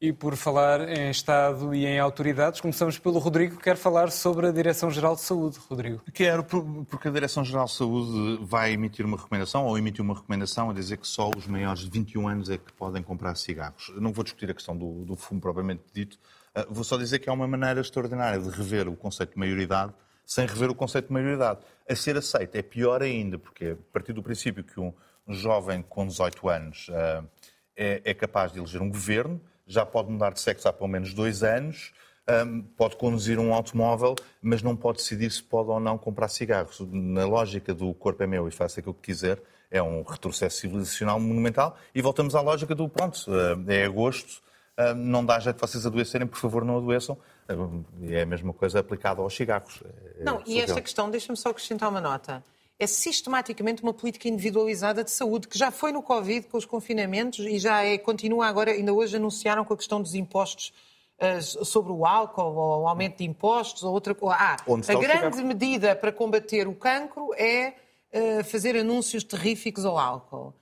E 0.03 0.11
por 0.11 0.35
falar 0.35 0.89
em 0.89 1.09
Estado 1.09 1.73
e 1.73 1.85
em 1.85 1.97
autoridades, 1.97 2.59
começamos 2.59 2.99
pelo 2.99 3.19
Rodrigo, 3.19 3.55
que 3.55 3.63
quer 3.63 3.77
falar 3.77 4.11
sobre 4.11 4.47
a 4.47 4.51
Direção-Geral 4.51 5.15
de 5.15 5.21
Saúde. 5.21 5.57
Rodrigo. 5.69 6.01
Quero, 6.13 6.43
por- 6.43 6.65
porque 6.89 7.07
a 7.07 7.11
Direção-Geral 7.11 7.63
de 7.67 7.71
Saúde 7.71 8.37
vai 8.43 8.73
emitir 8.73 9.05
uma 9.05 9.15
recomendação, 9.15 9.65
ou 9.65 9.77
emitiu 9.77 10.03
uma 10.03 10.13
recomendação 10.13 10.69
a 10.69 10.73
dizer 10.73 10.97
que 10.97 11.07
só 11.07 11.31
os 11.37 11.47
maiores 11.47 11.83
de 11.83 11.89
21 11.89 12.27
anos 12.27 12.49
é 12.49 12.57
que 12.57 12.73
podem 12.73 13.01
comprar 13.01 13.33
cigarros. 13.35 13.93
Não 13.95 14.11
vou 14.11 14.25
discutir 14.25 14.51
a 14.51 14.53
questão 14.53 14.75
do, 14.75 15.05
do 15.05 15.15
fumo 15.15 15.39
propriamente 15.39 15.83
dito, 15.93 16.19
ah, 16.53 16.65
vou 16.69 16.83
só 16.83 16.97
dizer 16.97 17.19
que 17.19 17.29
é 17.29 17.31
uma 17.31 17.47
maneira 17.47 17.79
extraordinária 17.79 18.39
de 18.41 18.49
rever 18.49 18.89
o 18.89 18.97
conceito 18.97 19.31
de 19.35 19.39
maioridade 19.39 19.93
sem 20.25 20.45
rever 20.45 20.69
o 20.69 20.75
conceito 20.75 21.07
de 21.07 21.13
maioridade. 21.13 21.61
A 21.89 21.95
ser 21.95 22.17
aceito 22.17 22.55
é 22.57 22.61
pior 22.61 23.01
ainda, 23.01 23.39
porque 23.39 23.67
a 23.67 23.93
partir 23.93 24.11
do 24.11 24.21
princípio 24.21 24.65
que 24.65 24.81
um, 24.81 24.93
jovem 25.29 25.81
com 25.81 26.05
18 26.05 26.49
anos 26.49 26.87
ah, 26.91 27.23
é, 27.73 28.01
é 28.03 28.13
capaz 28.13 28.51
de 28.51 28.59
eleger 28.59 28.81
um 28.81 28.89
governo, 28.89 29.39
já 29.65 29.85
pode 29.85 30.11
mudar 30.11 30.31
de 30.31 30.39
sexo 30.39 30.67
há 30.67 30.73
pelo 30.73 30.89
menos 30.89 31.13
dois 31.13 31.43
anos, 31.43 31.93
hum, 32.45 32.63
pode 32.77 32.95
conduzir 32.95 33.39
um 33.39 33.53
automóvel, 33.53 34.15
mas 34.41 34.61
não 34.61 34.75
pode 34.75 34.97
decidir 34.97 35.31
se 35.31 35.41
pode 35.41 35.69
ou 35.69 35.79
não 35.79 35.97
comprar 35.97 36.27
cigarros. 36.27 36.79
Na 36.91 37.25
lógica 37.25 37.73
do 37.73 37.93
corpo 37.93 38.23
é 38.23 38.27
meu 38.27 38.47
e 38.47 38.51
faço 38.51 38.79
aquilo 38.79 38.93
que 38.93 39.01
quiser, 39.01 39.41
é 39.71 39.81
um 39.81 40.03
retrocesso 40.03 40.57
civilizacional 40.57 41.19
monumental. 41.19 41.77
E 41.95 42.01
voltamos 42.01 42.35
à 42.35 42.41
lógica 42.41 42.75
do, 42.75 42.87
pronto, 42.87 43.19
hum, 43.27 43.65
é 43.67 43.85
agosto, 43.85 44.41
uh, 44.77 44.93
não 44.95 45.25
dá 45.25 45.39
jeito 45.39 45.55
de 45.55 45.61
vocês 45.61 45.85
adoecerem, 45.85 46.27
por 46.27 46.37
favor, 46.37 46.63
não 46.63 46.77
adoeçam. 46.77 47.17
Uh, 47.49 47.83
é 48.07 48.21
a 48.21 48.25
mesma 48.25 48.53
coisa 48.53 48.79
aplicada 48.79 49.21
aos 49.21 49.35
cigarros. 49.35 49.81
É 50.19 50.23
não, 50.23 50.41
e 50.45 50.59
esta 50.59 50.81
questão, 50.81 51.09
deixa-me 51.09 51.37
só 51.37 51.49
acrescentar 51.49 51.89
uma 51.89 52.01
nota. 52.01 52.43
É 52.79 52.87
sistematicamente 52.87 53.83
uma 53.83 53.93
política 53.93 54.27
individualizada 54.27 55.03
de 55.03 55.11
saúde, 55.11 55.47
que 55.47 55.57
já 55.57 55.71
foi 55.71 55.91
no 55.91 56.01
Covid, 56.01 56.47
com 56.47 56.57
os 56.57 56.65
confinamentos, 56.65 57.39
e 57.39 57.59
já 57.59 57.83
é, 57.83 57.97
continua 57.97 58.47
agora, 58.47 58.71
ainda 58.71 58.93
hoje 58.93 59.15
anunciaram 59.15 59.63
com 59.63 59.73
a 59.73 59.77
questão 59.77 60.01
dos 60.01 60.15
impostos 60.15 60.73
uh, 61.19 61.65
sobre 61.65 61.91
o 61.91 62.05
álcool, 62.05 62.55
ou 62.55 62.83
o 62.83 62.87
aumento 62.87 63.17
de 63.17 63.25
impostos, 63.25 63.83
ou 63.83 63.93
outra 63.93 64.15
coisa. 64.15 64.35
Ah, 64.39 64.57
a 64.87 64.95
grande 64.95 65.43
medida 65.43 65.95
para 65.95 66.11
combater 66.11 66.67
o 66.67 66.73
cancro 66.73 67.33
é 67.35 67.73
uh, 68.11 68.43
fazer 68.43 68.75
anúncios 68.75 69.23
terríficos 69.23 69.85
ao 69.85 69.97
álcool. 69.97 70.53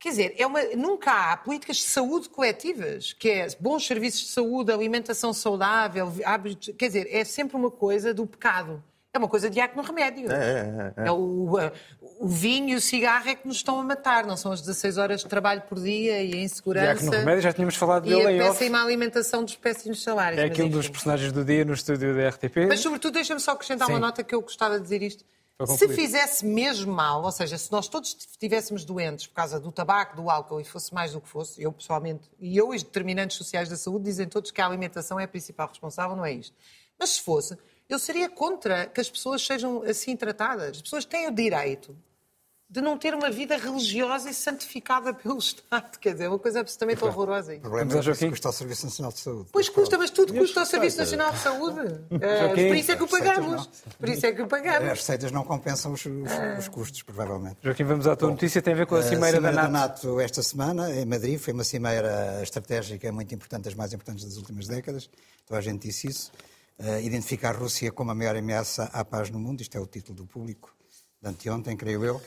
Quer 0.00 0.08
dizer, 0.08 0.34
é 0.38 0.46
uma, 0.46 0.62
nunca 0.74 1.12
há 1.12 1.36
políticas 1.36 1.76
de 1.76 1.82
saúde 1.82 2.30
coletivas, 2.30 3.12
que 3.12 3.28
é 3.28 3.46
bons 3.60 3.86
serviços 3.86 4.22
de 4.22 4.28
saúde, 4.28 4.72
alimentação 4.72 5.30
saudável, 5.34 6.10
hábitos, 6.24 6.74
quer 6.78 6.86
dizer, 6.86 7.06
é 7.10 7.22
sempre 7.22 7.54
uma 7.54 7.70
coisa 7.70 8.14
do 8.14 8.26
pecado. 8.26 8.82
É 9.12 9.18
uma 9.18 9.28
coisa 9.28 9.50
de 9.50 9.60
acno 9.60 9.82
remédio. 9.82 10.30
É, 10.30 10.92
é, 10.96 11.02
é. 11.04 11.08
é 11.08 11.12
o, 11.12 11.50
o, 12.20 12.28
vinho 12.28 12.70
e 12.70 12.74
o 12.76 12.80
cigarro 12.80 13.28
é 13.28 13.34
que 13.34 13.46
nos 13.46 13.56
estão 13.56 13.80
a 13.80 13.82
matar, 13.82 14.24
não 14.24 14.36
são 14.36 14.52
as 14.52 14.60
16 14.60 14.98
horas 14.98 15.20
de 15.22 15.26
trabalho 15.26 15.62
por 15.62 15.80
dia 15.80 16.22
e 16.22 16.32
a 16.32 16.36
insegurança. 16.36 16.94
Diácono 16.94 17.10
remédio, 17.10 17.42
já 17.42 17.52
tínhamos 17.52 17.74
falado 17.74 18.04
dele 18.04 18.36
E 18.36 18.40
a 18.40 18.44
péssima 18.44 18.80
alimentação 18.80 19.42
dos 19.42 19.56
péssimos 19.56 20.02
salários. 20.02 20.40
É 20.40 20.44
aqui 20.44 20.62
um 20.62 20.68
dos 20.68 20.88
personagens 20.88 21.32
do 21.32 21.44
dia 21.44 21.64
no 21.64 21.74
estúdio 21.74 22.14
da 22.14 22.28
RTP. 22.28 22.68
Mas, 22.68 22.78
sobretudo, 22.78 23.14
deixa-me 23.14 23.40
só 23.40 23.50
acrescentar 23.52 23.86
Sim. 23.86 23.94
uma 23.94 23.98
nota 23.98 24.22
que 24.22 24.32
eu 24.32 24.40
gostava 24.40 24.76
de 24.76 24.82
dizer 24.82 25.02
isto. 25.02 25.24
Se 25.66 25.88
fizesse 25.88 26.46
mesmo 26.46 26.92
mal, 26.92 27.22
ou 27.22 27.32
seja, 27.32 27.58
se 27.58 27.70
nós 27.70 27.86
todos 27.86 28.16
estivéssemos 28.18 28.84
doentes 28.84 29.26
por 29.26 29.34
causa 29.34 29.60
do 29.60 29.70
tabaco, 29.70 30.16
do 30.16 30.30
álcool 30.30 30.60
e 30.60 30.64
fosse 30.64 30.94
mais 30.94 31.12
do 31.12 31.20
que 31.20 31.28
fosse, 31.28 31.62
eu 31.62 31.70
pessoalmente, 31.70 32.30
e 32.38 32.56
eu 32.56 32.72
e 32.72 32.76
os 32.76 32.82
determinantes 32.82 33.36
sociais 33.36 33.68
da 33.68 33.76
saúde 33.76 34.04
dizem 34.04 34.26
todos 34.26 34.50
que 34.50 34.60
a 34.60 34.66
alimentação 34.66 35.20
é 35.20 35.24
a 35.24 35.28
principal 35.28 35.68
responsável, 35.68 36.16
não 36.16 36.24
é 36.24 36.32
isto. 36.32 36.56
Mas 36.98 37.10
se 37.10 37.22
fosse, 37.22 37.58
eu 37.90 37.98
seria 37.98 38.28
contra 38.28 38.86
que 38.86 39.00
as 39.00 39.10
pessoas 39.10 39.44
sejam 39.44 39.82
assim 39.82 40.16
tratadas. 40.16 40.76
As 40.76 40.82
pessoas 40.82 41.04
têm 41.04 41.26
o 41.26 41.32
direito 41.32 41.96
de 42.70 42.80
não 42.80 42.96
ter 42.96 43.12
uma 43.14 43.28
vida 43.28 43.56
religiosa 43.56 44.30
e 44.30 44.34
santificada 44.34 45.12
pelo 45.12 45.36
Estado. 45.38 45.98
Quer 45.98 46.12
dizer, 46.12 46.26
é 46.26 46.28
uma 46.28 46.38
coisa 46.38 46.60
absolutamente 46.60 47.04
horrorosa. 47.04 47.56
O 47.56 47.60
problema 47.60 47.98
é 47.98 48.14
que 48.14 48.28
custa 48.30 48.48
ao 48.48 48.52
Serviço 48.52 48.86
Nacional 48.86 49.12
de 49.12 49.18
Saúde. 49.18 49.48
Pois 49.50 49.68
custa, 49.68 49.98
mas 49.98 50.10
tudo 50.10 50.32
custa 50.32 50.60
ao 50.60 50.66
Serviço 50.66 50.98
Nacional 50.98 51.32
de 51.32 51.38
Saúde. 51.38 51.80
Uh, 52.20 52.52
por 52.52 52.76
isso 52.76 52.92
é 52.92 52.96
que 52.96 53.02
o 53.02 53.08
pagamos. 53.08 53.66
Por 53.98 54.08
isso 54.08 54.26
é 54.26 54.32
que 54.32 54.42
o 54.42 54.46
pagamos. 54.46 54.90
As 54.90 54.98
receitas 54.98 55.32
não 55.32 55.42
compensam 55.42 55.92
os, 55.92 56.04
os, 56.04 56.58
os 56.58 56.68
custos, 56.68 57.02
provavelmente. 57.02 57.56
Joaquim, 57.62 57.84
vamos 57.84 58.06
à 58.06 58.14
tua 58.14 58.28
Bom, 58.28 58.34
notícia, 58.34 58.60
tem 58.60 58.74
a 58.74 58.76
ver 58.76 58.86
com 58.86 58.94
a 58.94 59.02
Cimeira, 59.02 59.38
a 59.38 59.40
cimeira 59.40 59.56
da, 59.56 59.68
NATO. 59.68 60.02
da 60.02 60.08
NATO. 60.12 60.20
esta 60.20 60.42
semana, 60.42 60.90
em 60.90 61.06
Madrid, 61.06 61.38
foi 61.38 61.54
uma 61.54 61.64
cimeira 61.64 62.40
estratégica 62.42 63.10
muito 63.10 63.34
importante, 63.34 63.64
das 63.64 63.74
mais 63.74 63.92
importantes 63.92 64.24
das 64.24 64.36
últimas 64.36 64.68
décadas. 64.68 65.08
Então 65.44 65.56
a 65.56 65.60
gente 65.60 65.88
disse 65.88 66.08
isso. 66.08 66.30
Uh, 66.80 66.98
identificar 67.02 67.54
a 67.54 67.58
Rússia 67.58 67.92
como 67.92 68.10
a 68.10 68.14
maior 68.14 68.34
ameaça 68.34 68.84
à 68.84 69.04
paz 69.04 69.28
no 69.28 69.38
mundo, 69.38 69.60
isto 69.60 69.76
é 69.76 69.80
o 69.80 69.86
título 69.86 70.16
do 70.16 70.26
público 70.26 70.74
de 71.20 71.28
anteontem, 71.28 71.76
creio 71.76 72.02
eu. 72.02 72.22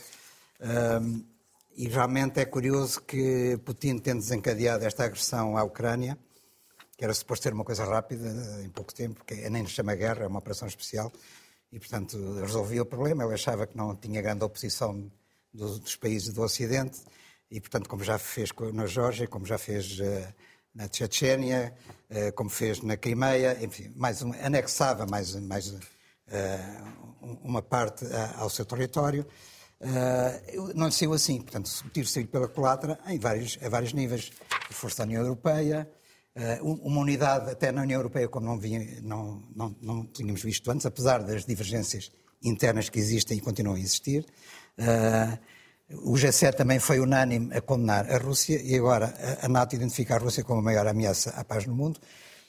Um, 0.61 1.25
e 1.75 1.87
realmente 1.87 2.39
é 2.39 2.45
curioso 2.45 3.01
que 3.01 3.57
Putin, 3.65 3.97
tendo 3.97 4.19
desencadeado 4.19 4.85
esta 4.85 5.05
agressão 5.05 5.57
à 5.57 5.63
Ucrânia, 5.63 6.15
que 6.95 7.03
era 7.03 7.15
suposto 7.15 7.41
ser 7.41 7.53
uma 7.53 7.63
coisa 7.63 7.83
rápida, 7.83 8.29
em 8.63 8.69
pouco 8.69 8.93
tempo, 8.93 9.25
que 9.25 9.33
nem 9.49 9.65
se 9.65 9.71
chama 9.71 9.95
guerra, 9.95 10.25
é 10.25 10.27
uma 10.27 10.37
operação 10.37 10.67
especial, 10.67 11.11
e 11.71 11.79
portanto 11.79 12.15
resolvia 12.39 12.83
o 12.83 12.85
problema. 12.85 13.23
Ele 13.23 13.33
achava 13.33 13.65
que 13.65 13.75
não 13.75 13.95
tinha 13.95 14.21
grande 14.21 14.43
oposição 14.43 15.11
dos, 15.51 15.79
dos 15.79 15.95
países 15.95 16.31
do 16.31 16.43
Ocidente, 16.43 17.01
e 17.49 17.59
portanto, 17.59 17.89
como 17.89 18.03
já 18.03 18.19
fez 18.19 18.51
na 18.71 18.85
Geórgia, 18.85 19.27
como 19.27 19.47
já 19.47 19.57
fez 19.57 19.99
uh, 19.99 20.33
na 20.73 20.87
Chechênia, 20.91 21.73
uh, 22.09 22.33
como 22.33 22.49
fez 22.49 22.81
na 22.81 22.97
Crimeia, 22.97 23.57
enfim, 23.61 23.91
mais 23.95 24.21
um, 24.21 24.31
anexava 24.41 25.05
mais, 25.05 25.35
mais 25.35 25.67
uh, 25.67 25.79
uma 27.43 27.61
parte 27.61 28.05
ao 28.37 28.49
seu 28.49 28.65
território. 28.65 29.25
Uh, 29.83 30.71
não 30.73 30.89
saiu 30.89 31.11
assim, 31.13 31.41
portanto, 31.41 31.69
saiu 32.05 32.27
pela 32.27 32.47
culatra 32.47 32.97
em 33.07 33.19
vários, 33.19 33.59
a 33.61 33.67
vários 33.67 33.91
níveis. 33.93 34.31
Força 34.71 34.99
da 34.99 35.03
União 35.03 35.21
Europeia, 35.21 35.89
uh, 36.35 36.65
uma 36.83 37.01
unidade 37.01 37.51
até 37.51 37.71
na 37.71 37.81
União 37.81 37.99
Europeia 37.99 38.27
como 38.27 38.45
não, 38.45 38.57
vinha, 38.57 39.01
não, 39.01 39.43
não, 39.55 39.75
não, 39.81 40.05
tínhamos 40.05 40.41
visto 40.41 40.71
antes, 40.71 40.85
apesar 40.85 41.21
das 41.21 41.45
divergências 41.45 42.11
internas 42.41 42.89
que 42.89 42.97
existem 42.97 43.37
e 43.37 43.41
continuam 43.41 43.75
a 43.75 43.79
existir. 43.79 44.25
Uh, 44.79 45.37
o 45.91 46.13
G7 46.13 46.53
também 46.55 46.79
foi 46.79 46.99
unânime 46.99 47.55
a 47.55 47.61
condenar 47.61 48.09
a 48.09 48.17
Rússia 48.17 48.59
e 48.61 48.75
agora 48.75 49.13
a 49.41 49.47
NATO 49.47 49.75
identifica 49.75 50.15
a 50.15 50.17
Rússia 50.17 50.43
como 50.43 50.59
a 50.59 50.63
maior 50.63 50.87
ameaça 50.87 51.31
à 51.31 51.43
paz 51.43 51.65
no 51.65 51.75
mundo. 51.75 51.99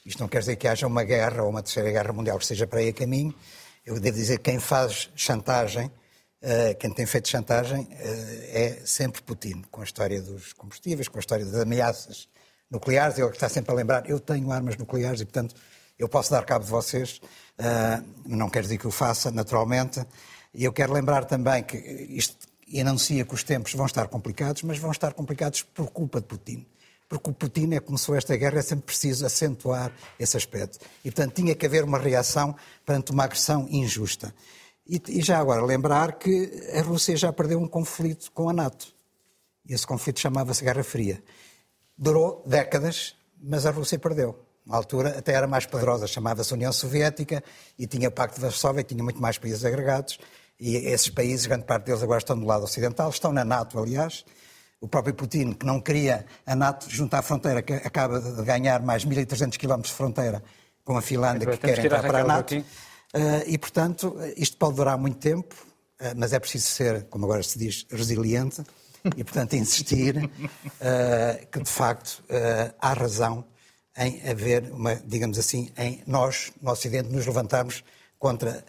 Isto 0.07 0.21
não 0.21 0.29
quer 0.29 0.41
dizer 0.41 0.57
que 0.57 0.69
haja 0.69 0.87
uma 0.87 1.03
guerra 1.03 1.43
ou 1.43 1.51
uma 1.51 1.63
terceira 1.63 1.91
guerra 1.91 2.13
mundial 2.13 2.37
que 2.39 2.45
esteja 2.45 2.67
para 2.67 2.81
aí 2.81 2.91
a 2.91 2.93
caminho. 2.93 3.35
Eu 3.85 3.99
devo 3.99 4.17
dizer 4.17 4.39
que 4.39 4.51
quem 4.51 4.59
faz 4.59 5.11
chantagem 5.15 5.91
Uh, 6.45 6.77
quem 6.79 6.91
tem 6.91 7.07
feito 7.07 7.27
chantagem 7.27 7.81
uh, 7.81 7.89
é 8.53 8.83
sempre 8.85 9.23
Putin, 9.23 9.63
com 9.71 9.81
a 9.81 9.85
história 9.85 10.21
dos 10.21 10.53
combustíveis, 10.53 11.09
com 11.09 11.17
a 11.17 11.21
história 11.21 11.43
das 11.43 11.59
ameaças 11.59 12.29
nucleares. 12.71 13.17
Ele 13.19 13.31
está 13.31 13.49
sempre 13.49 13.73
a 13.73 13.75
lembrar: 13.75 14.11
eu 14.11 14.21
tenho 14.21 14.53
armas 14.53 14.77
nucleares 14.77 15.23
e, 15.23 15.25
portanto, 15.25 15.55
eu 15.99 16.07
posso 16.07 16.31
dar 16.31 16.45
cabo 16.45 16.67
de 16.67 16.71
vocês. 16.71 17.19
Uh, 17.59 18.05
não 18.27 18.51
quer 18.51 18.61
dizer 18.61 18.77
que 18.77 18.87
o 18.87 18.91
faça, 18.91 19.31
naturalmente. 19.31 20.05
E 20.53 20.65
eu 20.65 20.73
quero 20.73 20.93
lembrar 20.93 21.25
também 21.25 21.63
que 21.63 21.79
isto 21.79 22.37
anuncia 22.81 23.25
que 23.25 23.35
os 23.35 23.45
tempos 23.45 23.73
vão 23.75 23.87
estar 23.87 24.09
complicados, 24.09 24.63
mas 24.63 24.79
vão 24.79 24.91
estar 24.91 25.13
complicados 25.13 25.63
por 25.63 25.91
culpa 25.91 26.21
de 26.21 26.27
Putin. 26.27 26.67
Porque 27.09 27.31
o 27.31 27.33
Putin 27.33 27.75
é 27.75 27.81
que 27.81 27.87
começou 27.87 28.15
esta 28.15 28.37
guerra, 28.37 28.59
é 28.59 28.63
sempre 28.63 28.87
preciso 28.87 29.25
acentuar 29.25 29.93
esse 30.19 30.37
aspecto. 30.37 30.79
E, 31.05 31.11
portanto, 31.11 31.35
tinha 31.35 31.55
que 31.55 31.67
haver 31.67 31.85
uma 31.85 31.99
reação 31.99 32.55
perante 32.85 33.13
uma 33.13 33.25
agressão 33.25 33.69
injusta. 33.71 34.35
E, 34.87 35.01
e, 35.09 35.23
já 35.23 35.39
agora 35.39 35.65
lembrar 35.65 36.19
que 36.19 36.51
a 36.77 36.83
Rússia 36.83 37.17
já 37.17 37.33
perdeu 37.33 37.59
um 37.59 37.69
conflito 37.69 38.31
com 38.33 38.49
a 38.49 38.53
NATO. 38.53 38.95
E 39.69 39.73
esse 39.73 39.87
conflito 39.87 40.21
chamava-se 40.21 40.65
Guerra 40.65 40.83
Fria. 40.83 41.23
Durou 41.97 42.43
décadas, 42.47 43.15
mas 43.41 43.65
a 43.65 43.71
Rússia 43.71 43.99
perdeu. 43.99 44.39
Na 44.67 44.77
altura 44.77 45.19
até 45.19 45.33
era 45.33 45.47
mais 45.47 45.67
poderosa, 45.67 46.07
chamava-se 46.07 46.53
União 46.53 46.73
Soviética 46.73 47.45
e 47.79 47.87
tinha 47.87 48.11
Pacto 48.11 48.37
de 48.37 48.43
Varsóvia, 48.43 48.81
e 48.81 48.85
tinha 48.85 49.05
muito 49.05 49.21
mais 49.21 49.39
países 49.39 49.65
agregados. 49.65 50.19
E 50.59 50.77
esses 50.77 51.09
países, 51.09 51.47
grande 51.47 51.65
parte 51.65 51.87
deles 51.87 52.03
agora 52.03 52.19
estão 52.19 52.39
do 52.39 52.47
lado 52.47 52.65
ocidental, 52.65 53.11
estão 53.11 53.33
na 53.33 53.45
NATO, 53.45 53.79
aliás. 53.79 54.25
O 54.81 54.89
próprio 54.89 55.15
Putin, 55.15 55.53
que 55.53 55.65
não 55.65 55.81
queria 55.81 56.27
a 56.47 56.55
NATO 56.55 56.89
junto 56.91 57.15
à 57.15 57.23
fronteira, 57.23 57.63
que 57.63 57.73
acaba 57.73 58.21
de 58.21 58.43
ganhar 58.43 58.83
mais 58.83 59.05
1.300 59.05 59.57
km 59.57 59.81
de 59.83 59.93
fronteira 59.93 60.43
com 60.85 60.97
a 60.97 61.03
Finlândia, 61.03 61.51
que 61.51 61.59
quer 61.59 61.79
entrar 61.79 62.03
para 62.03 62.21
a 62.21 62.25
NATO. 62.25 62.57
Uh, 62.57 63.43
e, 63.47 63.57
portanto, 63.57 64.17
isto 64.37 64.57
pode 64.57 64.77
durar 64.77 64.99
muito 64.99 65.19
tempo, 65.19 65.55
uh, 66.01 66.15
mas 66.17 66.33
é 66.33 66.39
preciso 66.39 66.67
ser, 66.67 67.05
como 67.05 67.25
agora 67.25 67.43
se 67.43 67.59
diz, 67.59 67.87
resiliente 67.91 68.63
e, 69.17 69.23
portanto, 69.23 69.55
insistir 69.55 70.17
uh, 70.17 71.47
que, 71.51 71.61
de 71.61 71.71
facto, 71.71 72.23
há 72.81 72.93
razão 72.93 73.45
em 73.97 74.29
haver 74.29 74.65
uma, 74.73 74.97
digamos 74.97 75.39
assim, 75.39 75.71
em 75.77 76.03
nós, 76.07 76.53
no 76.61 76.73
Ocidente, 76.73 77.09
nos 77.11 77.25
levantarmos 77.25 77.85
contra 78.25 78.65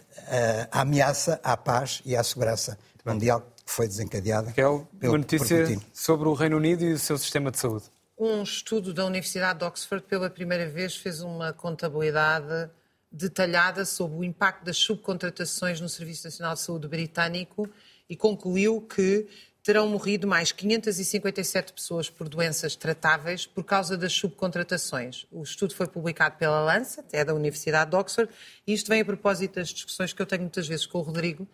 a 0.70 0.82
ameaça 0.82 1.40
à 1.42 1.56
paz 1.56 2.02
e 2.04 2.14
à 2.14 2.22
segurança 2.22 2.78
mundial 3.06 3.40
que 3.64 3.72
foi 3.72 3.88
desencadeada 3.88 4.52
que 4.52 4.60
é 4.60 4.64
pelo, 4.64 4.86
uma 5.12 5.16
notícia 5.16 5.80
sobre 5.94 6.28
o 6.28 6.34
Reino 6.34 6.58
Unido 6.58 6.84
e 6.84 6.92
o 6.92 6.98
seu 6.98 7.16
sistema 7.16 7.50
de 7.50 7.58
saúde. 7.58 7.86
Um 8.18 8.42
estudo 8.42 8.92
da 8.92 9.06
Universidade 9.06 9.60
de 9.60 9.64
Oxford, 9.64 10.04
pela 10.06 10.28
primeira 10.28 10.68
vez, 10.68 10.94
fez 10.94 11.22
uma 11.22 11.54
contabilidade 11.54 12.68
detalhada 13.10 13.86
sobre 13.86 14.18
o 14.18 14.24
impacto 14.24 14.62
das 14.62 14.76
subcontratações 14.76 15.80
no 15.80 15.88
Serviço 15.88 16.26
Nacional 16.26 16.52
de 16.52 16.60
Saúde 16.60 16.86
britânico 16.86 17.66
e 18.10 18.14
concluiu 18.14 18.82
que 18.82 19.26
terão 19.66 19.88
morrido 19.88 20.28
mais 20.28 20.52
557 20.52 21.72
pessoas 21.72 22.08
por 22.08 22.28
doenças 22.28 22.76
tratáveis 22.76 23.46
por 23.46 23.64
causa 23.64 23.96
das 23.96 24.12
subcontratações. 24.12 25.26
O 25.28 25.42
estudo 25.42 25.74
foi 25.74 25.88
publicado 25.88 26.36
pela 26.36 26.60
Lancet, 26.60 27.04
é 27.10 27.24
da 27.24 27.34
Universidade 27.34 27.90
de 27.90 27.96
Oxford, 27.96 28.32
e 28.64 28.72
isto 28.72 28.86
vem 28.86 29.00
a 29.00 29.04
propósito 29.04 29.56
das 29.56 29.70
discussões 29.70 30.12
que 30.12 30.22
eu 30.22 30.26
tenho 30.26 30.42
muitas 30.42 30.68
vezes 30.68 30.86
com 30.86 30.98
o 30.98 31.02
Rodrigo, 31.02 31.48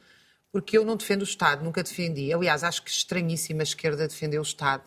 porque 0.52 0.76
eu 0.76 0.84
não 0.84 0.94
defendo 0.94 1.22
o 1.22 1.24
Estado, 1.24 1.64
nunca 1.64 1.82
defendi. 1.82 2.30
Aliás, 2.30 2.62
acho 2.62 2.82
que 2.82 2.90
estranhíssima 2.90 3.62
a 3.62 3.64
esquerda 3.64 4.06
defender 4.06 4.38
o 4.38 4.42
Estado. 4.42 4.84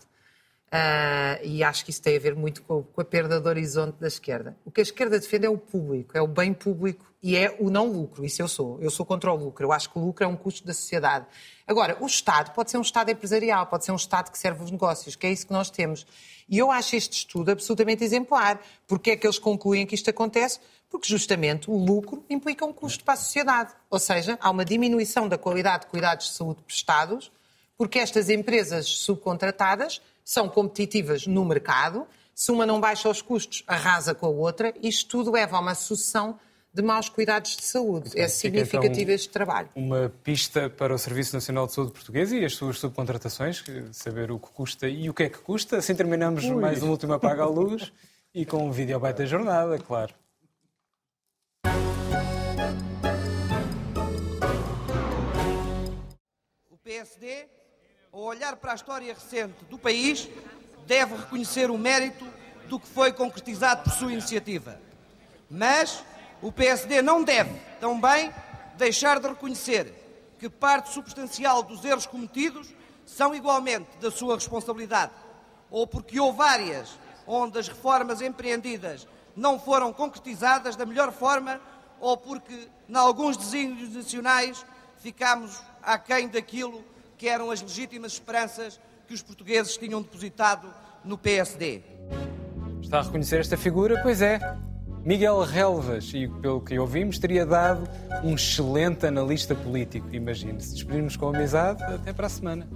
Uh, 0.65 1.39
e 1.43 1.63
acho 1.63 1.85
que 1.85 1.91
isso 1.91 2.01
tem 2.01 2.17
a 2.17 2.19
ver 2.19 2.35
muito 2.35 2.61
com, 2.63 2.83
com, 2.83 2.99
a 2.99 3.05
perda 3.05 3.39
de 3.39 3.47
horizonte 3.47 3.97
da 3.99 4.07
esquerda. 4.07 4.57
O 4.65 4.71
que 4.71 4.81
a 4.81 4.83
esquerda 4.83 5.17
defende 5.19 5.45
é 5.45 5.49
o 5.49 5.57
público, 5.57 6.17
é 6.17 6.21
o 6.21 6.27
bem 6.27 6.53
público 6.53 7.05
e 7.23 7.37
é 7.37 7.55
o 7.59 7.69
não 7.69 7.87
lucro. 7.87 8.25
Isso 8.25 8.41
eu 8.41 8.47
sou. 8.47 8.81
Eu 8.81 8.89
sou 8.89 9.05
contra 9.05 9.31
o 9.31 9.35
lucro. 9.35 9.65
Eu 9.65 9.71
acho 9.71 9.89
que 9.89 9.97
o 9.97 10.01
lucro 10.03 10.25
é 10.25 10.27
um 10.27 10.35
custo 10.35 10.65
da 10.65 10.73
sociedade. 10.73 11.27
Agora, 11.65 11.97
o 12.01 12.05
Estado 12.05 12.51
pode 12.51 12.71
ser 12.71 12.77
um 12.77 12.81
Estado 12.81 13.09
empresarial, 13.09 13.67
pode 13.67 13.85
ser 13.85 13.91
um 13.91 13.95
Estado 13.95 14.31
que 14.31 14.37
serve 14.37 14.63
os 14.63 14.71
negócios, 14.71 15.15
que 15.15 15.25
é 15.25 15.31
isso 15.31 15.47
que 15.47 15.53
nós 15.53 15.69
temos. 15.69 16.05
E 16.49 16.57
eu 16.57 16.69
acho 16.69 16.95
este 16.95 17.19
estudo 17.19 17.51
absolutamente 17.51 18.03
exemplar. 18.03 18.59
Porque 18.87 19.11
é 19.11 19.15
que 19.15 19.25
eles 19.25 19.39
concluem 19.39 19.85
que 19.85 19.95
isto 19.95 20.09
acontece? 20.09 20.59
Porque 20.89 21.07
justamente 21.07 21.69
o 21.69 21.77
lucro 21.77 22.25
implica 22.29 22.65
um 22.65 22.73
custo 22.73 23.03
para 23.03 23.13
a 23.13 23.17
sociedade. 23.17 23.73
Ou 23.89 23.99
seja, 23.99 24.37
há 24.41 24.49
uma 24.49 24.65
diminuição 24.65 25.29
da 25.29 25.37
qualidade 25.37 25.85
de 25.85 25.91
cuidados 25.91 26.27
de 26.27 26.33
saúde 26.33 26.61
prestados, 26.63 27.31
porque 27.77 27.99
estas 27.99 28.29
empresas 28.29 28.87
subcontratadas 28.87 30.01
são 30.25 30.49
competitivas 30.49 31.27
no 31.27 31.45
mercado, 31.45 32.07
Se 32.33 32.51
uma 32.51 32.65
não 32.65 32.81
baixa 32.81 33.07
os 33.07 33.21
custos, 33.21 33.63
arrasa 33.65 34.13
com 34.13 34.25
a 34.25 34.29
outra. 34.29 34.73
Isto 34.83 35.07
tudo 35.07 35.31
leva 35.31 35.55
a 35.55 35.59
uma 35.61 35.73
sucessão 35.73 36.37
de 36.73 36.81
maus 36.81 37.07
cuidados 37.07 37.55
de 37.55 37.63
saúde. 37.63 38.11
é 38.19 38.27
significativo 38.27 39.03
então, 39.03 39.15
este 39.15 39.29
trabalho. 39.29 39.69
Uma 39.73 40.11
pista 40.21 40.69
para 40.69 40.93
o 40.93 40.97
Serviço 40.97 41.33
Nacional 41.33 41.65
de 41.67 41.73
Saúde 41.73 41.93
Português 41.93 42.33
e 42.33 42.43
as 42.43 42.53
suas 42.53 42.77
subcontratações, 42.79 43.63
saber 43.93 44.29
o 44.29 44.37
que 44.37 44.49
custa 44.49 44.89
e 44.89 45.09
o 45.09 45.13
que 45.13 45.23
é 45.23 45.29
que 45.29 45.37
custa. 45.37 45.77
Assim 45.77 45.95
terminamos 45.95 46.43
Ui. 46.43 46.55
mais 46.55 46.83
um 46.83 46.89
último 46.89 47.13
apaga 47.13 47.43
à 47.43 47.47
luz 47.47 47.93
e 48.33 48.45
com 48.45 48.67
um 48.67 48.71
vídeo 48.71 48.99
da 48.99 49.25
jornada, 49.25 49.79
claro. 49.79 50.13
O 56.69 56.77
PSD, 56.83 57.47
ao 58.15 58.21
olhar 58.21 58.55
para 58.55 58.71
a 58.71 58.75
história 58.75 59.13
recente 59.13 59.65
do 59.69 59.77
país, 59.77 60.29
deve 60.87 61.17
reconhecer 61.17 61.69
o 61.69 61.77
mérito 61.77 62.25
do 62.69 62.79
que 62.79 62.87
foi 62.87 63.11
concretizado 63.11 63.83
por 63.83 63.91
sua 63.91 64.13
iniciativa. 64.13 64.79
Mas 65.49 66.01
o 66.41 66.49
PSD 66.49 67.01
não 67.01 67.25
deve, 67.25 67.51
também, 67.81 68.33
deixar 68.77 69.19
de 69.19 69.27
reconhecer 69.27 69.93
que 70.39 70.49
parte 70.49 70.93
substancial 70.93 71.61
dos 71.61 71.83
erros 71.83 72.05
cometidos 72.05 72.73
são 73.05 73.35
igualmente 73.35 73.97
da 73.99 74.09
sua 74.09 74.35
responsabilidade, 74.35 75.11
ou 75.69 75.85
porque 75.85 76.17
houve 76.17 76.41
áreas 76.41 76.97
onde 77.27 77.59
as 77.59 77.67
reformas 77.67 78.21
empreendidas 78.21 79.05
não 79.35 79.59
foram 79.59 79.91
concretizadas 79.91 80.77
da 80.77 80.85
melhor 80.85 81.11
forma, 81.11 81.59
ou 81.99 82.15
porque, 82.15 82.69
em 82.87 82.95
alguns 82.95 83.35
desígnios 83.35 83.93
nacionais, 83.93 84.65
ficámos 85.01 85.61
aquém 85.83 86.29
daquilo 86.29 86.94
que 87.17 87.27
eram 87.27 87.51
as 87.51 87.61
legítimas 87.61 88.13
esperanças 88.13 88.79
que 89.07 89.13
os 89.13 89.21
portugueses 89.21 89.77
tinham 89.77 90.01
depositado 90.01 90.73
no 91.03 91.17
PSD. 91.17 91.81
Está 92.81 92.99
a 92.99 93.03
reconhecer 93.03 93.39
esta 93.39 93.57
figura? 93.57 94.01
Pois 94.01 94.21
é. 94.21 94.39
Miguel 95.03 95.41
Relvas, 95.41 96.11
e 96.15 96.27
pelo 96.27 96.59
que 96.61 96.79
ouvimos, 96.79 97.19
teria 97.19 97.45
dado 97.45 97.87
um 98.23 98.33
excelente 98.33 99.05
analista 99.05 99.53
político, 99.53 100.07
imagine. 100.11 100.59
Se 100.59 100.73
despedirmos 100.73 101.15
com 101.15 101.29
amizade, 101.29 101.83
até 101.83 102.11
para 102.11 102.25
a 102.25 102.29
semana. 102.29 102.67